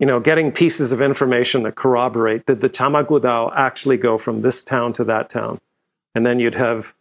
you 0.00 0.06
know 0.06 0.18
getting 0.18 0.50
pieces 0.50 0.90
of 0.90 1.00
information 1.00 1.62
that 1.62 1.76
corroborate 1.76 2.46
did 2.46 2.60
the 2.60 2.68
Tamagudao 2.68 3.52
actually 3.54 3.96
go 3.96 4.18
from 4.18 4.42
this 4.42 4.64
town 4.64 4.92
to 4.94 5.04
that 5.04 5.28
town, 5.28 5.60
and 6.16 6.26
then 6.26 6.40
you'd 6.40 6.56
have 6.56 6.94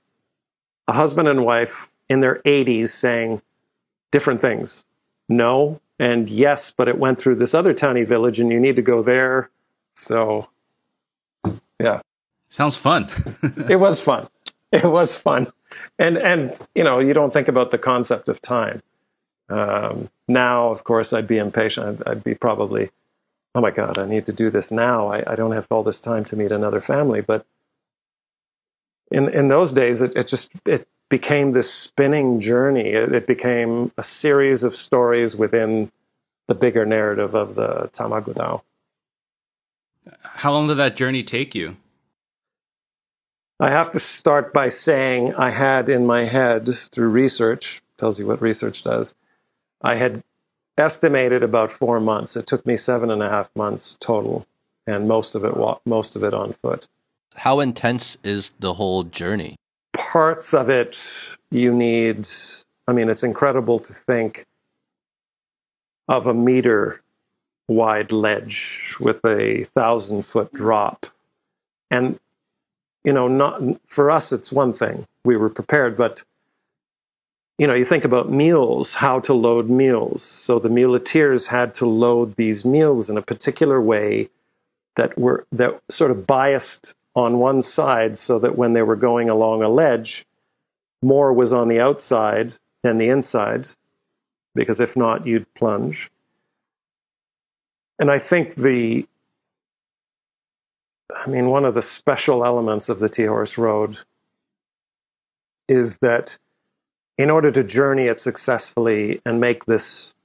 a 0.88 0.94
husband 0.94 1.28
and 1.28 1.44
wife 1.44 1.90
in 2.10 2.20
their 2.20 2.42
80s 2.46 2.90
saying 2.90 3.42
different 4.12 4.42
things. 4.42 4.86
No, 5.28 5.80
and 6.00 6.30
yes, 6.30 6.72
but 6.72 6.88
it 6.88 6.98
went 6.98 7.20
through 7.20 7.36
this 7.36 7.54
other 7.54 7.74
tiny 7.74 8.04
village 8.04 8.40
and 8.40 8.52
you 8.52 8.60
need 8.60 8.78
to 8.78 8.82
go 8.82 9.04
there. 9.04 9.50
So, 9.94 10.48
yeah. 11.80 12.02
Sounds 12.48 12.76
fun. 12.76 13.08
it 13.70 13.80
was 13.80 14.00
fun. 14.00 14.28
It 14.72 14.86
was 14.86 15.16
fun. 15.16 15.52
And, 16.00 16.18
and, 16.18 16.60
you 16.74 16.84
know, 16.84 17.00
you 17.00 17.14
don't 17.14 17.32
think 17.32 17.48
about 17.48 17.72
the 17.72 17.78
concept 17.78 18.30
of 18.30 18.42
time. 18.42 18.82
Um, 19.50 20.10
now, 20.28 20.70
of 20.70 20.84
course, 20.84 21.12
I'd 21.14 21.28
be 21.28 21.38
impatient. 21.38 22.02
I'd, 22.02 22.08
I'd, 22.08 22.24
be 22.24 22.36
probably, 22.36 22.90
oh 23.56 23.62
my 23.62 23.72
God, 23.72 23.98
I 23.98 24.06
need 24.06 24.26
to 24.28 24.34
do 24.34 24.50
this 24.50 24.72
now. 24.72 25.12
I, 25.12 25.32
I 25.32 25.36
don't 25.36 25.54
have 25.54 25.68
all 25.72 25.84
this 25.84 26.02
time 26.02 26.24
to 26.26 26.36
meet 26.36 26.52
another 26.52 26.82
family. 26.82 27.22
But 27.22 27.46
in 29.12 29.30
in 29.30 29.48
those 29.48 29.74
days, 29.74 30.02
it, 30.02 30.16
it 30.16 30.28
just 30.28 30.52
it 30.66 30.88
became 31.10 31.52
this 31.52 31.74
spinning 31.74 32.40
journey. 32.40 32.90
It, 32.90 33.14
it, 33.14 33.28
became 33.28 33.92
a 33.98 34.04
series 34.04 34.64
of 34.64 34.76
stories 34.76 35.36
within 35.36 35.92
the 36.48 36.54
bigger 36.54 36.86
narrative 36.86 37.36
of 37.36 37.56
the 37.56 37.90
Tamagudao. 37.92 38.62
How 40.22 40.52
long 40.52 40.68
did 40.68 40.76
that 40.76 40.96
journey 40.96 41.24
take 41.24 41.56
you? 41.56 41.78
I 43.60 43.70
have 43.70 43.92
to 43.92 44.00
start 44.00 44.54
by 44.54 44.70
saying 44.70 45.34
I 45.36 45.50
had 45.50 45.90
in 45.90 46.06
my 46.06 46.26
head 46.26 46.70
through 46.92 47.10
research, 47.10 47.82
tells 47.98 48.18
you 48.18 48.26
what 48.26 48.42
research 48.42 48.84
does, 48.84 49.16
I 49.82 49.96
had 49.96 50.24
estimated 50.78 51.44
about 51.44 51.72
four 51.72 52.00
months. 52.00 52.36
It 52.36 52.48
took 52.48 52.66
me 52.66 52.78
seven 52.78 53.12
and 53.12 53.22
a 53.22 53.30
half 53.30 53.54
months 53.56 53.98
total, 54.00 54.46
and 54.88 55.08
most 55.08 55.36
of 55.36 55.44
it 55.44 55.54
most 55.86 56.16
of 56.16 56.24
it 56.24 56.34
on 56.34 56.54
foot. 56.54 56.88
How 57.36 57.60
intense 57.60 58.18
is 58.24 58.54
the 58.60 58.74
whole 58.74 59.04
journey? 59.04 59.56
Parts 59.94 60.54
of 60.54 60.70
it 60.70 61.00
you 61.52 61.74
need. 61.74 62.28
I 62.88 62.94
mean, 62.94 63.10
it's 63.10 63.24
incredible 63.24 63.80
to 63.80 63.94
think 63.94 64.46
of 66.08 66.28
a 66.28 66.34
meter 66.34 67.02
wide 67.68 68.12
ledge 68.12 68.96
with 69.00 69.24
a 69.26 69.64
thousand 69.66 70.26
foot 70.26 70.52
drop, 70.54 71.06
and 71.92 72.20
you 73.04 73.14
know, 73.14 73.28
not 73.28 73.62
for 73.88 74.12
us, 74.12 74.32
it's 74.32 74.52
one 74.52 74.74
thing. 74.74 75.08
We 75.24 75.38
were 75.38 75.50
prepared, 75.50 75.98
but 75.98 76.24
you 77.60 77.68
know, 77.68 77.74
you 77.74 77.84
think 77.84 78.06
about 78.06 78.32
meals, 78.32 78.94
how 78.94 79.20
to 79.20 79.34
load 79.34 79.70
meals. 79.70 80.24
So 80.24 80.60
the 80.60 80.70
muleteers 80.70 81.46
had 81.46 81.74
to 81.76 81.86
load 81.86 82.38
these 82.38 82.64
meals 82.64 83.10
in 83.10 83.18
a 83.18 83.22
particular 83.22 83.82
way 83.82 84.30
that 84.96 85.18
were 85.18 85.46
that 85.52 85.82
sort 85.90 86.10
of 86.10 86.26
biased 86.26 86.96
on 87.16 87.38
one 87.38 87.62
side 87.62 88.18
so 88.18 88.40
that 88.40 88.58
when 88.58 88.72
they 88.72 88.82
were 88.82 88.96
going 88.96 89.30
along 89.30 89.62
a 89.62 89.68
ledge, 89.68 90.26
more 91.02 91.34
was 91.34 91.52
on 91.52 91.68
the 91.68 91.82
outside 91.82 92.54
than 92.82 92.98
the 92.98 93.10
inside, 93.10 93.68
because 94.56 94.80
if 94.80 94.96
not, 94.96 95.28
you'd 95.28 95.54
plunge. 95.54 96.10
And 98.00 98.10
I 98.10 98.20
think 98.20 98.56
the 98.56 99.06
I 101.14 101.30
mean, 101.30 101.50
one 101.50 101.66
of 101.66 101.74
the 101.74 101.82
special 101.82 102.46
elements 102.46 102.88
of 102.88 103.00
the 103.00 103.10
Tea 103.10 103.26
Horse 103.26 103.58
Road 103.58 104.00
is 105.68 105.98
that 105.98 106.38
in 107.20 107.30
order 107.30 107.52
to 107.52 107.64
journey 107.66 108.06
it 108.06 108.18
successfully 108.18 109.22
and 109.26 109.42
make 109.42 109.66
this 109.66 110.16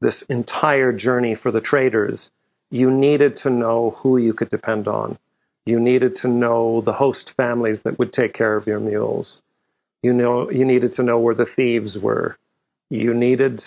this 0.00 0.22
entire 0.22 0.92
journey 0.92 1.34
for 1.34 1.50
the 1.50 1.60
traders, 1.60 2.30
you 2.70 2.88
needed 2.88 3.34
to 3.34 3.50
know 3.50 3.90
who 3.90 4.16
you 4.16 4.32
could 4.32 4.48
depend 4.48 4.86
on. 4.86 5.18
You 5.66 5.80
needed 5.80 6.14
to 6.16 6.28
know 6.28 6.80
the 6.82 6.92
host 6.92 7.32
families 7.32 7.82
that 7.82 7.98
would 7.98 8.12
take 8.12 8.32
care 8.32 8.54
of 8.54 8.68
your 8.68 8.78
mules. 8.78 9.42
You 10.04 10.12
know 10.12 10.48
you 10.50 10.64
needed 10.64 10.92
to 10.92 11.02
know 11.02 11.18
where 11.18 11.34
the 11.34 11.44
thieves 11.44 11.98
were. 11.98 12.38
You 12.90 13.12
needed 13.12 13.64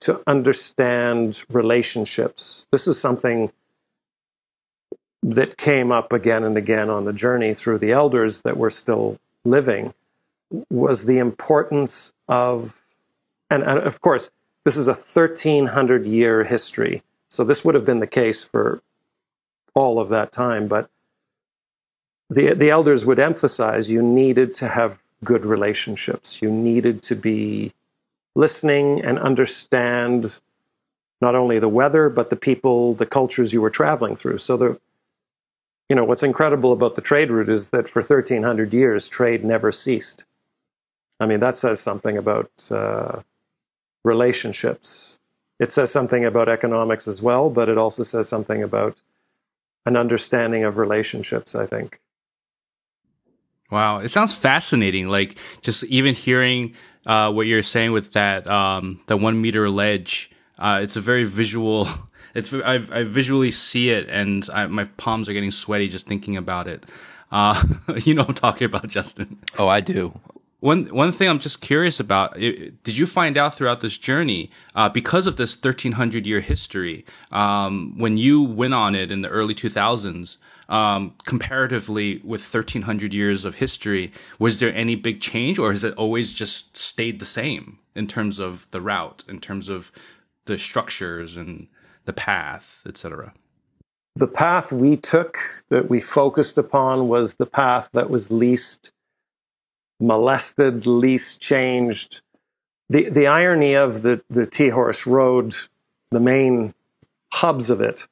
to 0.00 0.20
understand 0.28 1.42
relationships. 1.50 2.68
This 2.70 2.86
is 2.86 3.00
something 3.00 3.50
that 5.24 5.56
came 5.56 5.90
up 5.90 6.12
again 6.12 6.44
and 6.44 6.56
again 6.56 6.88
on 6.88 7.04
the 7.04 7.12
journey 7.12 7.52
through 7.52 7.78
the 7.78 7.90
elders 7.90 8.42
that 8.42 8.56
were 8.56 8.70
still 8.70 9.18
living 9.44 9.92
was 10.70 11.06
the 11.06 11.18
importance 11.18 12.14
of, 12.28 12.80
and, 13.50 13.62
and 13.62 13.80
of 13.80 14.00
course, 14.00 14.30
this 14.64 14.76
is 14.76 14.88
a 14.88 14.92
1300 14.92 16.06
year 16.06 16.44
history. 16.44 17.02
So 17.28 17.44
this 17.44 17.64
would 17.64 17.74
have 17.74 17.84
been 17.84 18.00
the 18.00 18.06
case 18.06 18.44
for 18.44 18.80
all 19.74 20.00
of 20.00 20.08
that 20.10 20.32
time. 20.32 20.68
But 20.68 20.88
the, 22.30 22.54
the 22.54 22.70
elders 22.70 23.04
would 23.04 23.18
emphasize 23.18 23.90
you 23.90 24.02
needed 24.02 24.54
to 24.54 24.68
have 24.68 25.02
good 25.22 25.44
relationships. 25.44 26.40
You 26.40 26.50
needed 26.50 27.02
to 27.02 27.14
be 27.14 27.72
listening 28.34 29.04
and 29.04 29.18
understand 29.18 30.40
not 31.20 31.34
only 31.34 31.58
the 31.58 31.68
weather, 31.68 32.08
but 32.08 32.30
the 32.30 32.36
people, 32.36 32.94
the 32.94 33.06
cultures 33.06 33.52
you 33.52 33.60
were 33.60 33.70
traveling 33.70 34.16
through. 34.16 34.38
So 34.38 34.56
the, 34.56 34.80
you 35.88 35.96
know, 35.96 36.04
what's 36.04 36.22
incredible 36.22 36.72
about 36.72 36.94
the 36.94 37.02
trade 37.02 37.30
route 37.30 37.48
is 37.48 37.70
that 37.70 37.88
for 37.88 38.00
1300 38.00 38.74
years, 38.74 39.08
trade 39.08 39.44
never 39.44 39.70
ceased. 39.70 40.26
I 41.20 41.26
mean, 41.26 41.40
that 41.40 41.56
says 41.56 41.80
something 41.80 42.16
about 42.16 42.50
uh, 42.70 43.20
relationships. 44.04 45.18
It 45.60 45.70
says 45.70 45.90
something 45.90 46.24
about 46.24 46.48
economics 46.48 47.06
as 47.06 47.22
well, 47.22 47.48
but 47.50 47.68
it 47.68 47.78
also 47.78 48.02
says 48.02 48.28
something 48.28 48.62
about 48.62 49.00
an 49.86 49.96
understanding 49.96 50.64
of 50.64 50.76
relationships, 50.76 51.54
I 51.54 51.66
think. 51.66 52.00
Wow, 53.70 53.98
it 53.98 54.08
sounds 54.08 54.34
fascinating. 54.34 55.08
Like 55.08 55.38
just 55.62 55.84
even 55.84 56.14
hearing 56.14 56.74
uh, 57.06 57.32
what 57.32 57.46
you're 57.46 57.62
saying 57.62 57.92
with 57.92 58.12
that 58.12 58.48
um, 58.48 59.00
that 59.06 59.18
one 59.18 59.40
meter 59.40 59.70
ledge. 59.70 60.30
Uh, 60.58 60.80
it's 60.82 60.96
a 60.96 61.00
very 61.00 61.24
visual. 61.24 61.88
It's 62.34 62.52
I, 62.52 62.82
I 62.90 63.04
visually 63.04 63.52
see 63.52 63.90
it, 63.90 64.08
and 64.08 64.44
I, 64.52 64.66
my 64.66 64.86
palms 64.96 65.28
are 65.28 65.32
getting 65.32 65.52
sweaty 65.52 65.86
just 65.86 66.08
thinking 66.08 66.36
about 66.36 66.66
it. 66.66 66.84
Uh, 67.30 67.62
you 68.02 68.12
know, 68.12 68.24
I'm 68.26 68.34
talking 68.34 68.64
about 68.64 68.88
Justin. 68.88 69.38
Oh, 69.56 69.68
I 69.68 69.80
do. 69.80 70.18
One 70.64 70.86
one 70.86 71.12
thing 71.12 71.28
I'm 71.28 71.40
just 71.40 71.60
curious 71.60 72.00
about: 72.00 72.32
did 72.38 72.96
you 72.96 73.04
find 73.04 73.36
out 73.36 73.54
throughout 73.54 73.80
this 73.80 73.98
journey, 73.98 74.50
uh, 74.74 74.88
because 74.88 75.26
of 75.26 75.36
this 75.36 75.54
1300 75.54 76.26
year 76.26 76.40
history, 76.40 77.04
um, 77.30 77.98
when 77.98 78.16
you 78.16 78.42
went 78.42 78.72
on 78.72 78.94
it 78.94 79.10
in 79.10 79.20
the 79.20 79.28
early 79.28 79.54
2000s, 79.54 80.38
um, 80.70 81.12
comparatively 81.26 82.22
with 82.24 82.40
1300 82.40 83.12
years 83.12 83.44
of 83.44 83.56
history, 83.56 84.10
was 84.38 84.58
there 84.58 84.74
any 84.74 84.94
big 84.94 85.20
change, 85.20 85.58
or 85.58 85.70
has 85.70 85.84
it 85.84 85.92
always 85.98 86.32
just 86.32 86.78
stayed 86.78 87.18
the 87.18 87.26
same 87.26 87.78
in 87.94 88.06
terms 88.06 88.38
of 88.38 88.70
the 88.70 88.80
route, 88.80 89.22
in 89.28 89.40
terms 89.40 89.68
of 89.68 89.92
the 90.46 90.56
structures 90.56 91.36
and 91.36 91.68
the 92.06 92.14
path, 92.14 92.80
etc.? 92.86 93.34
The 94.16 94.28
path 94.28 94.72
we 94.72 94.96
took 94.96 95.36
that 95.68 95.90
we 95.90 96.00
focused 96.00 96.56
upon 96.56 97.08
was 97.08 97.36
the 97.36 97.44
path 97.44 97.90
that 97.92 98.08
was 98.08 98.30
least 98.30 98.94
molested, 100.00 100.86
least 100.86 101.40
changed. 101.40 102.22
The, 102.90 103.08
the 103.08 103.26
irony 103.26 103.74
of 103.74 104.02
the, 104.02 104.22
the 104.28 104.46
Tea 104.46 104.68
Horse 104.68 105.06
Road, 105.06 105.54
the 106.10 106.20
main 106.20 106.74
hubs 107.32 107.70
of 107.70 107.80
it, 107.80 108.06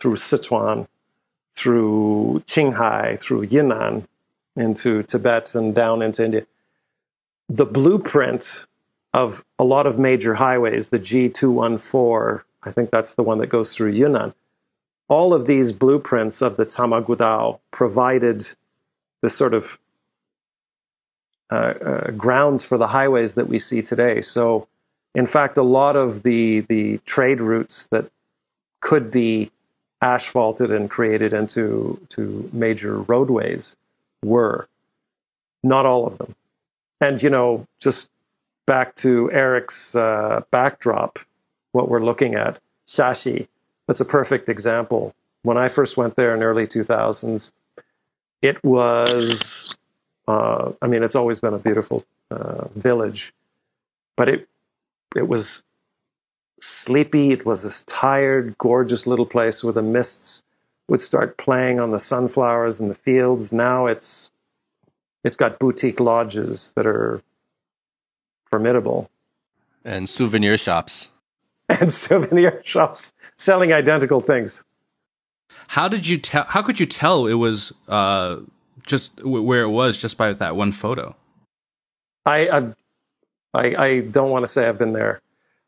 through 0.00 0.16
Sichuan, 0.16 0.88
through 1.54 2.42
Qinghai, 2.46 3.20
through 3.20 3.42
Yunnan, 3.42 4.06
into 4.56 5.02
Tibet 5.02 5.54
and 5.54 5.74
down 5.74 6.02
into 6.02 6.24
India. 6.24 6.46
The 7.48 7.66
blueprint 7.66 8.66
of 9.12 9.44
a 9.58 9.64
lot 9.64 9.86
of 9.86 9.98
major 9.98 10.34
highways, 10.34 10.88
the 10.90 10.98
G214, 10.98 12.42
I 12.64 12.70
think 12.72 12.90
that's 12.90 13.14
the 13.14 13.22
one 13.22 13.38
that 13.38 13.48
goes 13.48 13.74
through 13.74 13.92
Yunnan. 13.92 14.34
All 15.08 15.34
of 15.34 15.46
these 15.46 15.72
blueprints 15.72 16.40
of 16.40 16.56
the 16.56 16.64
Tamagudao 16.64 17.60
provided 17.70 18.48
this 19.20 19.36
sort 19.36 19.54
of 19.54 19.78
grounds 22.16 22.64
for 22.64 22.78
the 22.78 22.86
highways 22.86 23.34
that 23.34 23.48
we 23.48 23.58
see 23.58 23.82
today. 23.82 24.20
So, 24.20 24.66
in 25.14 25.26
fact, 25.26 25.56
a 25.56 25.62
lot 25.62 25.96
of 25.96 26.22
the 26.22 26.60
the 26.68 26.98
trade 27.06 27.40
routes 27.40 27.88
that 27.88 28.10
could 28.80 29.10
be 29.10 29.50
asphalted 30.02 30.70
and 30.70 30.90
created 30.90 31.32
into 31.32 31.98
to 32.10 32.48
major 32.52 32.98
roadways 33.00 33.76
were 34.22 34.68
not 35.62 35.86
all 35.86 36.06
of 36.06 36.18
them. 36.18 36.34
And 37.00 37.22
you 37.22 37.30
know, 37.30 37.66
just 37.80 38.10
back 38.66 38.94
to 38.96 39.30
Eric's 39.32 39.94
uh, 39.94 40.42
backdrop, 40.50 41.18
what 41.72 41.88
we're 41.88 42.04
looking 42.04 42.34
at, 42.34 42.58
Shaxi, 42.86 43.48
that's 43.86 44.00
a 44.00 44.04
perfect 44.04 44.48
example. 44.48 45.14
When 45.42 45.58
I 45.58 45.68
first 45.68 45.96
went 45.96 46.16
there 46.16 46.34
in 46.34 46.42
early 46.42 46.66
2000s, 46.66 47.52
it 48.42 48.62
was 48.64 49.74
uh, 50.26 50.72
I 50.80 50.86
mean, 50.86 51.02
it's 51.02 51.14
always 51.14 51.40
been 51.40 51.54
a 51.54 51.58
beautiful 51.58 52.04
uh, 52.30 52.66
village, 52.76 53.32
but 54.16 54.28
it 54.28 54.48
it 55.14 55.28
was 55.28 55.64
sleepy. 56.60 57.32
It 57.32 57.44
was 57.44 57.62
this 57.62 57.84
tired, 57.84 58.56
gorgeous 58.58 59.06
little 59.06 59.26
place 59.26 59.62
where 59.62 59.72
the 59.72 59.82
mists 59.82 60.42
would 60.88 61.00
start 61.00 61.36
playing 61.36 61.80
on 61.80 61.90
the 61.90 61.98
sunflowers 61.98 62.80
in 62.80 62.88
the 62.88 62.94
fields. 62.94 63.52
Now 63.52 63.86
it's 63.86 64.32
it's 65.24 65.36
got 65.36 65.58
boutique 65.58 66.00
lodges 66.00 66.72
that 66.76 66.86
are 66.86 67.22
formidable, 68.46 69.10
and 69.84 70.08
souvenir 70.08 70.56
shops, 70.56 71.10
and 71.68 71.92
souvenir 71.92 72.62
shops 72.64 73.12
selling 73.36 73.72
identical 73.72 74.20
things. 74.20 74.64
How 75.68 75.88
did 75.88 76.06
you 76.06 76.18
tell? 76.18 76.44
How 76.44 76.62
could 76.62 76.80
you 76.80 76.86
tell 76.86 77.26
it 77.26 77.34
was 77.34 77.72
uh, 77.88 78.36
just 78.86 79.22
where 79.24 79.62
it 79.62 79.70
was 79.70 79.96
just 79.98 80.16
by 80.16 80.32
that 80.32 80.56
one 80.56 80.72
photo? 80.72 81.16
I 82.26 82.72
I, 83.54 83.74
I 83.76 84.00
don't 84.00 84.30
want 84.30 84.42
to 84.44 84.46
say 84.46 84.68
I've 84.68 84.78
been 84.78 84.92
there. 84.92 85.20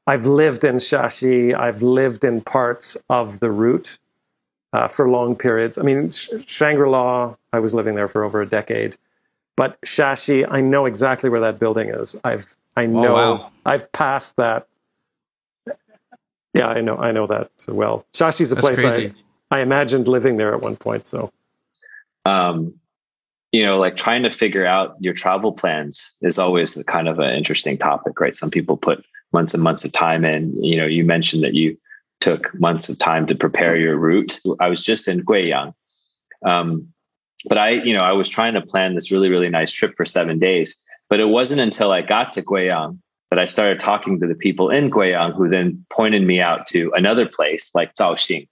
I've 0.07 0.27
lived 0.27 0.64
in 0.64 0.77
Shaxi. 0.77 1.55
I've 1.55 1.83
lived 1.83 2.25
in 2.25 2.41
parts 2.41 2.97
of 3.11 3.41
the 3.41 3.51
route 3.51 3.99
uh, 4.73 4.89
for 4.89 5.09
long 5.09 5.35
periods. 5.37 5.79
I 5.79 5.83
mean, 5.83 6.11
Shangri 6.11 6.89
La. 6.89 7.35
I 7.53 7.59
was 7.59 7.75
living 7.75 7.95
there 7.95 8.09
for 8.09 8.23
over 8.25 8.41
a 8.41 8.47
decade. 8.49 8.97
But 9.57 9.81
Shaxi, 9.83 10.47
I 10.49 10.61
know 10.61 10.87
exactly 10.87 11.31
where 11.31 11.41
that 11.41 11.59
building 11.59 11.89
is. 11.89 12.17
I've 12.25 12.47
I 12.77 12.85
Oh, 12.85 12.89
know 12.89 13.14
wow. 13.14 13.51
I've 13.64 13.91
passed 13.93 14.37
that. 14.37 14.67
Yeah, 16.55 16.69
I 16.69 16.81
know 16.81 16.97
I 16.97 17.12
know 17.12 17.27
that 17.27 17.51
well. 17.69 18.05
Shaxi's 18.12 18.53
a 18.53 18.55
That's 18.55 18.67
place 18.67 18.79
crazy. 18.79 19.14
I, 19.51 19.59
I 19.59 19.61
imagined 19.61 20.09
living 20.09 20.37
there 20.37 20.55
at 20.55 20.61
one 20.61 20.77
point. 20.77 21.07
So 21.07 21.33
um, 22.25 22.75
you 23.53 23.65
know, 23.65 23.79
like 23.79 23.97
trying 23.97 24.23
to 24.23 24.31
figure 24.31 24.67
out 24.67 24.97
your 25.01 25.15
travel 25.15 25.53
plans 25.53 26.15
is 26.23 26.39
always 26.39 26.83
kind 26.87 27.09
of 27.09 27.19
an 27.19 27.31
interesting 27.31 27.79
topic, 27.79 28.21
right? 28.21 28.37
Some 28.37 28.51
people 28.51 28.77
put 28.77 29.05
months 29.33 29.55
and 29.55 29.63
months 29.63 29.85
of 29.85 29.93
time 29.93 30.25
in. 30.25 30.53
You 30.63 30.77
know, 30.77 30.87
you 30.87 31.05
mentioned 31.05 31.43
that 31.43 31.55
you 31.55 31.77
took 32.21 32.53
months 32.59 32.89
of 32.89 32.99
time 32.99 33.27
to 33.27 33.35
prepare 33.35 33.77
your 33.77 33.97
route. 33.97 34.41
I 34.61 34.69
was 34.69 34.83
just 34.83 35.09
in 35.09 35.25
Guiyang. 35.25 35.75
Um, 36.45 36.89
but 37.49 37.59
I, 37.59 37.71
you 37.71 37.95
know, 37.97 38.05
I 38.05 38.13
was 38.13 38.29
trying 38.29 38.55
to 38.55 38.61
plan 38.61 38.95
this 38.95 39.11
really, 39.11 39.29
really 39.29 39.49
nice 39.49 39.71
trip 39.71 39.95
for 39.97 40.05
seven 40.05 40.39
days. 40.39 40.77
But 41.09 41.21
it 41.21 41.29
wasn't 41.29 41.61
until 41.61 41.93
I 41.93 42.03
got 42.03 42.33
to 42.33 42.43
Guiyang 42.43 42.99
that 43.31 43.39
I 43.39 43.45
started 43.45 43.81
talking 43.81 44.21
to 44.21 44.27
the 44.27 44.35
people 44.35 44.71
in 44.71 44.91
Guiyang 44.91 45.35
who 45.35 45.49
then 45.49 45.85
pointed 45.91 46.23
me 46.23 46.41
out 46.41 46.67
to 46.69 46.93
another 46.95 47.27
place 47.27 47.71
like 47.75 47.95
Zhaoxing. 47.95 48.49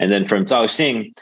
And 0.00 0.10
then 0.10 0.26
from 0.26 0.44
Zhaoxing, 0.44 1.12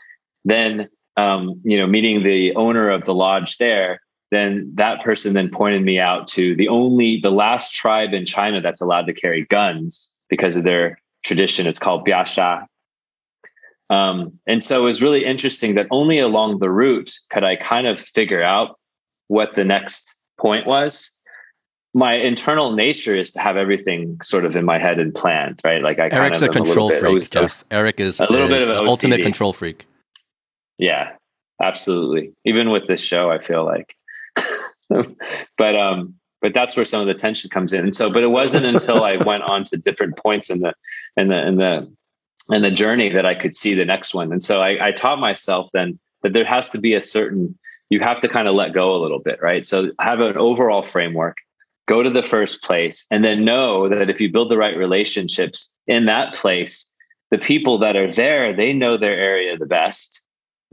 then 0.45 0.89
um, 1.17 1.61
you 1.65 1.77
know, 1.79 1.87
meeting 1.87 2.23
the 2.23 2.55
owner 2.57 2.91
of 2.91 3.05
the 3.05 3.15
lodge 3.15 3.59
there, 3.59 4.01
then 4.31 4.71
that 4.75 5.03
person 5.03 5.35
then 5.35 5.51
pointed 5.51 5.83
me 5.83 5.99
out 5.99 6.27
to 6.29 6.55
the 6.57 6.69
only, 6.69 7.21
the 7.21 7.31
last 7.31 7.75
tribe 7.75 8.13
in 8.13 8.27
China 8.27 8.61
that's 8.61 8.81
allowed 8.81 9.07
to 9.07 9.15
carry 9.15 9.45
guns 9.47 10.11
because 10.29 10.57
of 10.57 10.65
their 10.65 11.01
tradition. 11.25 11.67
It's 11.67 11.79
called 11.79 12.05
Basha. 12.05 12.67
Um, 13.89 14.33
and 14.47 14.65
so 14.65 14.83
it 14.83 14.85
was 14.85 15.01
really 15.01 15.25
interesting 15.25 15.77
that 15.77 15.87
only 15.91 16.19
along 16.19 16.59
the 16.59 16.71
route 16.71 17.13
could 17.31 17.45
I 17.45 17.57
kind 17.57 17.87
of 17.87 18.01
figure 18.01 18.43
out 18.43 18.79
what 19.29 19.55
the 19.55 19.65
next 19.65 20.15
point 20.39 20.67
was. 20.67 21.13
My 21.95 22.15
internal 22.15 22.73
nature 22.73 23.17
is 23.17 23.33
to 23.33 23.41
have 23.41 23.57
everything 23.57 24.19
sort 24.23 24.45
of 24.45 24.55
in 24.55 24.65
my 24.65 24.77
head 24.77 24.99
and 24.99 25.15
planned, 25.15 25.61
right? 25.65 25.83
Like 25.83 25.99
I 25.99 26.09
Eric's 26.09 26.41
kind 26.41 26.49
a 26.49 26.51
of 26.51 26.57
am 26.57 26.65
control 26.65 26.89
bit 26.91 27.01
freak. 27.01 27.31
Jeff. 27.31 27.65
Eric 27.71 28.01
is, 28.01 28.21
A 28.21 28.31
little 28.31 28.49
bit 28.49 28.63
is 28.63 28.69
of 28.69 28.75
the 28.75 28.83
an 28.83 28.89
ultimate 28.89 29.23
control 29.23 29.53
freak. 29.53 29.87
Yeah, 30.79 31.13
absolutely. 31.63 32.33
Even 32.45 32.71
with 32.71 32.87
this 32.87 33.01
show, 33.01 33.31
I 33.31 33.39
feel 33.39 33.65
like, 33.65 33.95
but 35.59 35.77
um, 35.77 36.15
but 36.43 36.55
that's 36.55 36.77
where 36.77 36.85
some 36.85 37.01
of 37.01 37.07
the 37.07 37.15
tension 37.15 37.51
comes 37.51 37.73
in. 37.73 37.81
And 37.81 37.95
so, 37.97 38.11
but 38.11 38.23
it 38.23 38.29
wasn't 38.29 38.67
until 38.67 39.03
I 39.03 39.17
went 39.17 39.43
on 39.43 39.65
to 39.65 39.77
different 39.77 40.17
points 40.17 40.51
in 40.51 40.61
the 40.61 40.75
in 41.17 41.29
the 41.29 41.47
in 41.47 41.57
the 41.57 41.93
in 42.51 42.63
the 42.63 42.71
journey 42.71 43.09
that 43.09 43.27
I 43.27 43.35
could 43.35 43.55
see 43.55 43.75
the 43.75 43.85
next 43.85 44.15
one. 44.15 44.33
And 44.33 44.45
so 44.45 44.61
I, 44.63 44.89
I 44.89 44.93
taught 44.93 45.19
myself 45.19 45.71
then 45.73 45.99
that 46.23 46.33
there 46.33 46.45
has 46.45 46.69
to 46.71 46.79
be 46.79 46.95
a 46.95 47.03
certain 47.03 47.59
you 47.91 48.01
have 48.01 48.21
to 48.21 48.29
kind 48.29 48.49
of 48.49 48.55
let 48.55 48.75
go 48.75 48.95
a 48.95 49.01
little 49.01 49.21
bit, 49.21 49.39
right? 49.41 49.65
So 49.65 49.93
have 50.01 50.21
an 50.21 50.37
overall 50.37 50.83
framework. 50.83 51.37
Go 51.89 52.03
to 52.03 52.11
the 52.11 52.23
first 52.23 52.63
place, 52.63 53.07
and 53.13 53.25
then 53.25 53.45
know 53.45 53.89
that 53.89 54.11
if 54.11 54.21
you 54.21 54.31
build 54.31 54.51
the 54.51 54.57
right 54.57 54.77
relationships 54.77 55.73
in 55.87 56.07
that 56.07 56.35
place, 56.35 56.85
the 57.31 57.39
people 57.39 57.79
that 57.79 57.97
are 57.97 58.13
there 58.13 58.53
they 58.55 58.73
know 58.73 58.97
their 58.97 59.17
area 59.17 59.57
the 59.57 59.67
best 59.67 60.23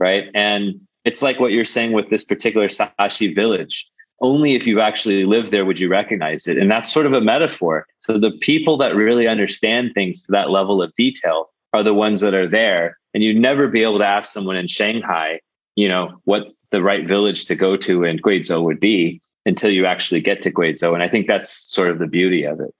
right? 0.04 0.30
And 0.34 0.78
it's 1.06 1.22
like 1.22 1.40
what 1.40 1.52
you're 1.52 1.64
saying 1.76 1.92
with 1.92 2.10
this 2.10 2.24
particular 2.24 2.68
Shaxi 2.68 3.34
village. 3.34 3.90
Only 4.20 4.54
if 4.54 4.66
you've 4.66 4.86
actually 4.90 5.24
lived 5.24 5.50
there 5.50 5.64
would 5.64 5.80
you 5.80 5.88
recognize 5.88 6.46
it. 6.46 6.58
And 6.58 6.70
that's 6.70 6.92
sort 6.92 7.06
of 7.06 7.14
a 7.14 7.20
metaphor. 7.22 7.86
So 8.00 8.18
the 8.18 8.32
people 8.48 8.76
that 8.78 8.94
really 8.94 9.26
understand 9.26 9.92
things 9.94 10.22
to 10.24 10.32
that 10.32 10.50
level 10.50 10.82
of 10.82 10.94
detail 10.94 11.50
are 11.72 11.82
the 11.82 11.94
ones 11.94 12.20
that 12.20 12.34
are 12.34 12.46
there. 12.46 12.98
And 13.14 13.22
you'd 13.24 13.40
never 13.50 13.66
be 13.66 13.82
able 13.82 13.98
to 13.98 14.06
ask 14.06 14.30
someone 14.30 14.56
in 14.56 14.68
Shanghai, 14.68 15.40
you 15.74 15.88
know, 15.88 16.20
what 16.24 16.52
the 16.70 16.82
right 16.82 17.06
village 17.08 17.46
to 17.46 17.54
go 17.54 17.76
to 17.78 18.04
in 18.04 18.18
Guizhou 18.18 18.62
would 18.62 18.80
be 18.80 19.22
until 19.46 19.70
you 19.70 19.86
actually 19.86 20.20
get 20.20 20.42
to 20.42 20.52
Guizhou. 20.52 20.92
And 20.92 21.02
I 21.02 21.08
think 21.08 21.26
that's 21.26 21.50
sort 21.50 21.90
of 21.90 21.98
the 21.98 22.06
beauty 22.06 22.44
of 22.44 22.60
it. 22.60 22.74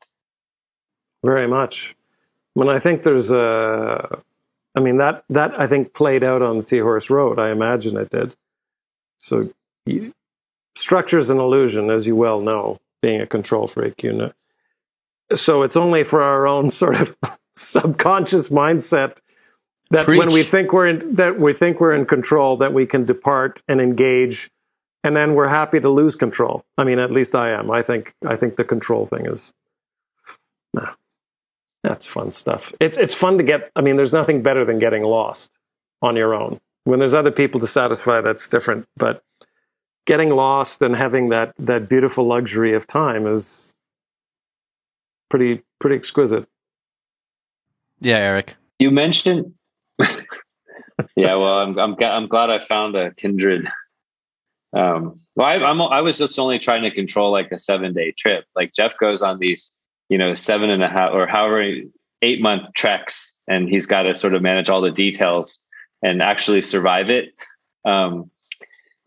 very 1.23 1.49
much. 1.49 1.95
Mean, 2.57 2.69
I 2.69 2.79
think 2.79 3.03
there's 3.03 3.31
a. 3.31 4.23
I 4.75 4.81
mean 4.81 4.99
that 4.99 5.25
that 5.31 5.59
I 5.59 5.67
think 5.67 5.95
played 5.95 6.25
out 6.25 6.43
on 6.43 6.59
the 6.59 6.65
Tea 6.65 6.79
Horse 6.79 7.11
Road. 7.11 7.39
I 7.39 7.51
imagine 7.51 7.97
it 7.97 8.11
did. 8.11 8.35
So 9.19 9.51
you, 9.87 10.13
structure 10.75 11.19
is 11.19 11.31
an 11.31 11.39
illusion, 11.39 11.91
as 11.91 12.07
you 12.07 12.17
well 12.17 12.41
know, 12.41 12.79
being 13.01 13.21
a 13.21 13.27
control 13.27 13.69
freak. 13.69 14.03
You 14.03 14.13
know, 14.13 14.33
so 15.35 15.63
it's 15.63 15.77
only 15.77 16.05
for 16.05 16.23
our 16.23 16.47
own 16.47 16.71
sort 16.83 17.01
of 17.01 17.17
subconscious 17.57 18.49
mindset 18.49 19.21
that 19.91 20.09
when 20.09 20.33
we 20.33 20.43
think 20.43 20.73
we're 20.73 20.89
in 20.89 21.15
that 21.15 21.39
we 21.39 21.53
think 21.53 21.81
we're 21.81 21.95
in 21.95 22.07
control, 22.07 22.57
that 22.57 22.73
we 22.73 22.87
can 22.87 23.05
depart 23.05 23.63
and 23.69 23.81
engage, 23.81 24.51
and 25.05 25.17
then 25.17 25.35
we're 25.35 25.49
happy 25.49 25.79
to 25.81 25.89
lose 25.89 26.17
control. 26.17 26.65
I 26.79 26.85
mean, 26.85 26.99
at 26.99 27.13
least 27.13 27.35
I 27.35 27.51
am. 27.51 27.71
I 27.71 27.83
think 27.83 28.15
I 28.27 28.37
think 28.37 28.57
the 28.57 28.65
control 28.65 29.07
thing 29.07 29.27
is. 29.27 29.53
Nah, 30.73 30.95
that's 31.85 32.07
fun 32.07 32.33
stuff. 32.33 32.73
It's 32.81 32.97
it's 32.97 33.15
fun 33.15 33.37
to 33.37 33.45
get. 33.45 33.71
I 33.77 33.83
mean, 33.83 33.97
there's 33.97 34.13
nothing 34.13 34.43
better 34.43 34.65
than 34.65 34.79
getting 34.79 35.03
lost 35.03 35.57
on 36.01 36.17
your 36.17 36.35
own. 36.35 36.59
When 36.85 36.99
there's 36.99 37.15
other 37.15 37.31
people 37.31 37.61
to 37.61 37.67
satisfy, 37.67 38.23
that's 38.23 38.49
different. 38.49 38.89
But 38.97 39.23
getting 40.07 40.31
lost 40.31 40.81
and 40.81 40.97
having 40.97 41.29
that 41.29 41.55
that 41.59 41.89
beautiful 41.89 42.27
luxury 42.27 42.75
of 42.75 42.87
time 42.87 43.27
is 43.27 43.75
pretty 45.29 45.63
pretty 45.79 45.97
exquisite. 45.97 46.49
Yeah, 48.01 48.17
Eric. 48.17 48.57
You 48.79 48.91
mentioned, 48.91 49.53
yeah. 51.17 51.35
Well, 51.35 51.59
I'm 51.59 51.79
I'm 51.79 51.97
I'm 52.03 52.27
glad 52.27 52.49
I 52.49 52.61
found 52.61 52.97
a 52.97 53.13
kindred. 53.15 53.69
Um, 54.75 55.21
well, 55.37 55.47
I, 55.47 55.57
I'm 55.57 55.83
I 55.83 56.01
was 56.01 56.17
just 56.17 56.39
only 56.39 56.59
trying 56.59 56.83
to 56.83 56.91
control 56.91 57.31
like 57.31 57.53
a 57.53 57.59
seven 57.59 57.93
day 57.93 58.13
trip. 58.13 58.47
Like 58.57 58.73
Jeff 58.73 58.97
goes 58.99 59.21
on 59.21 59.39
these, 59.39 59.71
you 60.09 60.19
know, 60.19 60.35
seven 60.35 60.71
and 60.71 60.83
a 60.83 60.89
half 60.89 61.13
or 61.13 61.27
however 61.27 61.73
eight 62.23 62.41
month 62.41 62.73
treks, 62.75 63.35
and 63.49 63.69
he's 63.69 63.87
got 63.87 64.03
to 64.03 64.15
sort 64.15 64.35
of 64.35 64.43
manage 64.43 64.69
all 64.69 64.81
the 64.81 64.91
details 64.91 65.59
and 66.03 66.23
actually 66.23 66.63
survive 66.63 67.11
it. 67.11 67.33
Um, 67.85 68.31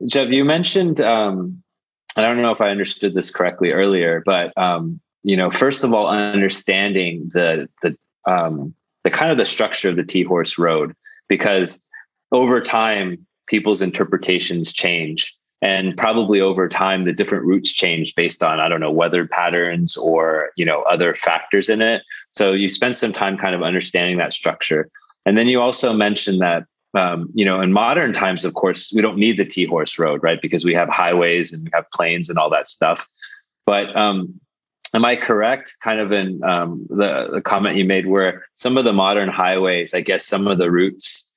Jeff, 0.06 0.30
you 0.30 0.46
mentioned. 0.46 1.02
Um, 1.02 1.64
I 2.16 2.22
don't 2.24 2.42
know 2.42 2.52
if 2.52 2.62
I 2.62 2.70
understood 2.70 3.14
this 3.14 3.30
correctly 3.30 3.72
earlier, 3.72 4.24
but 4.26 4.56
um, 4.58 5.00
you 5.24 5.36
know, 5.38 5.52
first 5.52 5.84
of 5.84 5.94
all, 5.94 6.08
understanding 6.08 7.30
the 7.34 7.70
the 7.82 7.96
um, 8.26 8.74
the 9.04 9.12
kind 9.12 9.32
of 9.32 9.38
the 9.38 9.46
structure 9.46 9.90
of 9.90 9.96
the 9.96 10.04
Tea 10.04 10.24
horse 10.24 10.58
road 10.58 10.96
because 11.28 11.80
over 12.32 12.62
time 12.62 13.26
people's 13.48 13.82
interpretations 13.82 14.74
change 14.74 15.37
and 15.62 15.98
probably 15.98 16.40
over 16.40 16.70
time 16.70 17.06
the 17.06 17.14
different 17.14 17.46
routes 17.46 17.72
change 17.72 18.14
based 18.16 18.44
on 18.44 18.60
i 18.60 18.70
don't 18.70 18.80
know 18.80 18.92
weather 18.92 19.26
patterns 19.26 19.98
or 19.98 20.52
you 20.56 20.66
know 20.66 20.84
other 20.84 21.16
factors 21.16 21.70
in 21.70 21.82
it. 21.82 22.04
So 22.32 22.52
you 22.52 22.70
spend 22.70 22.98
some 22.98 23.14
time 23.14 23.38
kind 23.38 23.56
of 23.56 23.64
understanding 23.64 24.18
that 24.18 24.34
structure. 24.34 24.90
And 25.26 25.38
then 25.38 25.48
you 25.48 25.60
also 25.60 25.94
mentioned 25.94 26.42
that 26.42 26.66
um, 26.94 27.30
you 27.34 27.46
know 27.46 27.62
in 27.62 27.74
modern 27.74 28.14
times 28.14 28.46
of 28.46 28.54
course 28.54 28.92
we 28.96 29.02
don't 29.02 29.18
need 29.18 29.38
the 29.38 29.46
tea 29.46 29.66
horse 29.66 30.00
road 30.00 30.22
right? 30.24 30.42
Because 30.42 30.64
we 30.64 30.74
have 30.74 30.90
highways 30.90 31.52
and 31.52 31.64
we 31.64 31.70
have 31.74 31.86
planes 31.94 32.30
and 32.30 32.40
all 32.40 32.50
that 32.50 32.70
stuff. 32.70 33.08
But 33.66 33.96
um, 33.96 34.40
am 34.94 35.06
I 35.06 35.16
correct? 35.16 35.76
Kind 35.84 36.00
of 36.00 36.12
in 36.12 36.44
um, 36.44 36.88
the 36.90 37.30
the 37.32 37.42
comment 37.42 37.78
you 37.78 37.86
made, 37.86 38.08
where 38.08 38.46
some 38.56 38.78
of 38.78 38.86
the 38.86 38.94
modern 38.94 39.30
highways, 39.30 39.94
I 39.94 40.02
guess, 40.02 40.26
some 40.26 40.48
of 40.48 40.58
the 40.58 40.72
routes 40.72 41.32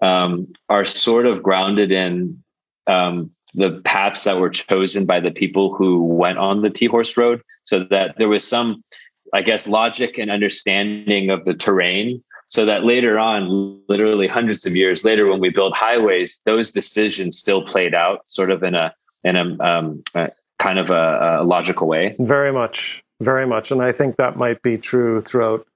um, 0.00 0.52
are 0.68 0.84
sort 0.84 1.26
of 1.26 1.42
grounded 1.42 1.92
in 1.92 2.42
um, 2.86 3.30
the 3.56 3.80
paths 3.84 4.24
that 4.24 4.38
were 4.38 4.50
chosen 4.50 5.06
by 5.06 5.18
the 5.18 5.30
people 5.30 5.74
who 5.74 6.04
went 6.04 6.38
on 6.38 6.62
the 6.62 6.70
Tea 6.70 6.86
horse 6.86 7.16
road, 7.16 7.42
so 7.64 7.84
that 7.90 8.16
there 8.18 8.28
was 8.28 8.46
some, 8.46 8.84
I 9.32 9.42
guess, 9.42 9.66
logic 9.66 10.18
and 10.18 10.30
understanding 10.30 11.30
of 11.30 11.44
the 11.44 11.54
terrain. 11.54 12.22
So 12.48 12.64
that 12.66 12.84
later 12.84 13.18
on, 13.18 13.80
literally 13.88 14.28
hundreds 14.28 14.66
of 14.66 14.76
years 14.76 15.04
later, 15.04 15.26
when 15.26 15.40
we 15.40 15.50
build 15.50 15.74
highways, 15.74 16.40
those 16.44 16.70
decisions 16.70 17.36
still 17.36 17.66
played 17.66 17.94
out, 17.94 18.20
sort 18.28 18.50
of 18.50 18.62
in 18.62 18.76
a 18.76 18.94
in 19.24 19.34
a, 19.34 19.64
um, 19.64 20.04
a 20.14 20.30
kind 20.60 20.78
of 20.78 20.90
a, 20.90 21.38
a 21.40 21.44
logical 21.44 21.88
way. 21.88 22.14
Very 22.20 22.52
much, 22.52 23.02
very 23.20 23.46
much, 23.46 23.72
and 23.72 23.82
I 23.82 23.90
think 23.90 24.16
that 24.16 24.36
might 24.36 24.62
be 24.62 24.78
true 24.78 25.20
throughout 25.20 25.66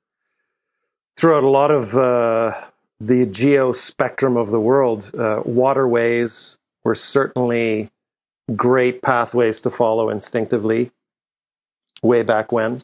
throughout 1.17 1.43
a 1.43 1.49
lot 1.49 1.73
of 1.73 1.95
uh, 1.97 2.53
the 3.01 3.27
geo 3.27 3.73
spectrum 3.73 4.37
of 4.37 4.51
the 4.51 4.61
world. 4.61 5.11
Uh, 5.19 5.43
waterways 5.45 6.60
were 6.85 6.95
certainly 6.95 7.91
great 8.57 9.03
pathways 9.03 9.61
to 9.63 9.71
follow 9.71 10.11
instinctively 10.11 10.91
way 12.03 12.23
back 12.23 12.53
when. 12.53 12.83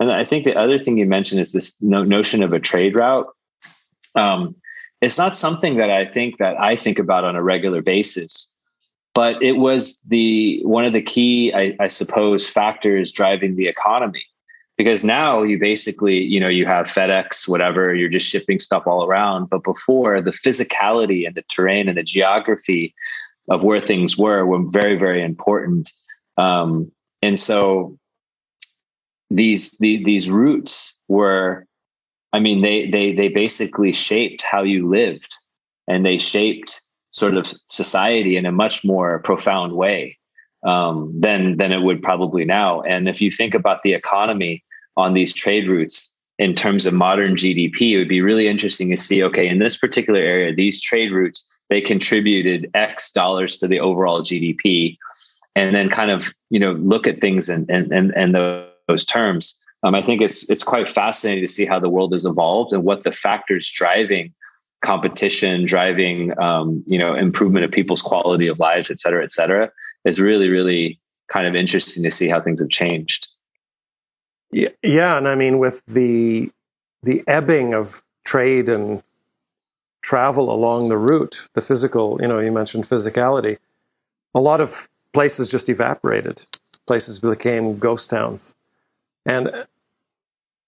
And 0.00 0.12
I 0.12 0.24
think 0.24 0.44
the 0.44 0.56
other 0.56 0.78
thing 0.78 0.98
you 0.98 1.06
mentioned 1.06 1.40
is 1.40 1.52
this 1.52 1.74
no- 1.80 2.04
notion 2.04 2.42
of 2.42 2.52
a 2.52 2.60
trade 2.60 2.94
route. 2.94 3.26
Um, 4.14 4.54
it's 5.00 5.18
not 5.18 5.36
something 5.36 5.76
that 5.76 5.90
I 5.90 6.06
think 6.06 6.38
that 6.38 6.60
I 6.60 6.76
think 6.76 6.98
about 6.98 7.24
on 7.24 7.36
a 7.36 7.42
regular 7.42 7.82
basis, 7.82 8.52
but 9.14 9.42
it 9.42 9.52
was 9.52 9.98
the 10.08 10.60
one 10.64 10.84
of 10.84 10.92
the 10.92 11.02
key, 11.02 11.52
I, 11.54 11.76
I 11.80 11.88
suppose, 11.88 12.48
factors 12.48 13.12
driving 13.12 13.56
the 13.56 13.68
economy. 13.68 14.24
Because 14.76 15.02
now 15.02 15.42
you 15.42 15.58
basically, 15.58 16.18
you 16.18 16.38
know, 16.38 16.48
you 16.48 16.64
have 16.64 16.86
FedEx, 16.86 17.48
whatever, 17.48 17.96
you're 17.96 18.08
just 18.08 18.28
shipping 18.28 18.60
stuff 18.60 18.86
all 18.86 19.04
around. 19.04 19.50
But 19.50 19.64
before, 19.64 20.22
the 20.22 20.30
physicality 20.30 21.26
and 21.26 21.34
the 21.34 21.42
terrain 21.50 21.88
and 21.88 21.98
the 21.98 22.04
geography 22.04 22.94
of 23.48 23.62
where 23.62 23.80
things 23.80 24.16
were 24.16 24.44
were 24.46 24.64
very 24.68 24.96
very 24.96 25.22
important. 25.22 25.92
Um, 26.36 26.92
and 27.22 27.38
so 27.38 27.98
these 29.30 29.72
the, 29.78 30.02
these 30.04 30.30
roots 30.30 30.94
were 31.08 31.66
i 32.32 32.38
mean 32.38 32.62
they 32.62 32.88
they 32.88 33.12
they 33.12 33.28
basically 33.28 33.92
shaped 33.92 34.42
how 34.42 34.62
you 34.62 34.88
lived 34.88 35.34
and 35.86 36.04
they 36.06 36.16
shaped 36.16 36.80
sort 37.10 37.36
of 37.36 37.52
society 37.66 38.36
in 38.36 38.46
a 38.46 38.52
much 38.52 38.84
more 38.84 39.18
profound 39.20 39.72
way 39.72 40.18
um, 40.64 41.12
than 41.18 41.56
than 41.56 41.72
it 41.72 41.82
would 41.82 42.02
probably 42.02 42.44
now. 42.44 42.82
And 42.82 43.08
if 43.08 43.20
you 43.20 43.30
think 43.30 43.54
about 43.54 43.82
the 43.82 43.94
economy 43.94 44.64
on 44.96 45.14
these 45.14 45.32
trade 45.32 45.68
routes 45.68 46.14
in 46.38 46.54
terms 46.54 46.86
of 46.86 46.94
modern 46.94 47.34
gdp 47.34 47.80
it 47.80 47.98
would 47.98 48.08
be 48.08 48.20
really 48.20 48.46
interesting 48.46 48.90
to 48.90 48.96
see 48.96 49.24
okay 49.24 49.48
in 49.48 49.58
this 49.58 49.76
particular 49.76 50.20
area 50.20 50.54
these 50.54 50.80
trade 50.80 51.12
routes 51.12 51.44
they 51.68 51.80
contributed 51.80 52.70
x 52.74 53.10
dollars 53.12 53.56
to 53.58 53.68
the 53.68 53.80
overall 53.80 54.22
gdp 54.22 54.96
and 55.54 55.74
then 55.74 55.88
kind 55.88 56.10
of 56.10 56.32
you 56.50 56.60
know 56.60 56.72
look 56.72 57.06
at 57.06 57.20
things 57.20 57.48
and 57.48 57.68
and 57.70 57.92
and, 57.92 58.14
and 58.16 58.34
those 58.86 59.04
terms. 59.04 59.54
Um, 59.82 59.94
i 59.94 60.02
think 60.02 60.20
it's 60.20 60.48
it's 60.50 60.64
quite 60.64 60.90
fascinating 60.90 61.46
to 61.46 61.52
see 61.52 61.64
how 61.64 61.78
the 61.78 61.88
world 61.88 62.12
has 62.12 62.24
evolved 62.24 62.72
and 62.72 62.82
what 62.84 63.04
the 63.04 63.12
factors 63.12 63.70
driving 63.70 64.34
competition 64.82 65.66
driving 65.66 66.38
um, 66.40 66.82
you 66.86 66.98
know 66.98 67.14
improvement 67.14 67.64
of 67.64 67.70
people's 67.70 68.02
quality 68.02 68.48
of 68.48 68.58
lives 68.58 68.90
et 68.90 68.98
cetera 68.98 69.22
et 69.22 69.32
cetera 69.32 69.70
is 70.04 70.20
really 70.20 70.48
really 70.48 71.00
kind 71.28 71.46
of 71.46 71.54
interesting 71.54 72.02
to 72.02 72.10
see 72.10 72.28
how 72.28 72.40
things 72.40 72.60
have 72.60 72.70
changed. 72.70 73.26
Yeah, 74.50 74.70
yeah 74.82 75.16
and 75.18 75.28
i 75.28 75.34
mean 75.34 75.58
with 75.58 75.84
the 75.86 76.50
the 77.02 77.22
ebbing 77.28 77.74
of 77.74 78.02
trade 78.24 78.68
and 78.68 79.02
travel 80.02 80.52
along 80.52 80.88
the 80.88 80.96
route 80.96 81.48
the 81.54 81.62
physical 81.62 82.18
you 82.20 82.28
know 82.28 82.38
you 82.38 82.52
mentioned 82.52 82.84
physicality 82.84 83.58
a 84.34 84.40
lot 84.40 84.60
of 84.60 84.88
places 85.12 85.48
just 85.48 85.68
evaporated. 85.68 86.44
Places 86.86 87.18
became 87.18 87.78
ghost 87.78 88.10
towns. 88.10 88.54
And, 89.26 89.50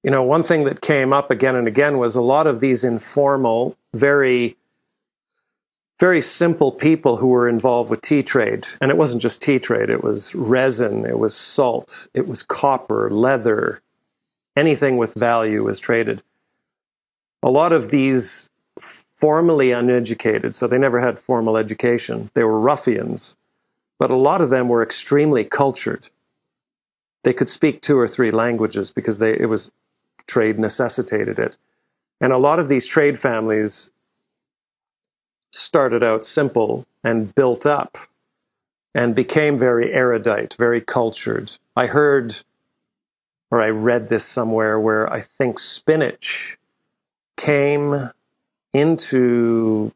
you 0.03 0.11
know, 0.11 0.23
one 0.23 0.43
thing 0.43 0.65
that 0.65 0.81
came 0.81 1.13
up 1.13 1.31
again 1.31 1.57
and 1.57 1.69
again 1.69 1.99
was 1.99 2.17
a 2.17 2.23
lot 2.23 2.47
of 2.47 2.61
these 2.61 2.85
informal, 2.85 3.77
very, 3.95 4.57
very 5.99 6.21
simple 6.21 6.73
people 6.73 7.17
who 7.17 7.29
were 7.29 7.49
involved 7.49 7.91
with 7.91 8.03
tea 8.03 8.23
trade. 8.23 8.67
And 8.81 8.91
it 8.91 8.97
wasn't 8.97 9.23
just 9.23 9.43
tea 9.43 9.59
trade, 9.59 9.91
it 9.91 10.03
was 10.03 10.35
resin, 10.35 11.07
it 11.07 11.19
was 11.19 11.35
salt, 11.35 12.09
it 12.15 12.27
was 12.27 12.43
copper, 12.43 13.11
leather, 13.11 13.81
anything 14.57 14.97
with 14.97 15.15
value 15.15 15.65
was 15.65 15.79
traded. 15.79 16.23
A 17.43 17.51
lot 17.51 17.73
of 17.73 17.91
these 17.91 18.51
formally 19.21 19.73
uneducated, 19.73 20.55
so 20.55 20.67
they 20.67 20.79
never 20.79 21.01
had 21.01 21.19
formal 21.19 21.57
education, 21.57 22.31
they 22.35 22.45
were 22.45 22.61
ruffians 22.61 23.37
but 24.01 24.11
a 24.11 24.17
lot 24.17 24.41
of 24.41 24.49
them 24.49 24.69
were 24.69 24.83
extremely 24.83 25.45
cultured. 25.45 26.09
They 27.23 27.35
could 27.35 27.51
speak 27.51 27.83
two 27.83 27.99
or 27.99 28.09
three 28.09 28.31
languages 28.31 28.91
because 28.91 29.19
they, 29.19 29.39
it 29.39 29.45
was 29.45 29.71
trade 30.27 30.59
necessitated 30.59 31.39
it. 31.39 31.59
And 32.19 32.33
a 32.33 32.39
lot 32.39 32.59
of 32.59 32.71
these 32.71 32.87
trade 32.87 33.19
families 33.19 33.93
started 35.53 36.03
out 36.03 36.25
simple 36.25 36.87
and 37.05 37.35
built 37.35 37.67
up 37.67 37.99
and 38.95 39.15
became 39.15 39.59
very 39.59 39.93
erudite, 39.93 40.55
very 40.59 40.81
cultured. 40.81 41.53
I 41.77 41.87
heard 41.87 42.37
or 43.51 43.61
I 43.61 43.69
read 43.69 44.09
this 44.09 44.25
somewhere 44.25 44.81
where 44.81 45.13
I 45.13 45.21
think 45.21 45.59
spinach 45.59 46.57
came 47.37 48.11
into 48.73 49.93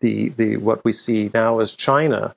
the 0.00 0.28
the 0.30 0.56
what 0.56 0.84
we 0.84 0.92
see 0.92 1.30
now 1.34 1.60
as 1.60 1.74
China 1.74 2.34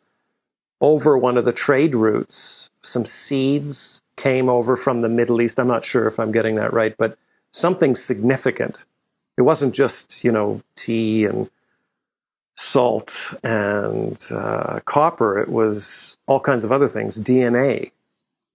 over 0.79 1.17
one 1.17 1.37
of 1.37 1.45
the 1.45 1.53
trade 1.53 1.93
routes. 1.93 2.69
Some 2.81 3.05
seeds 3.05 4.01
came 4.15 4.49
over 4.49 4.75
from 4.75 5.01
the 5.01 5.09
Middle 5.09 5.41
East. 5.41 5.59
I'm 5.59 5.67
not 5.67 5.85
sure 5.85 6.07
if 6.07 6.19
I'm 6.19 6.31
getting 6.31 6.55
that 6.55 6.73
right, 6.73 6.95
but 6.97 7.17
something 7.51 7.95
significant. 7.95 8.85
It 9.37 9.43
wasn't 9.43 9.75
just 9.75 10.23
you 10.23 10.31
know 10.31 10.61
tea 10.75 11.25
and 11.25 11.49
salt 12.55 13.33
and 13.43 14.19
uh, 14.31 14.79
copper. 14.85 15.39
It 15.39 15.49
was 15.49 16.17
all 16.27 16.39
kinds 16.39 16.63
of 16.63 16.71
other 16.71 16.89
things. 16.89 17.21
DNA 17.21 17.91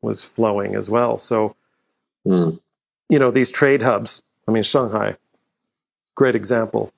was 0.03 0.23
flowing 0.23 0.75
as 0.75 0.89
well. 0.89 1.19
So, 1.19 1.57
mm. 2.27 2.59
you 3.09 3.19
know, 3.19 3.31
these 3.31 3.51
trade 3.51 3.83
hubs. 3.83 4.23
I 4.47 4.53
mean, 4.53 4.63
Shanghai, 4.63 5.17
great 6.17 6.35
example 6.35 6.93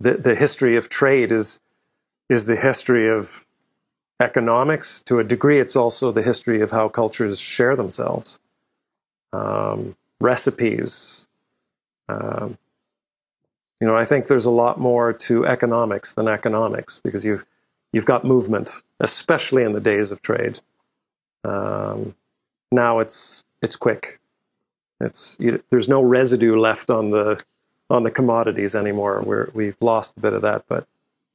the, 0.00 0.14
the 0.14 0.34
history 0.34 0.76
of 0.76 0.88
trade 0.88 1.30
is 1.30 1.60
is 2.28 2.46
the 2.46 2.56
history 2.56 3.10
of 3.10 3.44
economics. 4.20 5.02
To 5.02 5.18
a 5.18 5.24
degree, 5.24 5.60
it's 5.60 5.76
also 5.76 6.12
the 6.12 6.22
history 6.22 6.60
of 6.60 6.70
how 6.70 6.88
cultures 6.88 7.38
share 7.38 7.76
themselves. 7.76 8.38
Um, 9.32 9.96
recipes. 10.20 11.26
Um, 12.08 12.56
you 13.80 13.86
know, 13.86 13.96
I 13.96 14.04
think 14.04 14.26
there's 14.26 14.46
a 14.46 14.50
lot 14.50 14.78
more 14.78 15.12
to 15.12 15.46
economics 15.46 16.14
than 16.14 16.28
economics 16.28 17.00
because 17.02 17.24
you 17.24 17.42
you've 17.92 18.06
got 18.06 18.24
movement, 18.24 18.70
especially 19.00 19.64
in 19.64 19.72
the 19.72 19.80
days 19.80 20.12
of 20.12 20.22
trade. 20.22 20.60
Um, 21.44 22.14
now 22.72 23.00
it's 23.00 23.44
it's 23.62 23.76
quick. 23.76 24.19
It's 25.00 25.36
you, 25.38 25.62
there's 25.70 25.88
no 25.88 26.02
residue 26.02 26.58
left 26.58 26.90
on 26.90 27.10
the 27.10 27.42
on 27.88 28.04
the 28.04 28.10
commodities 28.10 28.74
anymore. 28.74 29.22
We're, 29.24 29.50
we've 29.52 29.80
lost 29.80 30.16
a 30.16 30.20
bit 30.20 30.32
of 30.32 30.42
that, 30.42 30.64
but 30.68 30.86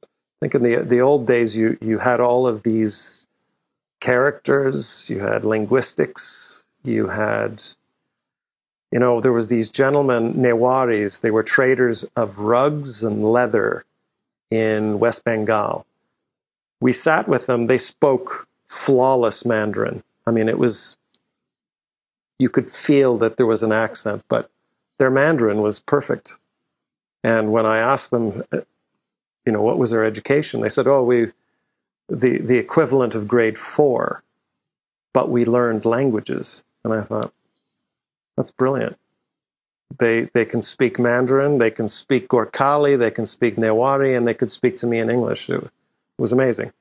I 0.04 0.08
think 0.40 0.56
in 0.56 0.64
the 0.64 0.76
the 0.78 1.02
old 1.02 1.26
days, 1.26 1.56
you 1.56 1.78
you 1.82 1.98
had 2.00 2.20
all 2.20 2.48
of 2.48 2.64
these 2.64 3.28
characters, 4.00 5.10
you 5.10 5.20
had 5.20 5.44
linguistics, 5.44 6.66
you 6.84 7.08
had, 7.08 7.64
you 8.92 9.00
know, 9.00 9.20
there 9.20 9.34
was 9.34 9.48
these 9.48 9.70
gentlemen 9.70 10.34
Newaris. 10.34 11.22
They 11.22 11.32
were 11.32 11.44
traders 11.44 12.06
of 12.16 12.38
rugs 12.38 13.04
and 13.04 13.24
leather 13.24 13.84
in 14.52 15.00
West 15.00 15.24
Bengal. 15.24 15.86
We 16.82 16.92
sat 16.92 17.28
with 17.28 17.48
them. 17.48 17.66
They 17.66 17.80
spoke 17.80 18.48
flawless 18.68 19.46
Mandarin. 19.46 20.04
I 20.28 20.32
mean, 20.32 20.50
it 20.50 20.60
was 20.60 20.98
you 22.40 22.50
could 22.50 22.70
feel 22.70 23.18
that 23.18 23.38
there 23.38 23.46
was 23.46 23.64
an 23.64 23.72
accent, 23.72 24.24
but 24.28 24.50
their 24.98 25.10
Mandarin 25.10 25.62
was 25.62 25.80
perfect. 25.80 26.38
And 27.24 27.52
when 27.52 27.66
I 27.66 27.78
asked 27.78 28.12
them, 28.12 28.44
you 29.46 29.52
know, 29.52 29.62
what 29.62 29.78
was 29.78 29.92
their 29.92 30.06
education, 30.06 30.62
they 30.62 30.70
said, 30.70 30.88
"Oh, 30.88 31.04
we 31.04 31.32
the 32.08 32.38
the 32.40 32.58
equivalent 32.58 33.16
of 33.16 33.28
grade 33.28 33.58
four, 33.58 34.24
but 35.14 35.30
we 35.30 35.46
learned 35.46 35.86
languages." 35.86 36.64
And 36.84 36.94
I 36.94 37.02
thought, 37.02 37.34
that's 38.38 38.52
brilliant. 38.52 38.98
They 39.98 40.30
they 40.34 40.46
can 40.46 40.62
speak 40.62 41.00
Mandarin, 41.00 41.58
they 41.58 41.72
can 41.72 41.88
speak 41.88 42.28
Gorkhali, 42.28 42.98
they 42.98 43.12
can 43.12 43.26
speak 43.26 43.56
Newari, 43.56 44.16
and 44.16 44.28
they 44.28 44.34
could 44.34 44.52
speak 44.52 44.78
to 44.78 44.88
me 44.88 45.00
in 45.00 45.10
English. 45.10 45.50
It 45.50 45.64
was 46.18 46.32
amazing. 46.32 46.72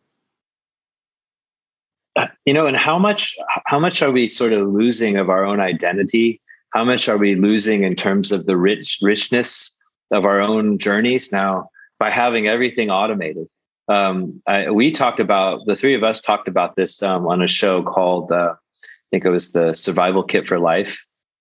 You 2.46 2.54
know, 2.54 2.66
and 2.66 2.76
how 2.76 2.98
much 2.98 3.36
how 3.66 3.80
much 3.80 4.02
are 4.02 4.12
we 4.12 4.28
sort 4.28 4.52
of 4.52 4.68
losing 4.68 5.16
of 5.16 5.28
our 5.28 5.44
own 5.44 5.60
identity? 5.60 6.40
How 6.72 6.84
much 6.84 7.08
are 7.08 7.16
we 7.16 7.34
losing 7.34 7.82
in 7.84 7.96
terms 7.96 8.32
of 8.32 8.46
the 8.46 8.56
rich 8.56 8.98
richness 9.02 9.72
of 10.10 10.24
our 10.24 10.40
own 10.40 10.78
journeys 10.78 11.32
now 11.32 11.68
by 11.98 12.10
having 12.10 12.46
everything 12.46 12.90
automated. 12.90 13.48
Um, 13.88 14.42
I, 14.46 14.70
we 14.70 14.90
talked 14.90 15.20
about 15.20 15.60
the 15.66 15.76
three 15.76 15.94
of 15.94 16.02
us 16.02 16.20
talked 16.20 16.48
about 16.48 16.76
this 16.76 17.02
um, 17.02 17.26
on 17.26 17.42
a 17.42 17.48
show 17.48 17.82
called 17.82 18.32
uh, 18.32 18.54
I 18.54 19.06
think 19.10 19.24
it 19.24 19.30
was 19.30 19.52
the 19.52 19.74
Survival 19.74 20.22
Kit 20.22 20.46
for 20.46 20.58
Life. 20.58 20.98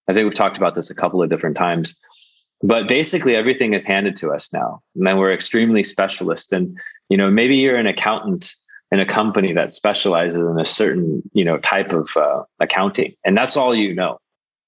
I 0.08 0.14
think 0.14 0.26
we've 0.26 0.34
talked 0.34 0.58
about 0.58 0.76
this 0.76 0.90
a 0.90 0.96
couple 0.96 1.24
of 1.24 1.30
different 1.30 1.56
times. 1.56 2.00
But 2.62 2.88
basically, 2.88 3.36
everything 3.36 3.74
is 3.74 3.84
handed 3.84 4.16
to 4.18 4.32
us 4.32 4.52
now, 4.54 4.82
and 4.96 5.06
then 5.06 5.18
we're 5.18 5.32
extremely 5.32 5.84
specialist. 5.84 6.54
And 6.54 6.78
you 7.10 7.18
know, 7.18 7.30
maybe 7.30 7.56
you're 7.56 7.78
an 7.78 7.88
accountant 7.88 8.54
in 8.94 9.00
a 9.00 9.06
company 9.08 9.54
that 9.54 9.74
specializes 9.74 10.40
in 10.40 10.60
a 10.60 10.66
certain 10.66 11.24
you 11.34 11.44
know 11.44 11.58
type 11.58 11.92
of 11.92 12.08
uh, 12.16 12.44
accounting, 12.60 13.16
and 13.26 13.36
that's 13.36 13.58
all 13.58 13.74
you 13.74 13.96
know, 13.96 14.20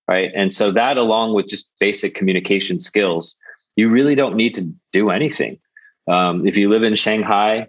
right? 0.07 0.31
And 0.35 0.51
so 0.51 0.71
that, 0.71 0.97
along 0.97 1.35
with 1.35 1.47
just 1.47 1.69
basic 1.79 2.15
communication 2.15 2.79
skills, 2.79 3.35
you 3.75 3.87
really 3.87 4.15
don't 4.15 4.35
need 4.35 4.55
to 4.55 4.73
do 4.91 5.11
anything. 5.11 5.59
Um, 6.07 6.47
if 6.47 6.57
you 6.57 6.69
live 6.69 6.81
in 6.81 6.95
Shanghai, 6.95 7.67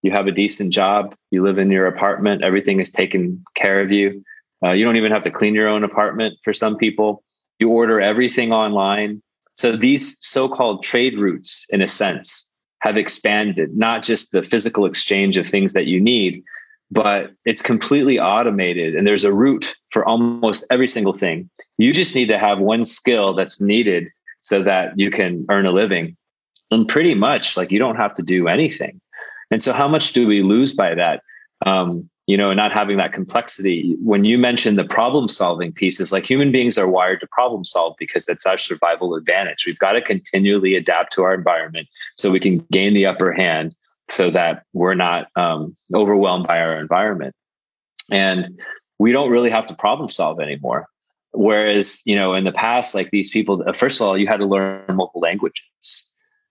you 0.00 0.10
have 0.12 0.26
a 0.26 0.32
decent 0.32 0.72
job, 0.72 1.14
you 1.30 1.42
live 1.42 1.58
in 1.58 1.70
your 1.70 1.86
apartment, 1.86 2.42
everything 2.42 2.80
is 2.80 2.90
taken 2.90 3.44
care 3.54 3.82
of 3.82 3.92
you. 3.92 4.24
Uh, 4.64 4.70
you 4.70 4.86
don't 4.86 4.96
even 4.96 5.12
have 5.12 5.24
to 5.24 5.30
clean 5.30 5.54
your 5.54 5.68
own 5.68 5.84
apartment 5.84 6.38
for 6.42 6.54
some 6.54 6.78
people. 6.78 7.22
You 7.58 7.68
order 7.68 8.00
everything 8.00 8.50
online. 8.50 9.22
So 9.56 9.76
these 9.76 10.16
so 10.20 10.48
called 10.48 10.82
trade 10.82 11.18
routes, 11.18 11.66
in 11.68 11.82
a 11.82 11.88
sense, 11.88 12.50
have 12.82 12.96
expanded, 12.96 13.76
not 13.76 14.02
just 14.02 14.32
the 14.32 14.42
physical 14.42 14.86
exchange 14.86 15.36
of 15.36 15.48
things 15.48 15.72
that 15.72 15.86
you 15.86 16.00
need, 16.00 16.42
but 16.90 17.30
it's 17.44 17.62
completely 17.62 18.18
automated 18.18 18.94
and 18.94 19.06
there's 19.06 19.24
a 19.24 19.32
route 19.32 19.74
for 19.90 20.04
almost 20.04 20.64
every 20.68 20.88
single 20.88 21.14
thing. 21.14 21.48
You 21.78 21.92
just 21.92 22.14
need 22.14 22.26
to 22.26 22.38
have 22.38 22.58
one 22.58 22.84
skill 22.84 23.34
that's 23.34 23.60
needed 23.60 24.08
so 24.40 24.62
that 24.64 24.98
you 24.98 25.10
can 25.10 25.46
earn 25.48 25.64
a 25.64 25.70
living 25.70 26.16
and 26.72 26.88
pretty 26.88 27.14
much 27.14 27.56
like 27.56 27.70
you 27.70 27.78
don't 27.78 27.96
have 27.96 28.14
to 28.16 28.22
do 28.22 28.48
anything. 28.48 29.00
And 29.52 29.62
so, 29.62 29.72
how 29.72 29.86
much 29.86 30.12
do 30.12 30.26
we 30.26 30.42
lose 30.42 30.72
by 30.72 30.94
that? 30.94 31.22
Um, 31.64 32.10
you 32.32 32.38
know, 32.38 32.54
not 32.54 32.72
having 32.72 32.96
that 32.96 33.12
complexity. 33.12 33.94
When 34.02 34.24
you 34.24 34.38
mentioned 34.38 34.78
the 34.78 34.84
problem 34.84 35.28
solving 35.28 35.70
pieces, 35.70 36.12
like 36.12 36.24
human 36.24 36.50
beings 36.50 36.78
are 36.78 36.88
wired 36.88 37.20
to 37.20 37.26
problem 37.26 37.62
solve 37.62 37.94
because 37.98 38.24
that's 38.24 38.46
our 38.46 38.56
survival 38.56 39.14
advantage. 39.14 39.66
We've 39.66 39.78
got 39.78 39.92
to 39.92 40.00
continually 40.00 40.74
adapt 40.74 41.12
to 41.12 41.24
our 41.24 41.34
environment 41.34 41.88
so 42.16 42.30
we 42.30 42.40
can 42.40 42.66
gain 42.72 42.94
the 42.94 43.04
upper 43.04 43.32
hand 43.32 43.74
so 44.08 44.30
that 44.30 44.62
we're 44.72 44.94
not 44.94 45.28
um, 45.36 45.76
overwhelmed 45.92 46.46
by 46.46 46.58
our 46.62 46.80
environment. 46.80 47.34
And 48.10 48.58
we 48.98 49.12
don't 49.12 49.30
really 49.30 49.50
have 49.50 49.66
to 49.66 49.74
problem 49.74 50.08
solve 50.08 50.40
anymore. 50.40 50.86
Whereas, 51.32 52.00
you 52.06 52.16
know, 52.16 52.32
in 52.32 52.44
the 52.44 52.52
past, 52.52 52.94
like 52.94 53.10
these 53.10 53.28
people, 53.28 53.62
first 53.74 54.00
of 54.00 54.06
all, 54.06 54.16
you 54.16 54.26
had 54.26 54.38
to 54.38 54.46
learn 54.46 54.86
multiple 54.88 55.20
languages 55.20 56.06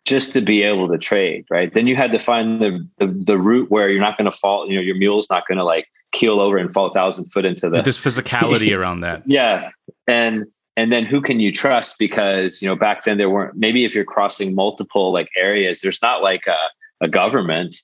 just 0.05 0.33
to 0.33 0.41
be 0.41 0.63
able 0.63 0.87
to 0.89 0.97
trade, 0.97 1.45
right? 1.49 1.73
Then 1.73 1.87
you 1.87 1.95
had 1.95 2.11
to 2.11 2.19
find 2.19 2.61
the 2.61 2.87
the, 2.97 3.07
the 3.07 3.37
route 3.37 3.69
where 3.69 3.89
you're 3.89 4.01
not 4.01 4.17
going 4.17 4.29
to 4.29 4.37
fall, 4.37 4.67
you 4.67 4.75
know, 4.75 4.81
your 4.81 4.95
mule's 4.95 5.29
not 5.29 5.47
going 5.47 5.57
to 5.57 5.63
like 5.63 5.87
keel 6.11 6.39
over 6.39 6.57
and 6.57 6.71
fall 6.71 6.87
a 6.87 6.93
thousand 6.93 7.25
foot 7.31 7.45
into 7.45 7.69
the. 7.69 7.81
There's 7.81 7.97
physicality 7.97 8.75
around 8.77 9.01
that. 9.01 9.23
Yeah, 9.25 9.69
and 10.07 10.45
and 10.75 10.91
then 10.91 11.05
who 11.05 11.21
can 11.21 11.39
you 11.39 11.51
trust? 11.51 11.99
Because 11.99 12.61
you 12.61 12.67
know 12.67 12.75
back 12.75 13.03
then 13.03 13.17
there 13.17 13.29
weren't. 13.29 13.55
Maybe 13.55 13.85
if 13.85 13.93
you're 13.93 14.05
crossing 14.05 14.55
multiple 14.55 15.11
like 15.13 15.29
areas, 15.37 15.81
there's 15.81 16.01
not 16.01 16.21
like 16.23 16.47
a 16.47 16.57
a 17.01 17.07
government, 17.07 17.75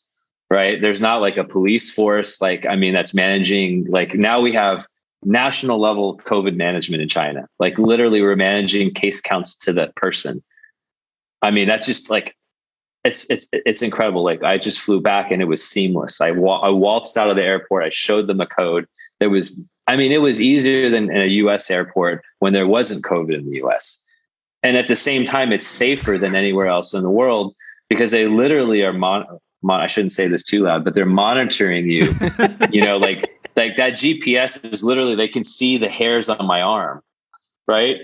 right? 0.50 0.82
There's 0.82 1.02
not 1.02 1.22
like 1.22 1.38
a 1.38 1.44
police 1.44 1.92
force. 1.92 2.42
Like 2.42 2.66
I 2.66 2.76
mean, 2.76 2.94
that's 2.94 3.14
managing. 3.14 3.86
Like 3.90 4.16
now 4.16 4.40
we 4.40 4.54
have 4.54 4.88
national 5.24 5.80
level 5.80 6.20
COVID 6.26 6.56
management 6.56 7.02
in 7.02 7.10
China. 7.10 7.48
Like 7.60 7.78
literally, 7.78 8.22
we're 8.22 8.36
managing 8.36 8.94
case 8.94 9.22
counts 9.22 9.56
to 9.56 9.74
the 9.74 9.92
person 9.96 10.44
I 11.42 11.52
mean, 11.52 11.68
that's 11.68 11.86
just 11.86 12.10
like 12.10 12.36
it's 13.04 13.26
it's 13.30 13.48
it's 13.52 13.82
incredible. 13.82 14.24
Like 14.24 14.44
I 14.44 14.58
just 14.58 14.82
flew 14.82 15.02
back 15.02 15.32
and 15.32 15.42
it 15.42 15.46
was 15.46 15.64
seamless. 15.64 16.20
I 16.22 16.32
wa- 16.32 16.60
I 16.60 16.70
waltzed 16.70 17.18
out 17.18 17.30
of 17.30 17.36
the 17.36 17.44
airport. 17.44 17.86
I 17.86 17.90
showed 17.92 18.28
them 18.28 18.42
a 18.42 18.48
code. 18.48 18.88
There 19.20 19.30
was, 19.30 19.60
I 19.88 19.96
mean, 19.96 20.12
it 20.12 20.22
was 20.22 20.40
easier 20.40 20.90
than 20.90 21.10
in 21.10 21.22
a 21.22 21.26
U.S. 21.44 21.72
airport 21.72 22.24
when 22.40 22.54
there 22.54 22.68
wasn't 22.68 23.04
COVID 23.04 23.34
in 23.34 23.50
the 23.50 23.58
U.S. 23.58 24.00
And 24.64 24.78
at 24.78 24.88
the 24.88 24.96
same 24.96 25.26
time, 25.26 25.52
it's 25.52 25.68
safer 25.68 26.18
than 26.18 26.36
anywhere 26.36 26.68
else 26.68 26.94
in 26.94 27.04
the 27.04 27.10
world 27.10 27.56
because 27.90 28.12
they 28.12 28.26
literally 28.26 28.84
are 28.84 28.94
mon. 28.94 29.26
mon- 29.62 29.82
I 29.82 29.88
shouldn't 29.88 30.12
say 30.12 30.28
this 30.28 30.44
too 30.44 30.64
loud, 30.64 30.84
but 30.84 30.94
they're 30.94 31.06
monitoring 31.06 31.90
you. 31.90 32.14
you 32.72 32.82
know, 32.82 32.98
like 32.98 33.30
like 33.56 33.78
that 33.78 33.94
GPS 33.94 34.72
is 34.72 34.84
literally 34.84 35.16
they 35.16 35.28
can 35.28 35.44
see 35.44 35.78
the 35.78 35.90
hairs 35.90 36.30
on 36.30 36.46
my 36.46 36.62
arm, 36.62 37.02
right? 37.68 37.98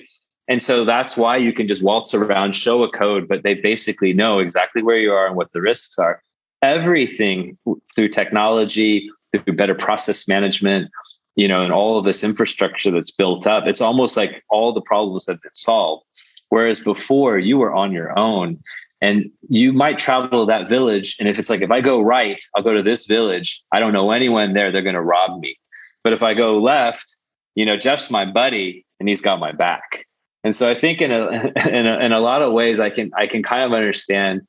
And 0.47 0.61
so 0.61 0.83
that's 0.83 1.15
why 1.15 1.37
you 1.37 1.53
can 1.53 1.67
just 1.67 1.83
waltz 1.83 2.13
around, 2.13 2.55
show 2.55 2.83
a 2.83 2.91
code, 2.91 3.27
but 3.27 3.43
they 3.43 3.53
basically 3.53 4.13
know 4.13 4.39
exactly 4.39 4.83
where 4.83 4.97
you 4.97 5.11
are 5.11 5.25
and 5.25 5.35
what 5.35 5.51
the 5.53 5.61
risks 5.61 5.97
are. 5.97 6.21
Everything 6.61 7.57
through 7.95 8.09
technology, 8.09 9.09
through 9.31 9.55
better 9.55 9.75
process 9.75 10.27
management, 10.27 10.91
you 11.35 11.47
know, 11.47 11.63
and 11.63 11.71
all 11.71 11.97
of 11.97 12.05
this 12.05 12.23
infrastructure 12.23 12.91
that's 12.91 13.11
built 13.11 13.47
up, 13.47 13.67
it's 13.67 13.81
almost 13.81 14.17
like 14.17 14.43
all 14.49 14.73
the 14.73 14.81
problems 14.81 15.25
have 15.27 15.41
been 15.41 15.53
solved. 15.53 16.05
Whereas 16.49 16.79
before 16.79 17.39
you 17.39 17.57
were 17.57 17.73
on 17.73 17.91
your 17.91 18.17
own 18.19 18.61
and 19.01 19.31
you 19.49 19.73
might 19.73 19.97
travel 19.97 20.45
to 20.45 20.51
that 20.51 20.69
village. 20.69 21.15
And 21.19 21.27
if 21.27 21.39
it's 21.39 21.49
like, 21.49 21.61
if 21.61 21.71
I 21.71 21.81
go 21.81 22.01
right, 22.01 22.41
I'll 22.55 22.63
go 22.63 22.73
to 22.73 22.83
this 22.83 23.05
village. 23.05 23.61
I 23.71 23.79
don't 23.79 23.93
know 23.93 24.11
anyone 24.11 24.53
there. 24.53 24.71
They're 24.71 24.81
going 24.81 24.95
to 24.95 25.01
rob 25.01 25.39
me. 25.39 25.57
But 26.03 26.13
if 26.13 26.21
I 26.21 26.33
go 26.33 26.61
left, 26.61 27.17
you 27.55 27.65
know, 27.65 27.75
Jeff's 27.75 28.11
my 28.11 28.25
buddy 28.25 28.85
and 28.99 29.09
he's 29.09 29.21
got 29.21 29.39
my 29.39 29.51
back 29.51 30.05
and 30.43 30.55
so 30.55 30.69
I 30.69 30.75
think 30.75 31.01
in 31.01 31.11
a, 31.11 31.51
in 31.67 31.87
a, 31.87 31.99
in 31.99 32.11
a 32.11 32.19
lot 32.19 32.41
of 32.41 32.53
ways, 32.53 32.79
I 32.79 32.89
can, 32.89 33.11
I 33.17 33.27
can 33.27 33.43
kind 33.43 33.63
of 33.63 33.73
understand, 33.73 34.41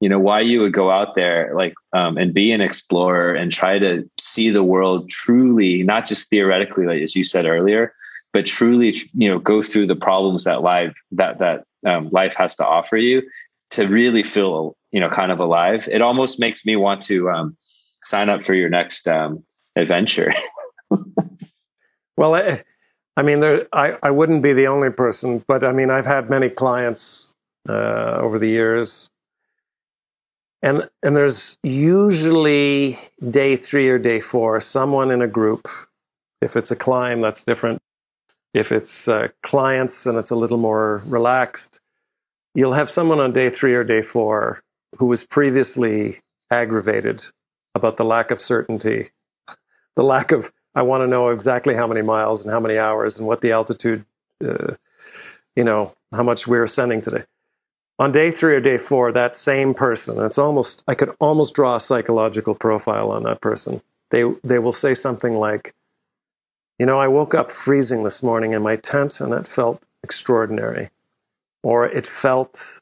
you 0.00 0.08
know, 0.08 0.18
why 0.18 0.40
you 0.40 0.60
would 0.60 0.72
go 0.72 0.90
out 0.90 1.14
there 1.14 1.52
like, 1.54 1.74
um, 1.92 2.16
and 2.16 2.34
be 2.34 2.52
an 2.52 2.60
explorer 2.60 3.34
and 3.34 3.50
try 3.50 3.78
to 3.78 4.08
see 4.20 4.50
the 4.50 4.62
world 4.62 5.10
truly, 5.10 5.82
not 5.82 6.06
just 6.06 6.28
theoretically, 6.28 6.86
like 6.86 7.02
as 7.02 7.16
you 7.16 7.24
said 7.24 7.46
earlier, 7.46 7.94
but 8.32 8.46
truly, 8.46 8.96
you 9.14 9.28
know, 9.28 9.38
go 9.38 9.62
through 9.62 9.86
the 9.86 9.96
problems 9.96 10.44
that 10.44 10.62
life, 10.62 10.94
that, 11.12 11.38
that, 11.38 11.64
um, 11.86 12.08
life 12.10 12.34
has 12.34 12.56
to 12.56 12.66
offer 12.66 12.96
you 12.96 13.22
to 13.70 13.86
really 13.86 14.22
feel, 14.22 14.76
you 14.90 15.00
know, 15.00 15.08
kind 15.08 15.32
of 15.32 15.40
alive. 15.40 15.88
It 15.90 16.02
almost 16.02 16.38
makes 16.38 16.64
me 16.64 16.76
want 16.76 17.02
to, 17.02 17.30
um, 17.30 17.56
sign 18.04 18.28
up 18.28 18.44
for 18.44 18.54
your 18.54 18.68
next, 18.68 19.08
um, 19.08 19.44
adventure. 19.76 20.34
well, 22.16 22.60
I 23.18 23.22
mean, 23.22 23.40
there, 23.40 23.66
I, 23.72 23.96
I 24.00 24.12
wouldn't 24.12 24.44
be 24.44 24.52
the 24.52 24.68
only 24.68 24.90
person, 24.90 25.42
but 25.48 25.64
I 25.64 25.72
mean, 25.72 25.90
I've 25.90 26.06
had 26.06 26.30
many 26.30 26.48
clients 26.48 27.34
uh, 27.68 28.16
over 28.20 28.38
the 28.38 28.48
years. 28.48 29.10
And, 30.62 30.88
and 31.02 31.16
there's 31.16 31.58
usually 31.64 32.96
day 33.28 33.56
three 33.56 33.88
or 33.88 33.98
day 33.98 34.20
four, 34.20 34.60
someone 34.60 35.10
in 35.10 35.20
a 35.20 35.26
group. 35.26 35.66
If 36.40 36.54
it's 36.54 36.70
a 36.70 36.76
climb, 36.76 37.20
that's 37.20 37.42
different. 37.42 37.82
If 38.54 38.70
it's 38.70 39.08
uh, 39.08 39.28
clients 39.42 40.06
and 40.06 40.16
it's 40.16 40.30
a 40.30 40.36
little 40.36 40.56
more 40.56 41.02
relaxed, 41.04 41.80
you'll 42.54 42.72
have 42.74 42.88
someone 42.88 43.18
on 43.18 43.32
day 43.32 43.50
three 43.50 43.74
or 43.74 43.82
day 43.82 44.00
four 44.00 44.62
who 44.96 45.06
was 45.06 45.26
previously 45.26 46.20
aggravated 46.52 47.24
about 47.74 47.96
the 47.96 48.04
lack 48.04 48.30
of 48.30 48.40
certainty, 48.40 49.10
the 49.96 50.04
lack 50.04 50.30
of 50.30 50.52
I 50.74 50.82
want 50.82 51.02
to 51.02 51.06
know 51.06 51.30
exactly 51.30 51.74
how 51.74 51.86
many 51.86 52.02
miles 52.02 52.44
and 52.44 52.52
how 52.52 52.60
many 52.60 52.78
hours 52.78 53.18
and 53.18 53.26
what 53.26 53.40
the 53.40 53.52
altitude, 53.52 54.04
uh, 54.44 54.74
you 55.56 55.64
know, 55.64 55.94
how 56.12 56.22
much 56.22 56.46
we're 56.46 56.64
ascending 56.64 57.00
today. 57.00 57.24
On 57.98 58.12
day 58.12 58.30
three 58.30 58.54
or 58.54 58.60
day 58.60 58.78
four, 58.78 59.10
that 59.10 59.34
same 59.34 59.74
person, 59.74 60.22
it's 60.22 60.38
almost, 60.38 60.84
I 60.86 60.94
could 60.94 61.10
almost 61.18 61.54
draw 61.54 61.76
a 61.76 61.80
psychological 61.80 62.54
profile 62.54 63.10
on 63.10 63.24
that 63.24 63.40
person. 63.40 63.82
They, 64.10 64.24
they 64.44 64.60
will 64.60 64.72
say 64.72 64.94
something 64.94 65.34
like, 65.34 65.74
you 66.78 66.86
know, 66.86 67.00
I 67.00 67.08
woke 67.08 67.34
up 67.34 67.50
freezing 67.50 68.04
this 68.04 68.22
morning 68.22 68.52
in 68.52 68.62
my 68.62 68.76
tent 68.76 69.20
and 69.20 69.34
it 69.34 69.48
felt 69.48 69.84
extraordinary. 70.04 70.90
Or 71.64 71.86
it 71.86 72.06
felt 72.06 72.80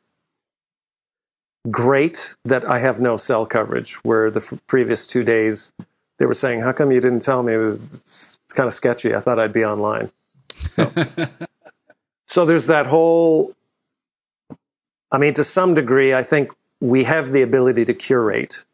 great 1.70 2.37
that 2.45 2.64
I 2.64 2.78
have 2.78 3.01
no 3.01 3.16
cell 3.16 3.47
coverage, 3.47 3.95
where 4.05 4.30
the 4.30 4.41
f- 4.41 4.61
previous 4.66 5.07
two 5.07 5.24
days 5.24 5.72
they 6.19 6.27
were 6.27 6.35
saying, 6.35 6.61
"How 6.61 6.73
come 6.73 6.91
you 6.93 7.01
didn't 7.01 7.21
tell 7.21 7.43
me? 7.43 7.55
It 7.55 7.59
was, 7.59 7.81
it's, 7.93 8.39
it's 8.45 8.55
kind 8.55 8.67
of 8.67 8.73
sketchy. 8.73 9.14
I 9.14 9.21
thought 9.21 9.39
I'd 9.39 9.53
be 9.53 9.64
online." 9.64 10.11
So, 10.75 10.93
so 12.27 12.45
there's 12.47 12.67
that 12.67 12.87
whole. 12.87 13.55
I 15.12 15.19
mean, 15.19 15.35
to 15.35 15.45
some 15.45 15.75
degree, 15.75 16.14
I 16.14 16.23
think 16.23 16.51
we 16.81 17.05
have 17.05 17.33
the 17.33 17.43
ability 17.43 17.85
to 17.87 17.95
curate. 17.95 18.64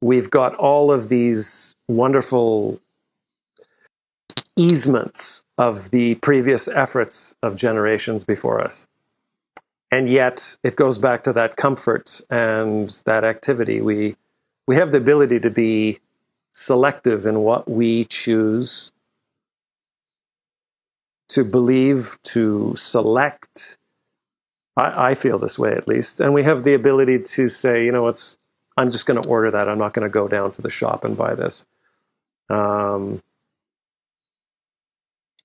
We've 0.00 0.30
got 0.30 0.54
all 0.56 0.92
of 0.92 1.08
these 1.08 1.74
wonderful 1.88 2.78
easements 4.56 5.44
of 5.58 5.90
the 5.90 6.16
previous 6.16 6.68
efforts 6.68 7.36
of 7.42 7.56
generations 7.56 8.24
before 8.24 8.60
us. 8.60 8.88
And 9.90 10.08
yet 10.08 10.56
it 10.62 10.76
goes 10.76 10.98
back 10.98 11.22
to 11.24 11.32
that 11.34 11.56
comfort 11.56 12.20
and 12.30 12.90
that 13.04 13.24
activity. 13.24 13.80
We 13.80 14.16
we 14.66 14.74
have 14.76 14.90
the 14.90 14.98
ability 14.98 15.38
to 15.40 15.50
be 15.50 16.00
selective 16.56 17.26
in 17.26 17.40
what 17.40 17.70
we 17.70 18.06
choose 18.06 18.90
to 21.28 21.44
believe, 21.44 22.16
to 22.22 22.72
select. 22.74 23.76
I, 24.74 25.10
I, 25.10 25.14
feel 25.14 25.38
this 25.38 25.58
way 25.58 25.72
at 25.72 25.86
least. 25.86 26.18
And 26.18 26.32
we 26.32 26.42
have 26.44 26.64
the 26.64 26.72
ability 26.72 27.18
to 27.18 27.50
say, 27.50 27.84
you 27.84 27.92
know, 27.92 28.06
it's, 28.06 28.38
I'm 28.78 28.90
just 28.90 29.04
going 29.04 29.22
to 29.22 29.28
order 29.28 29.50
that. 29.50 29.68
I'm 29.68 29.76
not 29.76 29.92
going 29.92 30.08
to 30.08 30.12
go 30.12 30.28
down 30.28 30.50
to 30.52 30.62
the 30.62 30.70
shop 30.70 31.04
and 31.04 31.14
buy 31.14 31.34
this. 31.34 31.66
Um, 32.48 33.22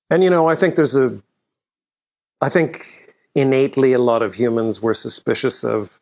and, 0.10 0.24
you 0.24 0.30
know, 0.30 0.48
I 0.48 0.56
think 0.56 0.76
there's 0.76 0.96
a, 0.96 1.22
I 2.40 2.48
think 2.48 3.14
innately 3.36 3.92
a 3.92 4.00
lot 4.00 4.22
of 4.22 4.34
humans 4.34 4.82
were 4.82 4.94
suspicious 4.94 5.66
of 5.66 6.01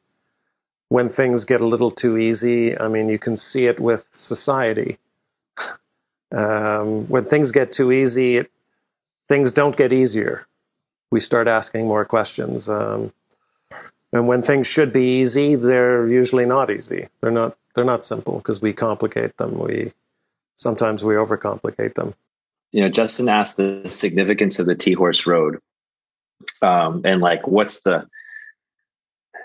when 0.90 1.08
things 1.08 1.46
get 1.46 1.62
a 1.62 1.68
little 1.68 1.92
too 1.92 2.18
easy. 2.18 2.78
I 2.78 2.88
mean, 2.88 3.10
you 3.10 3.20
can 3.20 3.36
see 3.36 3.68
it 3.68 3.80
with 3.80 4.08
society. 4.12 4.98
Um, 6.32 7.08
when 7.08 7.26
things 7.26 7.50
get 7.50 7.74
too 7.74 7.92
easy, 7.92 8.38
it, 8.38 8.52
things 9.28 9.52
don't 9.52 9.76
get 9.76 9.92
easier. 9.92 10.46
We 11.10 11.22
start 11.22 11.48
asking 11.48 11.88
more 11.88 12.06
questions. 12.06 12.70
Um, 12.70 13.12
and 14.14 14.28
when 14.28 14.44
things 14.44 14.68
should 14.68 14.94
be 14.94 15.22
easy, 15.22 15.56
they're 15.56 16.06
usually 16.06 16.46
not 16.46 16.70
easy. 16.70 17.08
They're 17.22 17.32
not. 17.32 17.58
They're 17.74 17.84
not 17.84 18.06
simple 18.06 18.38
because 18.38 18.62
we 18.62 18.74
complicate 18.74 19.38
them. 19.38 19.58
We 19.58 19.92
sometimes 20.56 21.04
we 21.04 21.16
overcomplicate 21.16 21.96
them. 21.96 22.14
You 22.72 22.82
know, 22.82 22.90
Justin 22.90 23.28
asked 23.28 23.58
the 23.58 23.90
significance 23.90 24.60
of 24.60 24.68
the 24.68 24.76
Tea 24.76 24.94
Horse 24.94 25.26
Road, 25.26 25.60
um, 26.62 27.02
and 27.06 27.22
like, 27.22 27.48
what's 27.48 27.82
the 27.82 28.08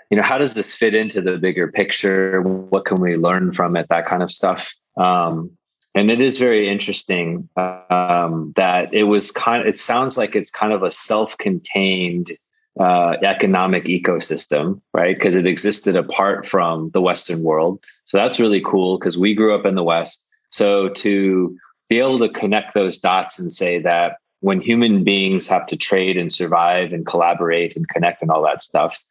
you 0.09 0.17
know 0.17 0.23
how 0.23 0.37
does 0.37 0.53
this 0.53 0.73
fit 0.73 0.93
into 0.93 1.21
the 1.21 1.37
bigger 1.37 1.71
picture 1.71 2.41
what 2.41 2.85
can 2.85 2.99
we 2.99 3.17
learn 3.17 3.51
from 3.51 3.75
it 3.75 3.87
that 3.89 4.05
kind 4.07 4.23
of 4.23 4.31
stuff 4.31 4.73
um, 4.97 5.51
and 5.95 6.11
it 6.11 6.19
is 6.19 6.37
very 6.37 6.67
interesting 6.67 7.47
um, 7.55 8.53
that 8.57 8.93
it 8.93 9.03
was 9.03 9.31
kind 9.31 9.61
of, 9.61 9.67
it 9.67 9.77
sounds 9.77 10.17
like 10.17 10.35
it's 10.35 10.51
kind 10.51 10.73
of 10.73 10.83
a 10.83 10.91
self-contained 10.91 12.31
uh, 12.77 13.15
economic 13.21 13.85
ecosystem, 13.85 14.81
right? 14.93 15.15
Because 15.15 15.35
it 15.35 15.45
existed 15.45 15.95
apart 15.95 16.45
from 16.45 16.89
the 16.91 17.01
Western 17.01 17.41
world. 17.43 17.81
So 18.03 18.17
that's 18.17 18.41
really 18.41 18.61
cool 18.61 18.99
because 18.99 19.17
we 19.17 19.33
grew 19.33 19.55
up 19.55 19.65
in 19.65 19.75
the 19.75 19.83
West. 19.83 20.21
So 20.49 20.89
to 20.89 21.57
be 21.87 21.99
able 21.99 22.19
to 22.19 22.29
connect 22.29 22.73
those 22.73 22.97
dots 22.97 23.39
and 23.39 23.49
say 23.49 23.79
that 23.79 24.17
when 24.41 24.59
human 24.59 25.05
beings 25.05 25.47
have 25.47 25.65
to 25.67 25.77
trade 25.77 26.17
and 26.17 26.31
survive 26.31 26.91
and 26.91 27.05
collaborate 27.05 27.77
and 27.77 27.87
connect 27.87 28.21
and 28.21 28.29
all 28.29 28.43
that 28.43 28.61
stuff, 28.61 29.01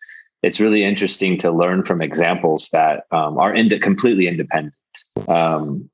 it's 0.45 0.61
really 0.61 0.85
interesting 0.85 1.39
to 1.39 1.51
learn 1.51 1.85
from 1.85 2.03
examples 2.03 2.69
that 2.71 3.05
um, 3.11 3.39
are 3.39 3.55
ind- 3.55 3.81
completely 3.81 4.27
independent. 4.27 4.77
Um, 5.27 5.89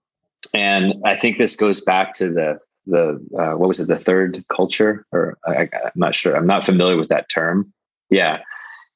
and 0.52 0.94
I 1.04 1.16
think 1.16 1.38
this 1.38 1.54
goes 1.54 1.80
back 1.80 2.14
to 2.14 2.30
the 2.30 2.58
the 2.86 3.24
uh, 3.38 3.56
what 3.56 3.68
was 3.68 3.78
it 3.78 3.88
the 3.88 3.98
third 3.98 4.42
culture 4.48 5.06
or 5.12 5.38
I, 5.46 5.68
am 5.72 5.92
not 5.94 6.14
sure 6.14 6.34
I'm 6.34 6.46
not 6.46 6.64
familiar 6.64 6.96
with 6.96 7.10
that 7.10 7.28
term. 7.28 7.72
Yeah, 8.08 8.40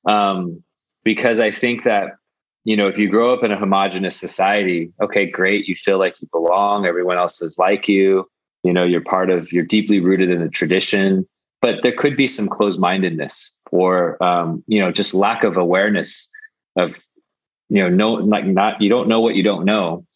um, 0.07 0.63
because 1.05 1.39
I 1.39 1.53
think 1.53 1.85
that 1.85 2.17
you 2.65 2.77
know 2.77 2.89
if 2.89 2.99
you 2.99 3.09
grow 3.09 3.33
up 3.33 3.45
in 3.45 3.53
a 3.53 3.59
homogenous 3.59 4.17
society, 4.17 4.93
okay, 5.01 5.27
great, 5.27 5.69
you 5.69 5.77
feel 5.77 5.99
like 5.99 6.21
you 6.21 6.29
belong, 6.33 6.87
everyone 6.87 7.19
else 7.19 7.41
is 7.41 7.59
like 7.59 7.87
you, 7.87 8.29
you 8.65 8.73
know, 8.73 8.85
you're 8.85 9.03
part 9.03 9.31
of, 9.31 9.53
you're 9.53 9.65
deeply 9.65 10.01
rooted 10.01 10.31
in 10.31 10.41
the 10.41 10.49
tradition, 10.49 11.29
but 11.61 11.83
there 11.83 11.93
could 11.93 12.17
be 12.17 12.27
some 12.27 12.49
closed 12.49 12.81
mindedness 12.81 13.53
or 13.75 14.23
um, 14.23 14.63
you 14.69 14.79
know 14.79 14.93
just 14.93 15.15
lack 15.15 15.43
of 15.43 15.57
awareness 15.57 16.29
of 16.77 16.97
you 17.69 17.83
know 17.83 17.89
no 17.89 18.13
like 18.13 18.47
not 18.47 18.81
you 18.81 18.89
don't 18.89 19.09
know 19.09 19.21
what 19.21 19.35
you 19.35 19.43
don't 19.43 19.65
know. 19.65 20.07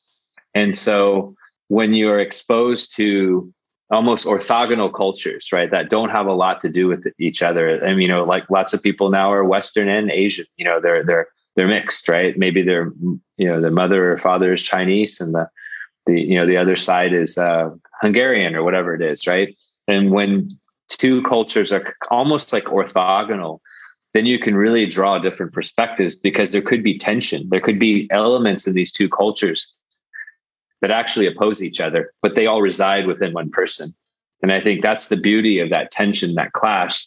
And 0.54 0.76
so 0.76 1.34
when 1.66 1.92
you're 1.92 2.20
exposed 2.20 2.94
to 2.96 3.52
almost 3.90 4.26
orthogonal 4.26 4.92
cultures 4.92 5.48
right 5.50 5.70
that 5.70 5.88
don't 5.88 6.10
have 6.10 6.26
a 6.26 6.32
lot 6.32 6.60
to 6.60 6.68
do 6.68 6.86
with 6.86 7.06
each 7.18 7.42
other 7.42 7.68
and 7.68 8.02
you 8.02 8.08
know 8.08 8.22
like 8.22 8.44
lots 8.50 8.74
of 8.74 8.82
people 8.82 9.08
now 9.08 9.32
are 9.32 9.44
western 9.44 9.88
and 9.88 10.10
asian 10.10 10.44
you 10.58 10.64
know 10.64 10.78
they're 10.78 11.02
they're 11.02 11.26
they're 11.56 11.66
mixed 11.66 12.06
right? 12.06 12.38
Maybe 12.38 12.62
their 12.62 12.92
you 13.38 13.48
know 13.48 13.60
the 13.62 13.70
mother 13.70 14.12
or 14.12 14.18
father 14.18 14.52
is 14.52 14.62
chinese 14.62 15.20
and 15.20 15.34
the 15.34 15.48
the 16.06 16.20
you 16.20 16.36
know 16.38 16.46
the 16.46 16.58
other 16.58 16.76
side 16.76 17.12
is 17.14 17.38
uh, 17.38 17.70
hungarian 18.00 18.54
or 18.54 18.62
whatever 18.62 18.94
it 18.94 19.02
is 19.02 19.26
right? 19.26 19.56
And 19.88 20.12
when 20.12 20.50
two 20.88 21.22
cultures 21.22 21.72
are 21.72 21.94
almost 22.10 22.52
like 22.52 22.64
orthogonal, 22.64 23.60
then 24.14 24.26
you 24.26 24.38
can 24.38 24.56
really 24.56 24.86
draw 24.86 25.18
different 25.18 25.52
perspectives 25.52 26.14
because 26.16 26.50
there 26.50 26.62
could 26.62 26.82
be 26.82 26.98
tension. 26.98 27.48
There 27.50 27.60
could 27.60 27.78
be 27.78 28.08
elements 28.10 28.66
in 28.66 28.74
these 28.74 28.92
two 28.92 29.08
cultures 29.08 29.72
that 30.80 30.90
actually 30.90 31.26
oppose 31.26 31.62
each 31.62 31.80
other, 31.80 32.12
but 32.22 32.34
they 32.34 32.46
all 32.46 32.62
reside 32.62 33.06
within 33.06 33.32
one 33.32 33.50
person. 33.50 33.94
And 34.42 34.52
I 34.52 34.60
think 34.60 34.82
that's 34.82 35.08
the 35.08 35.16
beauty 35.16 35.58
of 35.58 35.70
that 35.70 35.90
tension, 35.90 36.34
that 36.34 36.52
clash, 36.52 37.06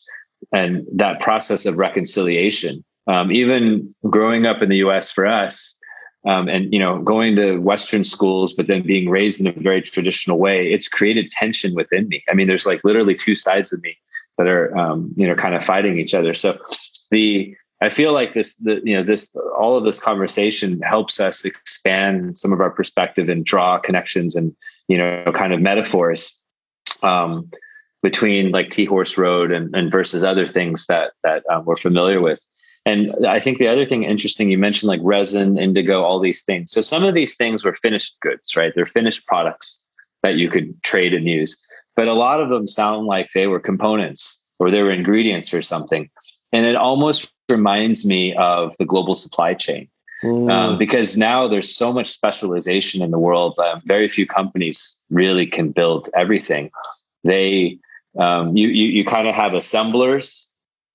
and 0.52 0.86
that 0.94 1.22
process 1.22 1.66
of 1.66 1.78
reconciliation. 1.78 2.84
Um, 3.08 3.32
even 3.32 3.92
growing 4.10 4.46
up 4.46 4.62
in 4.62 4.70
the 4.70 4.78
US 4.78 5.12
for 5.12 5.26
us, 5.26 5.78
um, 6.26 6.47
and 6.47 6.72
you 6.74 6.80
know 6.80 6.99
going 6.99 7.36
to 7.36 7.57
western 7.57 8.03
schools 8.03 8.53
but 8.53 8.67
then 8.67 8.82
being 8.82 9.09
raised 9.09 9.39
in 9.39 9.47
a 9.47 9.51
very 9.51 9.82
traditional 9.82 10.38
way 10.38 10.72
it's 10.72 10.88
created 10.88 11.32
tension 11.32 11.74
within 11.74 12.07
me 12.07 12.24
i 12.30 12.34
mean 12.34 12.47
there's 12.47 12.65
like 12.65 12.84
literally 12.84 13.15
two 13.15 13.36
sides 13.36 13.74
of 13.74 13.82
me 13.82 13.97
that 14.38 14.47
are 14.47 14.76
um, 14.78 15.11
you 15.15 15.28
know 15.28 15.36
kind 15.36 15.55
of 15.55 15.63
fighting 15.63 15.97
each 15.97 16.13
other 16.13 16.34
so 16.34 16.57
the 17.09 17.55
i 17.82 17.89
feel 17.89 18.13
like 18.13 18.34
this 18.34 18.55
the 18.57 18.82
you 18.84 18.95
know 18.95 19.03
this 19.03 19.36
all 19.57 19.78
of 19.78 19.84
this 19.84 19.99
conversation 19.99 20.80
helps 20.82 21.19
us 21.19 21.43
expand 21.45 22.38
some 22.38 22.53
of 22.53 22.61
our 22.61 22.72
perspective 22.72 23.30
and 23.30 23.45
draw 23.45 23.78
connections 23.78 24.36
and 24.36 24.55
you 24.88 24.97
know 24.97 25.32
kind 25.36 25.53
of 25.53 25.61
metaphors 25.61 26.38
um, 27.03 27.49
between 28.01 28.51
like 28.51 28.69
Tea 28.69 28.86
Horse 28.86 29.17
Road 29.17 29.51
and, 29.51 29.74
and 29.76 29.91
versus 29.91 30.24
other 30.24 30.47
things 30.47 30.88
that 30.88 31.13
that 31.24 31.43
um, 31.49 31.65
we're 31.65 31.76
familiar 31.76 32.22
with. 32.22 32.45
And 32.86 33.14
I 33.28 33.40
think 33.40 33.60
the 33.60 33.68
other 33.68 33.86
thing 33.86 34.04
interesting, 34.04 34.50
you 34.50 34.58
mentioned 34.58 34.88
like 34.88 35.02
resin, 35.04 35.58
indigo, 35.58 36.04
all 36.04 36.20
these 36.20 36.44
things. 36.44 36.72
So 36.72 36.82
some 36.82 37.04
of 37.04 37.14
these 37.14 37.36
things 37.36 37.64
were 37.64 37.74
finished 37.74 38.20
goods, 38.22 38.56
right? 38.56 38.74
They're 38.74 38.86
finished 38.86 39.28
products 39.28 39.80
that 40.24 40.36
you 40.36 40.50
could 40.50 40.82
trade 40.84 41.14
and 41.14 41.26
use. 41.26 41.58
But 41.96 42.08
a 42.08 42.14
lot 42.14 42.40
of 42.40 42.50
them 42.50 42.68
sound 42.68 43.06
like 43.06 43.30
they 43.34 43.48
were 43.48 43.60
components 43.60 44.44
or 44.60 44.72
they 44.72 44.82
were 44.82 44.92
ingredients 44.92 45.50
for 45.50 45.62
something. 45.62 46.10
And 46.52 46.66
it 46.66 46.76
almost 46.76 47.32
reminds 47.50 48.06
me 48.06 48.34
of 48.36 48.76
the 48.78 48.86
global 48.86 49.16
supply 49.16 49.54
chain. 49.54 49.88
Mm. 50.24 50.52
Um, 50.52 50.78
because 50.78 51.18
now 51.18 51.48
there's 51.48 51.76
so 51.76 51.92
much 51.92 52.10
specialization 52.10 53.02
in 53.02 53.12
the 53.12 53.20
world. 53.20 53.58
Um, 53.58 53.82
very 53.86 54.08
few 54.08 54.28
companies 54.28 54.96
really 55.10 55.48
can 55.48 55.72
build 55.72 56.10
everything. 56.16 56.70
They, 57.24 57.80
um, 58.20 58.56
you, 58.56 58.68
you, 58.68 58.86
you 58.86 59.06
kind 59.06 59.28
of 59.28 59.34
have 59.34 59.54
assemblers 59.54 60.51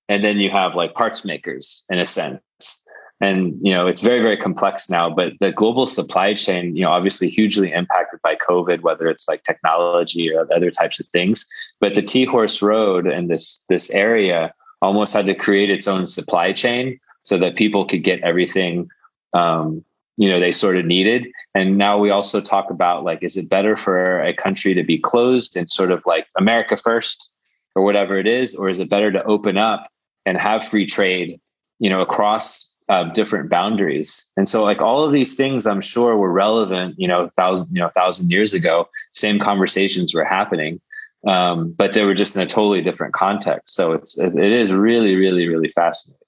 and 0.08 0.24
then 0.24 0.38
you 0.38 0.50
have 0.50 0.74
like 0.74 0.94
parts 0.94 1.24
makers 1.24 1.84
in 1.90 1.98
a 1.98 2.06
sense. 2.06 2.82
And 3.18 3.58
you 3.62 3.72
know 3.72 3.86
it's 3.86 4.02
very 4.02 4.20
very 4.20 4.36
complex 4.36 4.90
now 4.90 5.08
but 5.08 5.32
the 5.40 5.50
global 5.50 5.86
supply 5.86 6.34
chain 6.34 6.76
you 6.76 6.82
know 6.82 6.90
obviously 6.90 7.30
hugely 7.30 7.72
impacted 7.72 8.20
by 8.22 8.34
covid 8.34 8.82
whether 8.82 9.06
it's 9.06 9.26
like 9.26 9.42
technology 9.42 10.30
or 10.30 10.46
other 10.52 10.70
types 10.70 11.00
of 11.00 11.06
things. 11.06 11.46
But 11.80 11.94
the 11.94 12.02
tea 12.02 12.26
horse 12.26 12.60
road 12.60 13.06
and 13.06 13.30
this 13.30 13.64
this 13.70 13.88
area 13.90 14.52
almost 14.82 15.14
had 15.14 15.24
to 15.26 15.34
create 15.34 15.70
its 15.70 15.88
own 15.88 16.06
supply 16.06 16.52
chain 16.52 17.00
so 17.22 17.38
that 17.38 17.56
people 17.56 17.86
could 17.86 18.04
get 18.04 18.20
everything 18.20 18.88
um, 19.32 19.82
you 20.18 20.28
know 20.28 20.38
they 20.38 20.52
sort 20.52 20.76
of 20.76 20.84
needed. 20.84 21.26
And 21.54 21.78
now 21.78 21.96
we 21.96 22.10
also 22.10 22.42
talk 22.42 22.70
about 22.70 23.02
like 23.02 23.22
is 23.22 23.38
it 23.38 23.48
better 23.48 23.78
for 23.78 24.20
a 24.20 24.34
country 24.34 24.74
to 24.74 24.82
be 24.82 24.98
closed 24.98 25.56
and 25.56 25.70
sort 25.70 25.90
of 25.90 26.02
like 26.04 26.26
america 26.36 26.76
first 26.76 27.30
or 27.74 27.82
whatever 27.82 28.18
it 28.18 28.26
is 28.26 28.54
or 28.54 28.68
is 28.68 28.78
it 28.78 28.90
better 28.90 29.10
to 29.10 29.24
open 29.24 29.56
up 29.56 29.88
and 30.26 30.36
have 30.36 30.66
free 30.66 30.84
trade, 30.84 31.40
you 31.78 31.88
know, 31.88 32.02
across 32.02 32.70
uh, 32.88 33.04
different 33.04 33.48
boundaries. 33.48 34.26
And 34.36 34.48
so, 34.48 34.62
like 34.62 34.80
all 34.80 35.04
of 35.04 35.12
these 35.12 35.34
things, 35.34 35.66
I'm 35.66 35.80
sure 35.80 36.16
were 36.16 36.32
relevant, 36.32 36.96
you 36.98 37.08
know, 37.08 37.30
thousand, 37.36 37.68
you 37.74 37.80
know, 37.80 37.88
thousand 37.88 38.30
years 38.30 38.52
ago. 38.52 38.88
Same 39.12 39.38
conversations 39.38 40.14
were 40.14 40.24
happening, 40.24 40.80
um, 41.26 41.72
but 41.72 41.94
they 41.94 42.04
were 42.04 42.14
just 42.14 42.36
in 42.36 42.42
a 42.42 42.46
totally 42.46 42.82
different 42.82 43.14
context. 43.14 43.74
So 43.74 43.92
it's 43.92 44.18
it 44.18 44.36
is 44.36 44.72
really, 44.72 45.16
really, 45.16 45.48
really 45.48 45.68
fascinating. 45.68 46.20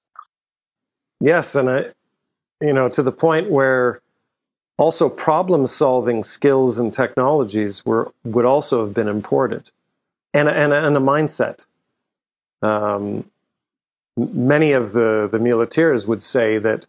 Yes, 1.20 1.54
and 1.54 1.68
I, 1.68 1.84
you 2.60 2.72
know, 2.72 2.88
to 2.88 3.02
the 3.02 3.12
point 3.12 3.50
where 3.50 4.00
also 4.78 5.08
problem 5.08 5.66
solving 5.66 6.24
skills 6.24 6.78
and 6.78 6.92
technologies 6.92 7.84
were 7.84 8.12
would 8.24 8.44
also 8.44 8.84
have 8.84 8.94
been 8.94 9.08
imported, 9.08 9.70
and 10.34 10.48
and 10.48 10.72
and 10.72 10.96
a 10.96 11.00
mindset. 11.00 11.66
Um, 12.62 13.24
many 14.18 14.72
of 14.72 14.92
the, 14.92 15.28
the 15.30 15.38
muleteers 15.38 16.06
would 16.06 16.22
say 16.22 16.58
that 16.58 16.86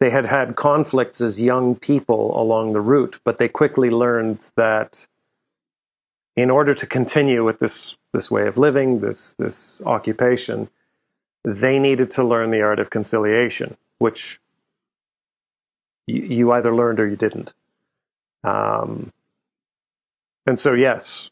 they 0.00 0.10
had 0.10 0.26
had 0.26 0.56
conflicts 0.56 1.20
as 1.20 1.40
young 1.40 1.76
people 1.76 2.40
along 2.40 2.72
the 2.72 2.80
route, 2.80 3.20
but 3.24 3.38
they 3.38 3.48
quickly 3.48 3.88
learned 3.88 4.50
that 4.56 5.06
in 6.36 6.50
order 6.50 6.74
to 6.74 6.86
continue 6.86 7.44
with 7.44 7.58
this, 7.58 7.96
this 8.12 8.30
way 8.30 8.46
of 8.46 8.58
living, 8.58 9.00
this, 9.00 9.34
this 9.34 9.80
occupation, 9.86 10.68
they 11.44 11.78
needed 11.78 12.10
to 12.12 12.24
learn 12.24 12.50
the 12.50 12.62
art 12.62 12.78
of 12.78 12.90
conciliation, 12.90 13.76
which 13.98 14.40
you, 16.06 16.52
either 16.52 16.74
learned 16.74 16.98
or 16.98 17.06
you 17.06 17.16
didn't. 17.16 17.54
Um, 18.42 19.12
and 20.46 20.58
so, 20.58 20.72
yes, 20.74 21.30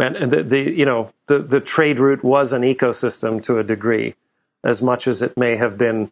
and 0.00 0.32
the, 0.32 0.42
the 0.42 0.60
you 0.60 0.84
know 0.84 1.12
the 1.26 1.38
the 1.40 1.60
trade 1.60 2.00
route 2.00 2.24
was 2.24 2.52
an 2.52 2.62
ecosystem 2.62 3.42
to 3.42 3.58
a 3.58 3.64
degree, 3.64 4.14
as 4.64 4.82
much 4.82 5.06
as 5.06 5.22
it 5.22 5.36
may 5.36 5.56
have 5.56 5.76
been. 5.76 6.10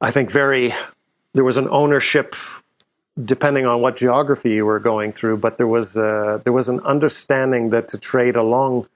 I 0.00 0.10
think 0.10 0.30
very 0.30 0.74
there 1.34 1.44
was 1.44 1.56
an 1.56 1.68
ownership 1.70 2.36
depending 3.24 3.66
on 3.66 3.80
what 3.80 3.96
geography 3.96 4.52
you 4.52 4.64
were 4.64 4.78
going 4.78 5.12
through, 5.12 5.36
but 5.36 5.56
there 5.56 5.66
was 5.66 5.96
a, 5.96 6.40
there 6.44 6.52
was 6.52 6.68
an 6.68 6.80
understanding 6.80 7.70
that 7.70 7.88
to 7.88 7.98
trade 7.98 8.36
along 8.36 8.86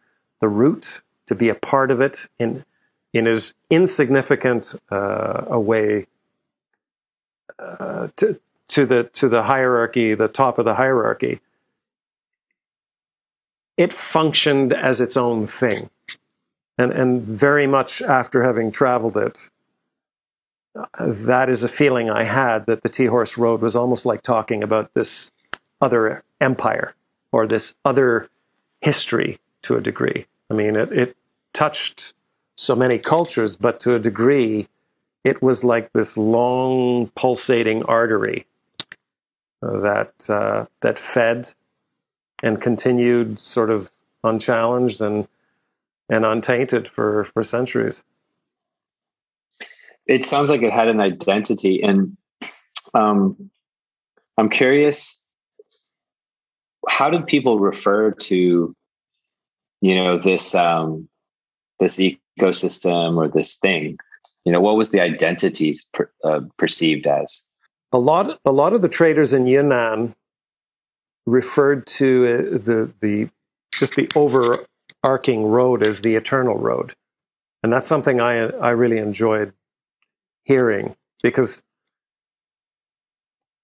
the 0.40 0.48
route, 0.48 1.02
to 1.26 1.34
be 1.34 1.48
a 1.48 1.54
part 1.54 1.90
of 1.90 2.00
it 2.00 2.28
in 2.38 2.64
in 3.12 3.26
as 3.26 3.54
insignificant 3.70 4.74
uh, 4.90 5.44
a 5.48 5.60
way 5.60 6.06
uh, 7.58 8.08
to 8.16 8.38
to 8.68 8.86
the 8.86 9.04
to 9.04 9.28
the 9.28 9.42
hierarchy, 9.42 10.14
the 10.14 10.28
top 10.28 10.58
of 10.58 10.64
the 10.64 10.74
hierarchy, 10.74 11.40
it 13.76 13.92
functioned 13.92 14.72
as 14.72 15.00
its 15.00 15.16
own 15.16 15.46
thing. 15.46 15.90
And, 16.78 16.92
and 16.92 17.22
very 17.22 17.66
much 17.66 18.02
after 18.02 18.42
having 18.42 18.72
traveled 18.72 19.16
it, 19.16 19.50
that 20.98 21.48
is 21.48 21.62
a 21.62 21.68
feeling 21.68 22.10
I 22.10 22.24
had 22.24 22.66
that 22.66 22.82
the 22.82 22.88
Tea 22.88 23.06
Horse 23.06 23.36
Road 23.36 23.60
was 23.60 23.76
almost 23.76 24.06
like 24.06 24.22
talking 24.22 24.62
about 24.62 24.94
this 24.94 25.30
other 25.80 26.22
empire 26.40 26.94
or 27.30 27.46
this 27.46 27.74
other 27.84 28.28
history 28.80 29.38
to 29.62 29.76
a 29.76 29.80
degree. 29.80 30.26
I 30.50 30.54
mean, 30.54 30.76
it, 30.76 30.92
it 30.92 31.16
touched 31.52 32.14
so 32.56 32.74
many 32.74 32.98
cultures, 32.98 33.56
but 33.56 33.80
to 33.80 33.94
a 33.94 33.98
degree, 33.98 34.68
it 35.24 35.42
was 35.42 35.62
like 35.62 35.92
this 35.92 36.16
long 36.16 37.08
pulsating 37.14 37.84
artery 37.84 38.46
that 39.60 40.12
uh, 40.28 40.66
that 40.80 40.98
fed 40.98 41.54
and 42.42 42.60
continued 42.60 43.38
sort 43.38 43.70
of 43.70 43.90
unchallenged 44.24 45.00
and 45.00 45.26
and 46.08 46.24
untainted 46.24 46.88
for 46.88 47.24
for 47.24 47.42
centuries. 47.42 48.04
It 50.06 50.24
sounds 50.24 50.50
like 50.50 50.62
it 50.62 50.72
had 50.72 50.88
an 50.88 51.00
identity, 51.00 51.82
and 51.82 52.16
um, 52.94 53.50
I'm 54.36 54.48
curious. 54.48 55.18
How 56.88 57.10
did 57.10 57.28
people 57.28 57.60
refer 57.60 58.10
to, 58.10 58.74
you 59.80 59.94
know, 59.94 60.18
this 60.18 60.54
um, 60.54 61.08
this 61.78 61.98
ecosystem 61.98 63.16
or 63.16 63.28
this 63.28 63.56
thing? 63.56 63.98
You 64.44 64.52
know, 64.52 64.60
what 64.60 64.76
was 64.76 64.90
the 64.90 65.00
identities 65.00 65.86
per, 65.94 66.10
uh, 66.24 66.40
perceived 66.58 67.06
as? 67.06 67.42
A 67.92 67.98
lot, 67.98 68.40
a 68.44 68.50
lot 68.50 68.72
of 68.72 68.82
the 68.82 68.88
traders 68.88 69.32
in 69.32 69.46
Yunnan 69.46 70.16
referred 71.26 71.86
to 71.86 72.24
uh, 72.24 72.58
the 72.58 72.92
the 73.00 73.28
just 73.72 73.96
the 73.96 74.08
overarching 74.14 75.46
road 75.46 75.86
as 75.86 76.00
the 76.00 76.14
eternal 76.16 76.56
road, 76.56 76.94
and 77.62 77.72
that's 77.72 77.86
something 77.86 78.20
I 78.20 78.46
I 78.46 78.70
really 78.70 78.98
enjoyed 78.98 79.52
hearing 80.44 80.96
because 81.22 81.62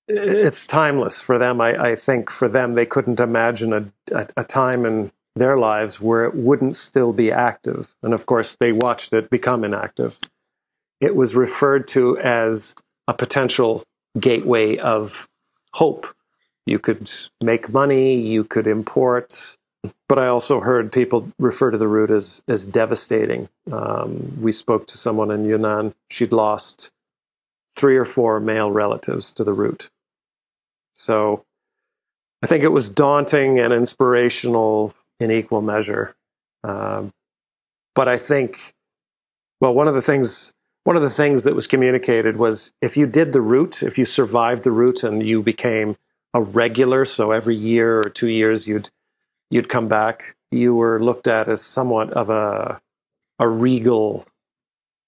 it's 0.08 0.66
timeless 0.66 1.20
for 1.20 1.38
them. 1.38 1.60
I, 1.60 1.90
I 1.90 1.96
think 1.96 2.30
for 2.30 2.48
them, 2.48 2.74
they 2.74 2.86
couldn't 2.86 3.20
imagine 3.20 3.72
a, 3.72 3.92
a, 4.12 4.26
a 4.38 4.44
time 4.44 4.86
in 4.86 5.12
their 5.36 5.58
lives 5.58 6.00
where 6.00 6.24
it 6.24 6.34
wouldn't 6.34 6.74
still 6.76 7.12
be 7.12 7.30
active, 7.30 7.94
and 8.02 8.14
of 8.14 8.26
course, 8.26 8.56
they 8.58 8.72
watched 8.72 9.12
it 9.12 9.30
become 9.30 9.64
inactive. 9.64 10.18
It 11.00 11.14
was 11.14 11.36
referred 11.36 11.86
to 11.88 12.18
as 12.18 12.74
a 13.06 13.14
potential 13.14 13.84
gateway 14.18 14.78
of 14.78 15.28
hope 15.72 16.06
you 16.68 16.78
could 16.78 17.10
make 17.42 17.72
money, 17.72 18.14
you 18.14 18.44
could 18.44 18.66
import. 18.66 19.56
But 20.08 20.18
I 20.18 20.26
also 20.26 20.60
heard 20.60 20.92
people 20.92 21.30
refer 21.38 21.70
to 21.70 21.78
the 21.78 21.88
route 21.88 22.10
as, 22.10 22.42
as 22.48 22.66
devastating. 22.66 23.48
Um, 23.70 24.38
we 24.40 24.52
spoke 24.52 24.86
to 24.88 24.98
someone 24.98 25.30
in 25.30 25.44
Yunnan. 25.44 25.94
She'd 26.10 26.32
lost 26.32 26.90
three 27.76 27.96
or 27.96 28.04
four 28.04 28.40
male 28.40 28.70
relatives 28.70 29.32
to 29.34 29.44
the 29.44 29.52
route. 29.52 29.88
So 30.92 31.44
I 32.42 32.46
think 32.46 32.64
it 32.64 32.72
was 32.72 32.90
daunting 32.90 33.60
and 33.60 33.72
inspirational 33.72 34.94
in 35.20 35.30
equal 35.30 35.62
measure. 35.62 36.14
Um, 36.64 37.12
but 37.94 38.08
I 38.08 38.16
think, 38.16 38.74
well, 39.60 39.74
one 39.74 39.88
of 39.88 39.94
the 39.94 40.02
things 40.02 40.52
one 40.88 40.96
of 40.96 41.02
the 41.02 41.10
things 41.10 41.44
that 41.44 41.54
was 41.54 41.66
communicated 41.66 42.38
was 42.38 42.72
if 42.80 42.96
you 42.96 43.06
did 43.06 43.34
the 43.34 43.42
route, 43.42 43.82
if 43.82 43.98
you 43.98 44.06
survived 44.06 44.64
the 44.64 44.70
route 44.70 45.04
and 45.04 45.22
you 45.22 45.42
became 45.42 45.98
a 46.34 46.42
regular, 46.42 47.04
so 47.04 47.30
every 47.30 47.56
year 47.56 48.00
or 48.00 48.10
two 48.10 48.28
years 48.28 48.66
you'd 48.66 48.90
you'd 49.50 49.68
come 49.68 49.88
back, 49.88 50.36
you 50.50 50.74
were 50.74 51.02
looked 51.02 51.26
at 51.26 51.48
as 51.48 51.62
somewhat 51.62 52.12
of 52.12 52.30
a 52.30 52.80
a 53.38 53.48
regal 53.48 54.26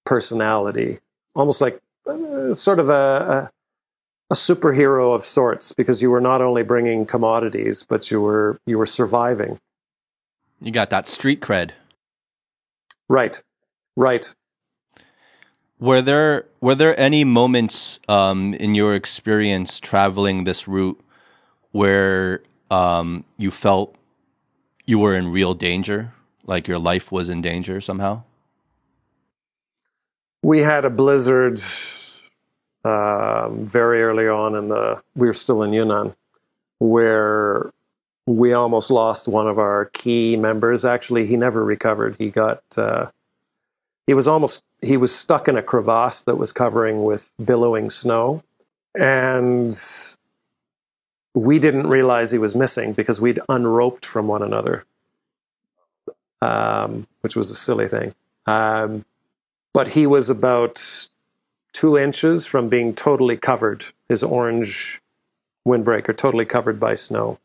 personality, 0.05 0.99
almost 1.35 1.61
like 1.61 1.79
uh, 2.07 2.53
sort 2.53 2.79
of 2.79 2.89
a, 2.89 2.93
a 2.93 3.51
a 4.31 4.33
superhero 4.33 5.13
of 5.13 5.25
sorts, 5.25 5.73
because 5.73 6.01
you 6.01 6.09
were 6.09 6.21
not 6.21 6.41
only 6.41 6.63
bringing 6.63 7.05
commodities, 7.05 7.83
but 7.83 8.09
you 8.09 8.21
were 8.21 8.59
you 8.65 8.77
were 8.77 8.85
surviving. 8.85 9.59
You 10.61 10.71
got 10.71 10.89
that 10.89 11.07
street 11.07 11.41
cred. 11.41 11.71
Right, 13.09 13.43
right. 13.95 14.33
Were 15.79 16.01
there 16.01 16.45
were 16.61 16.75
there 16.75 16.97
any 16.99 17.23
moments 17.25 17.99
um, 18.07 18.53
in 18.53 18.75
your 18.75 18.95
experience 18.95 19.79
traveling 19.79 20.45
this 20.45 20.67
route 20.67 20.99
where 21.71 22.41
um, 22.69 23.23
you 23.37 23.51
felt 23.51 23.95
you 24.85 24.99
were 24.99 25.15
in 25.15 25.31
real 25.31 25.53
danger, 25.53 26.13
like 26.45 26.67
your 26.67 26.79
life 26.79 27.11
was 27.11 27.29
in 27.29 27.41
danger 27.41 27.81
somehow? 27.81 28.23
We 30.43 30.61
had 30.61 30.85
a 30.85 30.89
blizzard 30.89 31.61
um, 32.83 33.67
very 33.67 34.01
early 34.01 34.27
on 34.27 34.55
in 34.55 34.69
the. 34.69 35.01
We 35.15 35.27
were 35.27 35.33
still 35.33 35.61
in 35.63 35.71
Yunnan, 35.71 36.15
where 36.79 37.71
we 38.25 38.53
almost 38.53 38.89
lost 38.89 39.27
one 39.27 39.47
of 39.47 39.59
our 39.59 39.85
key 39.93 40.35
members. 40.35 40.83
Actually, 40.83 41.27
he 41.27 41.37
never 41.37 41.63
recovered. 41.63 42.15
He 42.15 42.29
got. 42.29 42.63
Uh, 42.75 43.07
he 44.07 44.13
was 44.13 44.27
almost. 44.27 44.63
He 44.81 44.97
was 44.97 45.13
stuck 45.13 45.47
in 45.47 45.57
a 45.57 45.61
crevasse 45.61 46.23
that 46.23 46.37
was 46.37 46.51
covering 46.51 47.03
with 47.03 47.31
billowing 47.43 47.91
snow, 47.91 48.41
and 48.95 49.77
we 51.33 51.59
didn't 51.59 51.87
realize 51.87 52.31
he 52.31 52.37
was 52.37 52.55
missing 52.55 52.93
because 52.93 53.21
we'd 53.21 53.39
unroped 53.47 54.05
from 54.05 54.27
one 54.27 54.43
another, 54.43 54.85
um, 56.41 57.07
which 57.21 57.35
was 57.35 57.51
a 57.51 57.55
silly 57.55 57.87
thing. 57.87 58.13
Um, 58.45 59.05
but 59.73 59.87
he 59.87 60.07
was 60.07 60.29
about 60.29 61.09
two 61.71 61.97
inches 61.97 62.45
from 62.45 62.67
being 62.67 62.93
totally 62.93 63.37
covered, 63.37 63.85
his 64.09 64.23
orange 64.23 65.01
windbreaker 65.65 66.15
totally 66.15 66.45
covered 66.45 66.79
by 66.79 66.95
snow. 66.95 67.39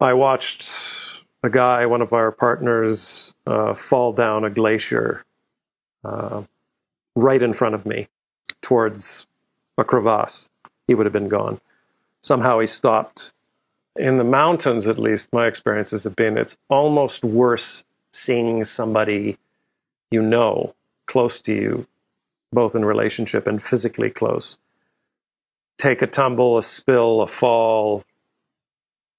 I 0.00 0.12
watched 0.12 1.22
a 1.42 1.48
guy, 1.48 1.86
one 1.86 2.02
of 2.02 2.12
our 2.12 2.30
partners, 2.30 3.32
uh, 3.46 3.72
fall 3.72 4.12
down 4.12 4.44
a 4.44 4.50
glacier 4.50 5.24
uh, 6.04 6.42
right 7.16 7.42
in 7.42 7.52
front 7.52 7.74
of 7.74 7.86
me 7.86 8.08
towards 8.60 9.28
a 9.78 9.84
crevasse. 9.84 10.50
He 10.86 10.94
would 10.94 11.06
have 11.06 11.12
been 11.12 11.28
gone 11.28 11.60
somehow 12.22 12.58
he 12.60 12.66
stopped. 12.66 13.32
In 13.96 14.16
the 14.16 14.24
mountains, 14.24 14.88
at 14.88 14.98
least, 14.98 15.32
my 15.32 15.46
experiences 15.46 16.04
have 16.04 16.16
been 16.16 16.38
it's 16.38 16.56
almost 16.70 17.24
worse 17.24 17.84
seeing 18.10 18.64
somebody 18.64 19.36
you 20.10 20.22
know 20.22 20.74
close 21.06 21.40
to 21.42 21.54
you, 21.54 21.86
both 22.52 22.74
in 22.74 22.84
relationship 22.84 23.46
and 23.46 23.62
physically 23.62 24.08
close, 24.08 24.58
take 25.78 26.00
a 26.00 26.06
tumble, 26.06 26.56
a 26.58 26.62
spill, 26.62 27.20
a 27.20 27.26
fall. 27.26 28.02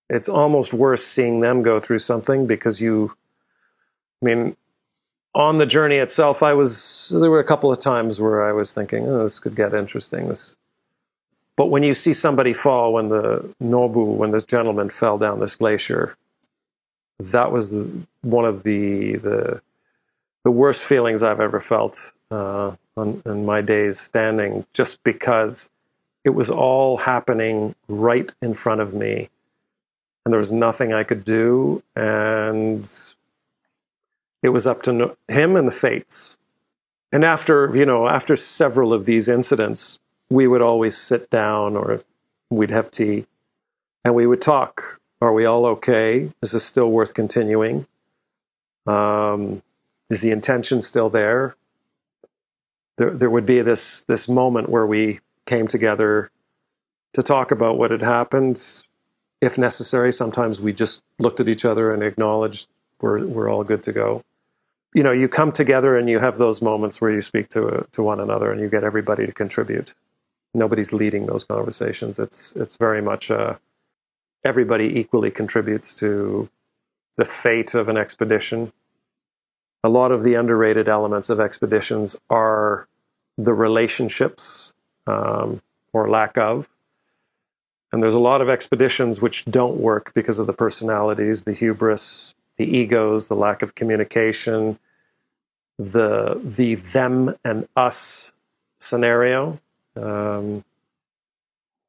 It's 0.09 0.29
almost 0.29 0.73
worse 0.73 1.05
seeing 1.05 1.39
them 1.39 1.61
go 1.61 1.79
through 1.79 1.99
something 1.99 2.47
because 2.47 2.81
you, 2.81 3.11
I 4.21 4.25
mean, 4.25 4.55
on 5.35 5.57
the 5.57 5.65
journey 5.65 5.97
itself, 5.97 6.43
I 6.43 6.53
was, 6.53 7.11
there 7.19 7.31
were 7.31 7.39
a 7.39 7.43
couple 7.43 7.71
of 7.71 7.79
times 7.79 8.19
where 8.19 8.43
I 8.43 8.53
was 8.53 8.73
thinking, 8.73 9.07
oh, 9.07 9.23
this 9.23 9.39
could 9.39 9.55
get 9.55 9.73
interesting. 9.73 10.27
This, 10.27 10.57
but 11.55 11.67
when 11.67 11.83
you 11.83 11.93
see 11.93 12.13
somebody 12.13 12.53
fall, 12.53 12.93
when 12.93 13.09
the 13.09 13.47
Nobu, 13.61 14.05
when 14.05 14.31
this 14.31 14.45
gentleman 14.45 14.89
fell 14.89 15.17
down 15.17 15.39
this 15.39 15.55
glacier, 15.55 16.15
that 17.19 17.51
was 17.51 17.71
the, 17.71 17.91
one 18.21 18.45
of 18.45 18.63
the, 18.63 19.17
the 19.17 19.61
the 20.43 20.51
worst 20.51 20.85
feelings 20.85 21.23
I've 21.23 21.39
ever 21.39 21.61
felt 21.61 22.13
uh, 22.29 22.75
on, 22.97 23.21
in 23.25 23.45
my 23.45 23.61
days 23.61 23.97
standing, 23.99 24.65
just 24.73 25.01
because 25.03 25.71
it 26.25 26.31
was 26.31 26.49
all 26.49 26.97
happening 26.97 27.75
right 27.87 28.33
in 28.41 28.53
front 28.53 28.81
of 28.81 28.93
me, 28.93 29.29
and 30.25 30.33
there 30.33 30.39
was 30.39 30.51
nothing 30.51 30.93
I 30.93 31.03
could 31.03 31.23
do, 31.23 31.81
and 31.95 32.89
it 34.41 34.49
was 34.49 34.67
up 34.67 34.81
to 34.83 34.93
no- 34.93 35.17
him 35.27 35.55
and 35.55 35.67
the 35.67 35.71
fates. 35.71 36.37
And 37.11 37.23
after 37.23 37.73
you 37.75 37.85
know, 37.85 38.07
after 38.07 38.35
several 38.35 38.91
of 38.91 39.05
these 39.05 39.29
incidents, 39.29 39.99
we 40.33 40.47
would 40.47 40.63
always 40.63 40.97
sit 40.97 41.29
down 41.29 41.77
or 41.77 42.01
we'd 42.49 42.71
have 42.71 42.89
tea 42.89 43.27
and 44.03 44.15
we 44.15 44.25
would 44.25 44.41
talk. 44.41 44.99
Are 45.21 45.31
we 45.31 45.45
all 45.45 45.67
okay? 45.67 46.31
Is 46.41 46.53
this 46.53 46.65
still 46.65 46.89
worth 46.89 47.13
continuing? 47.13 47.85
Um, 48.87 49.61
is 50.09 50.21
the 50.21 50.31
intention 50.31 50.81
still 50.81 51.11
there? 51.11 51.55
There, 52.97 53.11
there 53.11 53.29
would 53.29 53.45
be 53.45 53.61
this 53.61 54.05
this 54.05 54.27
moment 54.27 54.69
where 54.69 54.87
we 54.87 55.19
came 55.45 55.67
together 55.67 56.31
to 57.13 57.21
talk 57.21 57.51
about 57.51 57.77
what 57.77 57.91
had 57.91 58.01
happened. 58.01 58.59
If 59.39 59.59
necessary, 59.59 60.11
sometimes 60.11 60.59
we 60.59 60.73
just 60.73 61.03
looked 61.19 61.41
at 61.41 61.47
each 61.47 61.63
other 61.63 61.93
and 61.93 62.01
acknowledged 62.01 62.67
we're 63.01 63.23
we're 63.23 63.49
all 63.49 63.63
good 63.63 63.83
to 63.83 63.93
go. 63.93 64.23
You 64.95 65.03
know, 65.03 65.11
you 65.11 65.27
come 65.27 65.51
together 65.51 65.95
and 65.95 66.09
you 66.09 66.17
have 66.17 66.39
those 66.39 66.59
moments 66.59 66.99
where 66.99 67.11
you 67.11 67.21
speak 67.21 67.49
to 67.49 67.85
to 67.91 68.01
one 68.01 68.19
another 68.19 68.51
and 68.51 68.59
you 68.59 68.67
get 68.67 68.83
everybody 68.83 69.27
to 69.27 69.31
contribute 69.31 69.93
nobody's 70.53 70.93
leading 70.93 71.25
those 71.25 71.43
conversations. 71.43 72.19
It's 72.19 72.55
it's 72.55 72.75
very 72.75 73.01
much 73.01 73.31
uh, 73.31 73.55
everybody 74.43 74.99
equally 74.99 75.31
contributes 75.31 75.95
to 75.95 76.49
the 77.17 77.25
fate 77.25 77.73
of 77.73 77.89
an 77.89 77.97
expedition. 77.97 78.71
A 79.83 79.89
lot 79.89 80.11
of 80.11 80.23
the 80.23 80.35
underrated 80.35 80.87
elements 80.87 81.29
of 81.29 81.39
expeditions 81.39 82.15
are 82.29 82.87
the 83.37 83.53
relationships 83.53 84.73
um, 85.07 85.61
or 85.91 86.09
lack 86.09 86.37
of. 86.37 86.69
And 87.91 88.01
there's 88.01 88.15
a 88.15 88.19
lot 88.19 88.41
of 88.41 88.49
expeditions 88.49 89.21
which 89.21 89.45
don't 89.45 89.77
work 89.77 90.13
because 90.13 90.39
of 90.39 90.47
the 90.47 90.53
personalities, 90.53 91.43
the 91.43 91.53
hubris, 91.53 92.33
the 92.57 92.65
egos, 92.65 93.27
the 93.27 93.35
lack 93.35 93.61
of 93.61 93.75
communication, 93.75 94.79
the 95.77 96.39
the 96.43 96.75
them 96.75 97.35
and 97.43 97.67
us 97.75 98.33
scenario. 98.79 99.59
Um, 99.95 100.63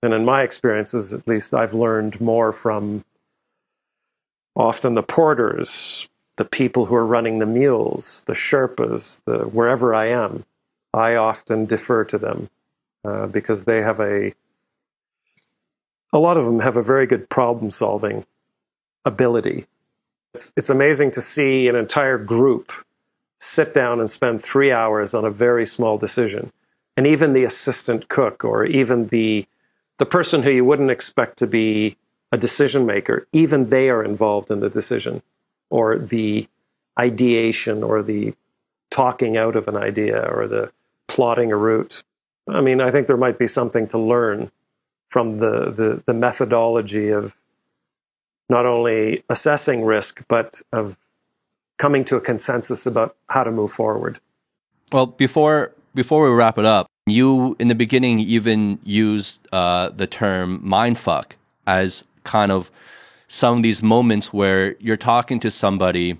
and 0.02 0.12
in 0.12 0.24
my 0.24 0.42
experiences, 0.42 1.12
at 1.12 1.26
least, 1.26 1.54
I've 1.54 1.74
learned 1.74 2.20
more 2.20 2.52
from 2.52 3.04
often 4.56 4.94
the 4.94 5.02
porters 5.02 6.08
the 6.36 6.44
people 6.44 6.86
who 6.86 6.94
are 6.94 7.06
running 7.06 7.38
the 7.38 7.46
mules, 7.46 8.24
the 8.26 8.32
Sherpas, 8.32 9.22
the 9.24 9.44
wherever 9.44 9.94
I 9.94 10.06
am, 10.06 10.44
I 10.92 11.14
often 11.14 11.64
defer 11.64 12.04
to 12.04 12.18
them 12.18 12.50
uh, 13.04 13.26
because 13.26 13.64
they 13.64 13.82
have 13.82 14.00
a 14.00 14.34
a 16.12 16.18
lot 16.18 16.36
of 16.36 16.44
them 16.44 16.60
have 16.60 16.76
a 16.76 16.82
very 16.82 17.06
good 17.06 17.28
problem 17.28 17.70
solving 17.70 18.24
ability. 19.04 19.66
It's 20.34 20.52
it's 20.56 20.70
amazing 20.70 21.12
to 21.12 21.20
see 21.20 21.68
an 21.68 21.76
entire 21.76 22.18
group 22.18 22.72
sit 23.38 23.74
down 23.74 24.00
and 24.00 24.10
spend 24.10 24.42
three 24.42 24.72
hours 24.72 25.14
on 25.14 25.24
a 25.24 25.30
very 25.30 25.66
small 25.66 25.98
decision, 25.98 26.52
and 26.96 27.06
even 27.06 27.32
the 27.32 27.44
assistant 27.44 28.08
cook 28.08 28.44
or 28.44 28.64
even 28.64 29.08
the 29.08 29.46
the 29.98 30.06
person 30.06 30.42
who 30.42 30.50
you 30.50 30.64
wouldn't 30.64 30.90
expect 30.90 31.38
to 31.38 31.46
be 31.46 31.96
a 32.32 32.36
decision 32.36 32.84
maker, 32.84 33.28
even 33.32 33.70
they 33.70 33.90
are 33.90 34.02
involved 34.02 34.50
in 34.50 34.58
the 34.58 34.68
decision 34.68 35.22
or 35.70 35.98
the 35.98 36.48
ideation 36.98 37.82
or 37.84 38.02
the 38.02 38.34
talking 38.90 39.36
out 39.36 39.54
of 39.54 39.68
an 39.68 39.76
idea 39.76 40.20
or 40.20 40.48
the 40.48 40.70
plotting 41.06 41.52
a 41.52 41.56
route. 41.56 42.02
I 42.48 42.60
mean, 42.60 42.80
I 42.80 42.90
think 42.90 43.06
there 43.06 43.16
might 43.16 43.38
be 43.38 43.46
something 43.46 43.86
to 43.88 43.98
learn 43.98 44.50
from 45.08 45.38
the, 45.38 45.70
the, 45.70 46.02
the 46.06 46.14
methodology 46.14 47.10
of 47.10 47.36
not 48.48 48.66
only 48.66 49.22
assessing 49.28 49.84
risk, 49.84 50.24
but 50.28 50.60
of 50.72 50.98
coming 51.78 52.04
to 52.04 52.16
a 52.16 52.20
consensus 52.20 52.84
about 52.86 53.16
how 53.28 53.44
to 53.44 53.50
move 53.50 53.72
forward. 53.72 54.20
Well, 54.92 55.06
before 55.06 55.72
before 55.94 56.28
we 56.28 56.34
wrap 56.34 56.58
it 56.58 56.64
up, 56.64 56.88
you 57.06 57.56
in 57.58 57.68
the 57.68 57.74
beginning 57.74 58.20
even 58.20 58.78
used 58.84 59.40
uh, 59.52 59.90
the 59.90 60.06
term 60.06 60.60
mindfuck 60.60 61.32
as 61.66 62.04
kind 62.24 62.50
of 62.50 62.70
some 63.28 63.58
of 63.58 63.62
these 63.62 63.82
moments 63.82 64.32
where 64.32 64.76
you're 64.78 64.96
talking 64.96 65.40
to 65.40 65.50
somebody 65.50 66.18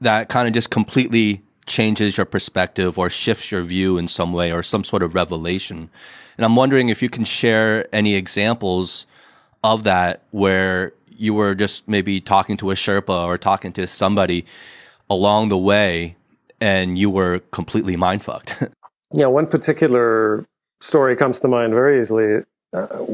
that 0.00 0.28
kind 0.28 0.46
of 0.46 0.54
just 0.54 0.70
completely 0.70 1.42
changes 1.66 2.16
your 2.16 2.26
perspective 2.26 2.98
or 2.98 3.10
shifts 3.10 3.50
your 3.50 3.62
view 3.62 3.98
in 3.98 4.06
some 4.06 4.32
way 4.32 4.52
or 4.52 4.62
some 4.62 4.84
sort 4.84 5.02
of 5.02 5.14
revelation. 5.14 5.88
And 6.36 6.44
I'm 6.44 6.54
wondering 6.54 6.90
if 6.90 7.02
you 7.02 7.08
can 7.08 7.24
share 7.24 7.86
any 7.94 8.14
examples 8.14 9.06
of 9.64 9.82
that 9.84 10.22
where 10.30 10.92
you 11.08 11.32
were 11.34 11.54
just 11.54 11.88
maybe 11.88 12.20
talking 12.20 12.56
to 12.58 12.70
a 12.70 12.74
Sherpa 12.74 13.24
or 13.24 13.38
talking 13.38 13.72
to 13.72 13.86
somebody 13.86 14.44
along 15.08 15.48
the 15.48 15.58
way 15.58 16.16
and 16.60 16.98
you 16.98 17.10
were 17.10 17.40
completely 17.50 17.96
mind 17.96 18.22
fucked. 18.22 18.62
yeah, 19.14 19.26
one 19.26 19.46
particular 19.46 20.46
story 20.80 21.16
comes 21.16 21.40
to 21.40 21.48
mind 21.48 21.72
very 21.72 21.98
easily. 21.98 22.42
Uh, 22.72 23.04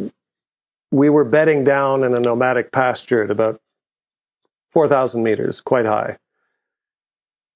we 0.91 1.09
were 1.09 1.25
bedding 1.25 1.65
down 1.65 2.05
in 2.05 2.15
a 2.15 2.21
nomadic 2.21 2.71
pasture 2.73 3.25
at 3.25 3.31
about 3.31 3.61
4,000 4.71 5.23
meters, 5.23 5.61
quite 5.61 5.87
high. 5.87 6.19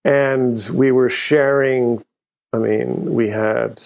And 0.04 0.58
we 0.72 0.92
were 0.92 1.08
sharing, 1.08 2.04
I 2.52 2.58
mean, 2.58 3.12
we 3.12 3.28
had, 3.28 3.82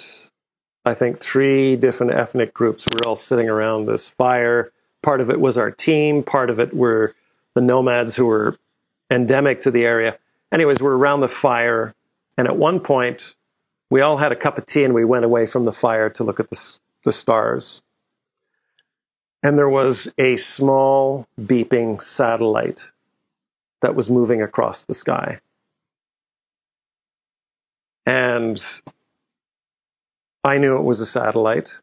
I 0.85 0.95
think, 0.95 1.19
three 1.19 1.77
different 1.77 2.13
ethnic 2.13 2.53
groups. 2.53 2.87
We 2.87 2.97
were 2.97 3.09
all 3.09 3.17
sitting 3.17 3.49
around 3.49 3.87
this 3.87 4.09
fire. 4.09 4.73
Part 5.03 5.21
of 5.21 5.31
it 5.31 5.41
was 5.41 5.57
our 5.57 5.71
team, 5.71 6.23
part 6.23 6.51
of 6.51 6.61
it 6.61 6.75
were 6.75 7.15
the 7.55 7.63
nomads 7.63 8.15
who 8.15 8.27
were 8.27 8.57
endemic 9.11 9.63
to 9.63 9.71
the 9.71 9.85
area. 9.85 10.19
Anyways, 10.53 10.81
we're 10.81 10.97
around 10.97 11.21
the 11.21 11.29
fire. 11.29 11.95
And 12.37 12.49
at 12.49 12.57
one 12.57 12.81
point, 12.81 13.35
we 13.91 14.01
all 14.01 14.17
had 14.17 14.33
a 14.33 14.37
cup 14.37 14.59
of 14.59 14.67
tea 14.67 14.85
and 14.85 14.95
we 14.95 15.05
went 15.05 15.25
away 15.25 15.47
from 15.47 15.65
the 15.65 15.73
fire 15.73 16.11
to 16.11 16.25
look 16.25 16.41
at 16.41 16.49
the, 16.49 16.79
the 17.05 17.13
stars 17.13 17.83
and 19.43 19.57
there 19.57 19.69
was 19.69 20.13
a 20.19 20.37
small 20.37 21.27
beeping 21.41 22.03
satellite 22.03 22.93
that 23.81 23.95
was 23.95 24.11
moving 24.11 24.43
across 24.43 24.85
the 24.85 24.95
sky. 24.95 25.41
And 28.05 28.63
I 30.45 30.59
knew 30.59 30.77
it 30.77 30.83
was 30.83 31.01
a 31.01 31.07
satellite, 31.07 31.81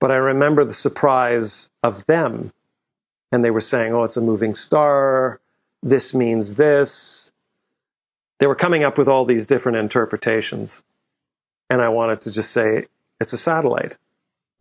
but 0.00 0.10
I 0.10 0.16
remember 0.16 0.64
the 0.64 0.72
surprise 0.72 1.70
of 1.82 2.06
them. 2.06 2.52
And 3.30 3.44
they 3.44 3.50
were 3.50 3.60
saying, 3.60 3.92
oh, 3.92 4.04
it's 4.04 4.16
a 4.16 4.20
moving 4.20 4.54
star. 4.54 5.40
This 5.84 6.14
means 6.14 6.54
this. 6.54 7.30
They 8.40 8.46
were 8.46 8.54
coming 8.54 8.84
up 8.84 8.96
with 8.96 9.06
all 9.06 9.26
these 9.26 9.46
different 9.46 9.76
interpretations. 9.76 10.82
And 11.68 11.82
I 11.82 11.90
wanted 11.90 12.22
to 12.22 12.32
just 12.32 12.52
say, 12.52 12.86
it's 13.20 13.34
a 13.34 13.36
satellite 13.36 13.98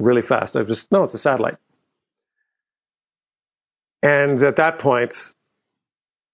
really 0.02 0.22
fast. 0.22 0.58
I 0.58 0.64
just, 0.64 0.92
no, 0.92 1.06
it's 1.06 1.14
a 1.14 1.18
satellite. 1.18 1.56
And 4.02 4.42
at 4.44 4.58
that 4.58 4.80
point, 4.80 5.34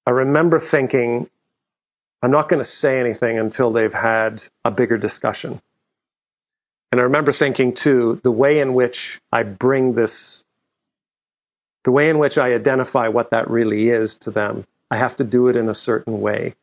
I 0.08 0.10
remember 0.10 0.58
thinking, 0.58 1.30
I'm 2.24 2.32
not 2.32 2.50
going 2.50 2.60
to 2.60 2.68
say 2.68 3.00
anything 3.00 3.38
until 3.38 3.70
they've 3.70 3.94
had 3.94 4.44
a 4.66 4.72
bigger 4.72 4.98
discussion. 4.98 5.62
And 6.92 7.00
I 7.00 7.04
remember 7.04 7.32
thinking 7.32 7.76
too, 7.76 8.20
the 8.24 8.32
way 8.32 8.60
in 8.60 8.74
which 8.74 9.22
I 9.32 9.44
bring 9.44 9.94
this, 9.94 10.44
the 11.84 11.92
way 11.92 12.10
in 12.10 12.18
which 12.18 12.40
I 12.40 12.54
identify 12.54 13.08
what 13.08 13.30
that 13.30 13.48
really 13.52 13.90
is 13.90 14.18
to 14.20 14.32
them, 14.32 14.66
I 14.92 14.98
have 14.98 15.16
to 15.18 15.24
do 15.24 15.48
it 15.48 15.56
in 15.56 15.70
a 15.70 15.74
certain 15.74 16.22
way. 16.22 16.56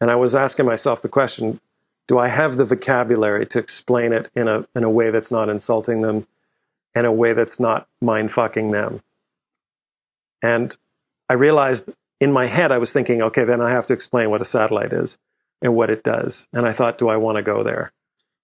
And 0.00 0.10
I 0.10 0.16
was 0.16 0.34
asking 0.34 0.66
myself 0.66 1.02
the 1.02 1.08
question 1.08 1.60
do 2.06 2.18
I 2.18 2.28
have 2.28 2.56
the 2.56 2.64
vocabulary 2.64 3.44
to 3.46 3.58
explain 3.58 4.12
it 4.14 4.30
in 4.34 4.48
a 4.48 4.66
in 4.74 4.82
a 4.82 4.90
way 4.90 5.10
that's 5.10 5.30
not 5.30 5.48
insulting 5.48 6.00
them, 6.00 6.26
in 6.94 7.04
a 7.04 7.12
way 7.12 7.34
that's 7.34 7.60
not 7.60 7.86
mind 8.00 8.32
fucking 8.32 8.70
them? 8.70 9.02
And 10.42 10.74
I 11.28 11.34
realized 11.34 11.92
in 12.20 12.32
my 12.32 12.46
head 12.46 12.72
I 12.72 12.78
was 12.78 12.92
thinking, 12.92 13.22
okay, 13.22 13.44
then 13.44 13.60
I 13.60 13.70
have 13.70 13.86
to 13.86 13.92
explain 13.92 14.30
what 14.30 14.40
a 14.40 14.46
satellite 14.46 14.92
is 14.92 15.18
and 15.60 15.74
what 15.74 15.90
it 15.90 16.02
does. 16.02 16.48
And 16.52 16.66
I 16.66 16.72
thought, 16.72 16.98
do 16.98 17.08
I 17.08 17.16
want 17.16 17.36
to 17.36 17.42
go 17.42 17.62
there? 17.62 17.92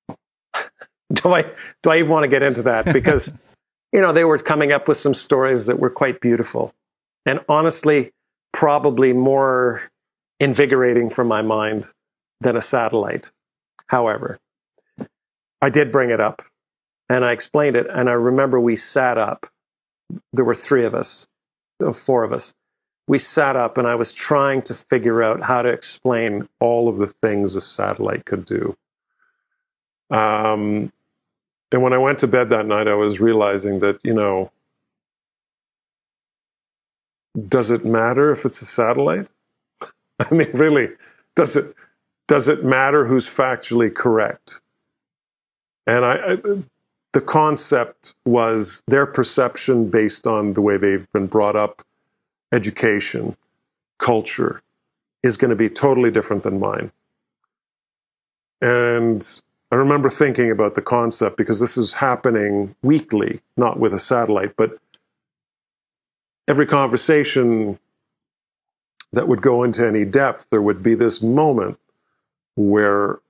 do 1.12 1.32
I 1.32 1.42
do 1.82 1.90
I 1.90 1.98
even 1.98 2.10
want 2.10 2.24
to 2.24 2.28
get 2.28 2.42
into 2.42 2.62
that? 2.62 2.92
Because 2.92 3.32
you 3.92 4.00
know 4.02 4.12
they 4.12 4.24
were 4.24 4.38
coming 4.38 4.72
up 4.72 4.88
with 4.88 4.98
some 4.98 5.14
stories 5.14 5.66
that 5.66 5.78
were 5.78 5.90
quite 5.90 6.20
beautiful, 6.20 6.74
and 7.24 7.40
honestly, 7.48 8.12
probably 8.55 9.12
more 9.12 9.82
invigorating 10.39 11.10
for 11.10 11.24
my 11.24 11.43
mind 11.43 11.85
than 12.40 12.56
a 12.56 12.60
satellite. 12.60 13.31
However, 13.89 14.39
I 15.60 15.68
did 15.68 15.90
bring 15.93 16.10
it 16.10 16.20
up 16.20 16.40
and 17.10 17.24
I 17.24 17.32
explained 17.32 17.74
it. 17.76 17.86
And 17.90 18.09
I 18.09 18.12
remember 18.12 18.60
we 18.60 18.76
sat 18.76 19.18
up. 19.18 19.47
There 20.32 20.44
were 20.44 20.55
three 20.55 20.85
of 20.85 20.94
us, 20.94 21.26
four 21.93 22.22
of 22.22 22.32
us. 22.32 22.55
We 23.09 23.18
sat 23.18 23.56
up 23.56 23.76
and 23.76 23.89
I 23.89 23.97
was 23.97 24.12
trying 24.12 24.62
to 24.62 24.74
figure 24.74 25.22
out 25.22 25.43
how 25.43 25.62
to 25.62 25.68
explain 25.68 26.48
all 26.60 26.89
of 26.89 26.98
the 26.98 27.09
things 27.09 27.56
a 27.56 27.60
satellite 27.60 28.24
could 28.24 28.44
do. 28.44 28.76
Um, 30.10 30.93
and 31.72 31.82
when 31.82 31.93
I 31.93 31.98
went 31.98 32.20
to 32.20 32.28
bed 32.28 32.51
that 32.51 32.66
night, 32.66 32.86
I 32.86 32.94
was 32.94 33.20
realizing 33.20 33.81
that, 33.81 33.98
you 34.05 34.14
know, 34.14 34.52
does 37.48 37.70
it 37.70 37.85
matter 37.85 38.31
if 38.31 38.44
it's 38.44 38.62
a 38.62 38.66
satellite? 38.66 39.28
I 40.20 40.32
mean, 40.35 40.51
really, 40.52 40.89
does 41.35 41.56
it? 41.56 41.74
does 42.27 42.48
it 42.48 42.65
matter 42.65 43.05
who's 43.05 43.28
factually 43.28 43.94
correct? 43.94 44.61
And 45.86 46.05
I, 46.05 46.15
I, 46.15 46.36
the 47.12 47.20
concept 47.20 48.15
was 48.24 48.82
their 48.86 49.06
perception 49.06 49.90
based 49.90 50.27
on 50.27 50.55
the 50.55 50.62
way 50.62 50.77
they've 50.77 51.11
been 51.12 51.27
brought 51.27 51.56
up, 51.56 51.82
education, 52.52 53.36
culture, 53.98 54.62
is 55.23 55.36
going 55.36 55.51
to 55.51 55.56
be 55.56 55.69
totally 55.69 56.11
different 56.11 56.43
than 56.43 56.59
mine. 56.59 56.90
And 58.61 59.43
I 59.70 59.77
remember 59.77 60.09
thinking 60.09 60.51
about 60.51 60.74
the 60.74 60.82
concept 60.82 61.36
because 61.36 61.61
this 61.61 61.77
is 61.77 61.94
happening 61.94 62.74
weekly, 62.82 63.40
not 63.56 63.78
with 63.78 63.93
a 63.93 63.98
satellite, 63.98 64.56
but 64.56 64.78
every 66.48 66.66
conversation 66.66 67.78
that 69.12 69.28
would 69.28 69.42
go 69.42 69.62
into 69.62 69.86
any 69.86 70.04
depth, 70.04 70.46
there 70.50 70.62
would 70.62 70.82
be 70.82 70.94
this 70.94 71.22
moment 71.22 71.78
where 72.56 73.20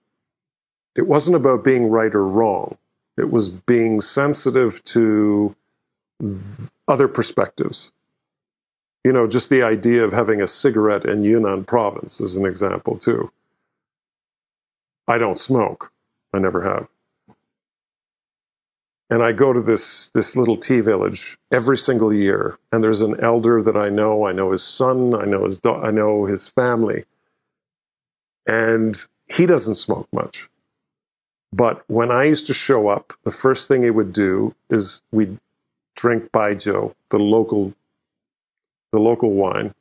it 0.97 1.07
wasn't 1.07 1.37
about 1.37 1.65
being 1.65 1.89
right 1.89 2.15
or 2.15 2.27
wrong. 2.27 2.77
It 3.17 3.31
was 3.31 3.49
being 3.49 4.01
sensitive 4.01 4.83
to 4.85 5.55
other 6.89 7.09
perspectives. 7.09 7.93
You 9.05 9.13
know, 9.13 9.27
just 9.27 9.51
the 9.51 9.63
idea 9.63 10.03
of 10.05 10.13
having 10.13 10.41
a 10.41 10.49
cigarette 10.49 11.05
in 11.05 11.23
Yunnan 11.23 11.65
province 11.65 12.21
is 12.21 12.37
an 12.37 12.47
example, 12.47 12.97
too. 12.97 13.31
I 15.07 15.19
don't 15.19 15.39
smoke. 15.39 15.93
I 16.33 16.39
never 16.39 16.63
have. 16.63 16.89
And 19.11 19.23
I 19.23 19.33
go 19.33 19.53
to 19.53 19.61
this, 19.61 20.11
this 20.15 20.35
little 20.35 20.57
tea 20.57 20.81
village 20.81 21.37
every 21.53 21.77
single 21.77 22.13
year, 22.13 22.59
and 22.73 22.83
there's 22.83 23.03
an 23.03 23.21
elder 23.21 23.63
that 23.63 23.77
I 23.77 23.89
know. 23.91 24.27
I 24.27 24.33
know 24.33 24.53
his 24.53 24.65
son. 24.65 25.15
I 25.15 25.25
know 25.25 25.45
his, 25.45 25.59
do- 25.59 25.75
I 25.75 25.91
know 25.91 26.25
his 26.25 26.49
family. 26.49 27.05
And 28.47 28.97
he 29.29 29.47
doesn't 29.47 29.77
smoke 29.77 30.09
much. 30.13 30.49
But 31.53 31.85
when 31.87 32.11
I 32.11 32.25
used 32.25 32.47
to 32.49 32.55
show 32.55 32.89
up, 32.89 33.13
the 33.25 33.31
first 33.31 33.69
thing 33.69 33.83
he 33.83 33.91
would 33.91 34.13
do 34.13 34.55
is 34.71 35.03
we'd 35.13 35.39
drink 35.95 36.33
baijiu, 36.33 36.95
the 37.11 37.19
local, 37.19 37.73
the 38.91 38.99
local 38.99 39.33
wine, 39.33 39.75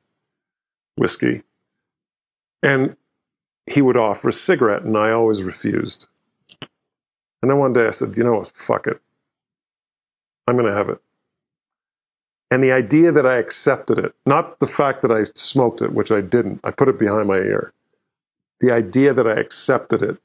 whiskey. 0.97 1.43
And 2.61 2.95
he 3.65 3.81
would 3.81 3.97
offer 3.97 4.29
a 4.29 4.33
cigarette, 4.33 4.83
and 4.83 4.97
I 4.97 5.11
always 5.11 5.43
refused. 5.43 6.07
And 7.41 7.49
then 7.49 7.57
one 7.57 7.73
day 7.73 7.87
I 7.87 7.91
said, 7.91 8.15
you 8.15 8.23
know 8.23 8.37
what, 8.37 8.51
fuck 8.55 8.87
it. 8.87 9.01
I'm 10.47 10.55
going 10.55 10.67
to 10.67 10.73
have 10.73 10.89
it. 10.89 10.99
And 12.51 12.63
the 12.63 12.71
idea 12.71 13.11
that 13.11 13.25
I 13.25 13.37
accepted 13.37 13.97
it, 13.97 14.13
not 14.25 14.59
the 14.59 14.67
fact 14.67 15.01
that 15.01 15.11
I 15.11 15.23
smoked 15.23 15.81
it, 15.81 15.93
which 15.93 16.11
I 16.11 16.21
didn't, 16.21 16.59
I 16.63 16.71
put 16.71 16.89
it 16.89 16.99
behind 16.99 17.27
my 17.27 17.37
ear. 17.37 17.73
The 18.59 18.71
idea 18.71 19.13
that 19.13 19.27
I 19.27 19.33
accepted 19.33 20.03
it 20.03 20.17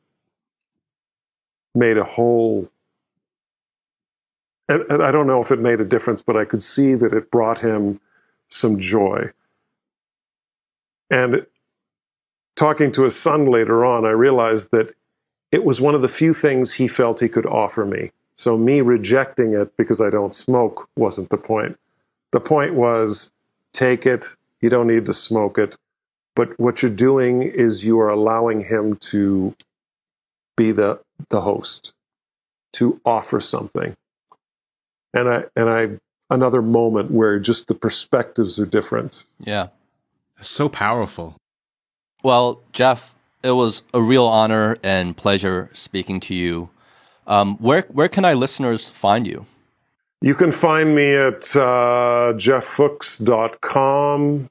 made 1.74 1.96
a 1.96 2.04
whole 2.04 2.70
and, 4.68 4.84
and 4.90 5.02
I 5.02 5.10
don't 5.10 5.26
know 5.26 5.40
if 5.40 5.50
it 5.50 5.58
made 5.58 5.80
a 5.80 5.84
difference, 5.84 6.20
but 6.20 6.36
I 6.36 6.44
could 6.44 6.62
see 6.62 6.94
that 6.94 7.12
it 7.12 7.30
brought 7.30 7.58
him 7.58 8.00
some 8.48 8.78
joy. 8.78 9.30
And 11.10 11.46
talking 12.54 12.92
to 12.92 13.04
his 13.04 13.16
son 13.16 13.46
later 13.46 13.84
on, 13.84 14.04
I 14.04 14.10
realized 14.10 14.70
that 14.72 14.94
it 15.50 15.64
was 15.64 15.80
one 15.80 15.94
of 15.94 16.02
the 16.02 16.08
few 16.08 16.34
things 16.34 16.72
he 16.72 16.86
felt 16.86 17.20
he 17.20 17.28
could 17.28 17.46
offer 17.46 17.86
me. 17.86 18.12
So 18.38 18.56
me 18.56 18.80
rejecting 18.80 19.54
it 19.54 19.76
because 19.76 20.00
I 20.00 20.10
don't 20.10 20.34
smoke 20.34 20.88
wasn't 20.96 21.28
the 21.30 21.36
point. 21.36 21.78
The 22.30 22.40
point 22.40 22.74
was 22.74 23.32
take 23.72 24.06
it, 24.06 24.24
you 24.60 24.70
don't 24.70 24.86
need 24.86 25.06
to 25.06 25.14
smoke 25.14 25.58
it. 25.58 25.76
But 26.34 26.58
what 26.58 26.82
you're 26.82 26.90
doing 26.90 27.42
is 27.42 27.84
you 27.84 27.98
are 28.00 28.08
allowing 28.08 28.60
him 28.60 28.96
to 28.96 29.54
be 30.56 30.72
the, 30.72 31.00
the 31.30 31.40
host, 31.40 31.92
to 32.74 33.00
offer 33.04 33.40
something 33.40 33.96
and 35.14 35.28
I 35.28 35.44
and 35.56 35.68
I 35.68 35.88
another 36.30 36.62
moment 36.62 37.10
where 37.10 37.38
just 37.38 37.68
the 37.68 37.74
perspectives 37.74 38.58
are 38.58 38.66
different. 38.66 39.24
Yeah. 39.40 39.68
So 40.40 40.68
powerful. 40.68 41.36
Well, 42.22 42.60
Jeff, 42.72 43.14
it 43.42 43.52
was 43.52 43.82
a 43.94 44.02
real 44.02 44.24
honor 44.24 44.76
and 44.82 45.16
pleasure 45.16 45.70
speaking 45.72 46.20
to 46.20 46.34
you. 46.34 46.70
Um, 47.28 47.56
where 47.58 47.82
where 47.90 48.08
can 48.08 48.24
our 48.24 48.34
listeners 48.34 48.88
find 48.88 49.26
you? 49.26 49.46
You 50.20 50.34
can 50.34 50.50
find 50.50 50.96
me 50.96 51.14
at 51.14 51.54
uh, 51.54 52.32
jefffuchs.com. 52.34 54.50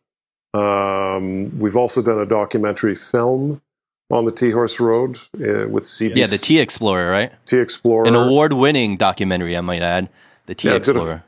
Um, 0.53 1.59
we've 1.59 1.75
also 1.75 2.01
done 2.01 2.19
a 2.19 2.25
documentary 2.25 2.95
film 2.95 3.61
on 4.09 4.23
the 4.23 4.31
Tea 4.31 4.51
Horse 4.51 4.79
Road 4.79 5.17
uh, 5.35 5.67
with 5.67 5.83
CBC. 5.83 6.15
Yeah, 6.15 6.27
the 6.27 6.37
Tea 6.37 6.59
Explorer, 6.59 7.11
right? 7.11 7.33
Tea 7.45 7.59
Explorer. 7.59 8.07
An 8.07 8.15
award 8.15 8.53
winning 8.53 8.95
documentary, 8.95 9.57
I 9.57 9.61
might 9.61 9.81
add. 9.81 10.07
The 10.45 10.55
Tea 10.55 10.69
yeah, 10.69 10.75
Explorer. 10.75 11.25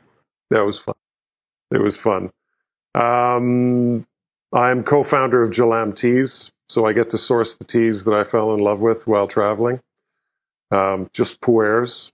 That 0.48 0.64
was 0.64 0.78
fun. 0.78 0.94
It 1.70 1.82
was 1.82 1.98
fun. 1.98 2.30
Um, 2.94 4.06
I'm 4.52 4.82
co-founder 4.82 5.42
of 5.42 5.50
Jalam 5.50 5.94
Teas, 5.94 6.50
so 6.68 6.86
I 6.86 6.94
get 6.94 7.10
to 7.10 7.18
source 7.18 7.56
the 7.56 7.64
teas 7.64 8.04
that 8.04 8.14
I 8.14 8.24
fell 8.24 8.54
in 8.54 8.60
love 8.60 8.80
with 8.80 9.06
while 9.06 9.28
traveling. 9.28 9.80
Um, 10.70 11.10
just 11.12 11.40
pu'ers. 11.40 12.12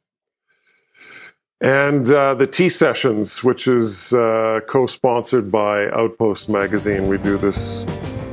And 1.61 2.11
uh, 2.11 2.35
the 2.35 2.47
tea 2.47 2.69
sessions, 2.69 3.43
which 3.43 3.67
is 3.67 4.13
uh, 4.13 4.61
co-sponsored 4.69 5.51
by 5.51 5.89
Outpost 5.91 6.49
Magazine. 6.49 7.09
We 7.09 7.19
do 7.19 7.39
this. 7.39 7.85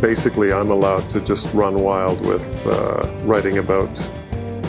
Basically, 0.01 0.51
I'm 0.51 0.69
allowed 0.69 1.09
to 1.11 1.21
just 1.21 1.53
run 1.53 1.79
wild 1.79 2.19
with 2.25 2.45
uh, 2.65 3.09
writing 3.23 3.57
about 3.57 3.95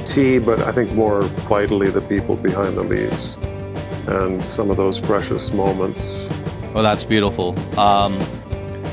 tea, 0.06 0.38
but 0.38 0.60
I 0.60 0.70
think 0.70 0.92
more 0.92 1.22
vitally 1.22 1.90
the 1.90 2.02
people 2.02 2.36
behind 2.36 2.76
the 2.76 2.84
leaves 2.84 3.36
and 4.06 4.44
some 4.44 4.70
of 4.70 4.76
those 4.76 5.00
precious 5.00 5.52
moments. 5.52 6.28
Well, 6.72 6.84
that's 6.84 7.04
beautiful. 7.04 7.58
Um, 7.78 8.18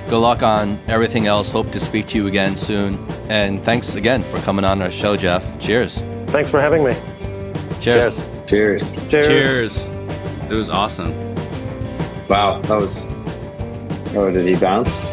good 0.09 0.19
luck 0.19 0.41
on 0.41 0.79
everything 0.87 1.27
else. 1.27 1.51
Hope 1.51 1.71
to 1.71 1.79
speak 1.79 2.07
to 2.07 2.17
you 2.17 2.27
again 2.27 2.57
soon. 2.57 3.05
And 3.29 3.61
thanks 3.61 3.95
again 3.95 4.23
for 4.31 4.39
coming 4.39 4.65
on 4.65 4.81
our 4.81 4.91
show, 4.91 5.15
Jeff. 5.17 5.59
Cheers. 5.59 6.01
Thanks 6.31 6.49
for 6.49 6.61
having 6.61 6.83
me. 6.85 6.93
Cheers. 7.81 8.15
Cheers. 8.47 8.91
Cheers. 9.09 9.09
Cheers. 9.09 9.89
It 10.49 10.53
was 10.53 10.69
awesome. 10.69 11.11
Wow, 12.29 12.61
that 12.61 12.77
was. 12.77 13.05
Oh, 14.15 14.31
did 14.31 14.47
he 14.47 14.55
bounce? 14.55 15.05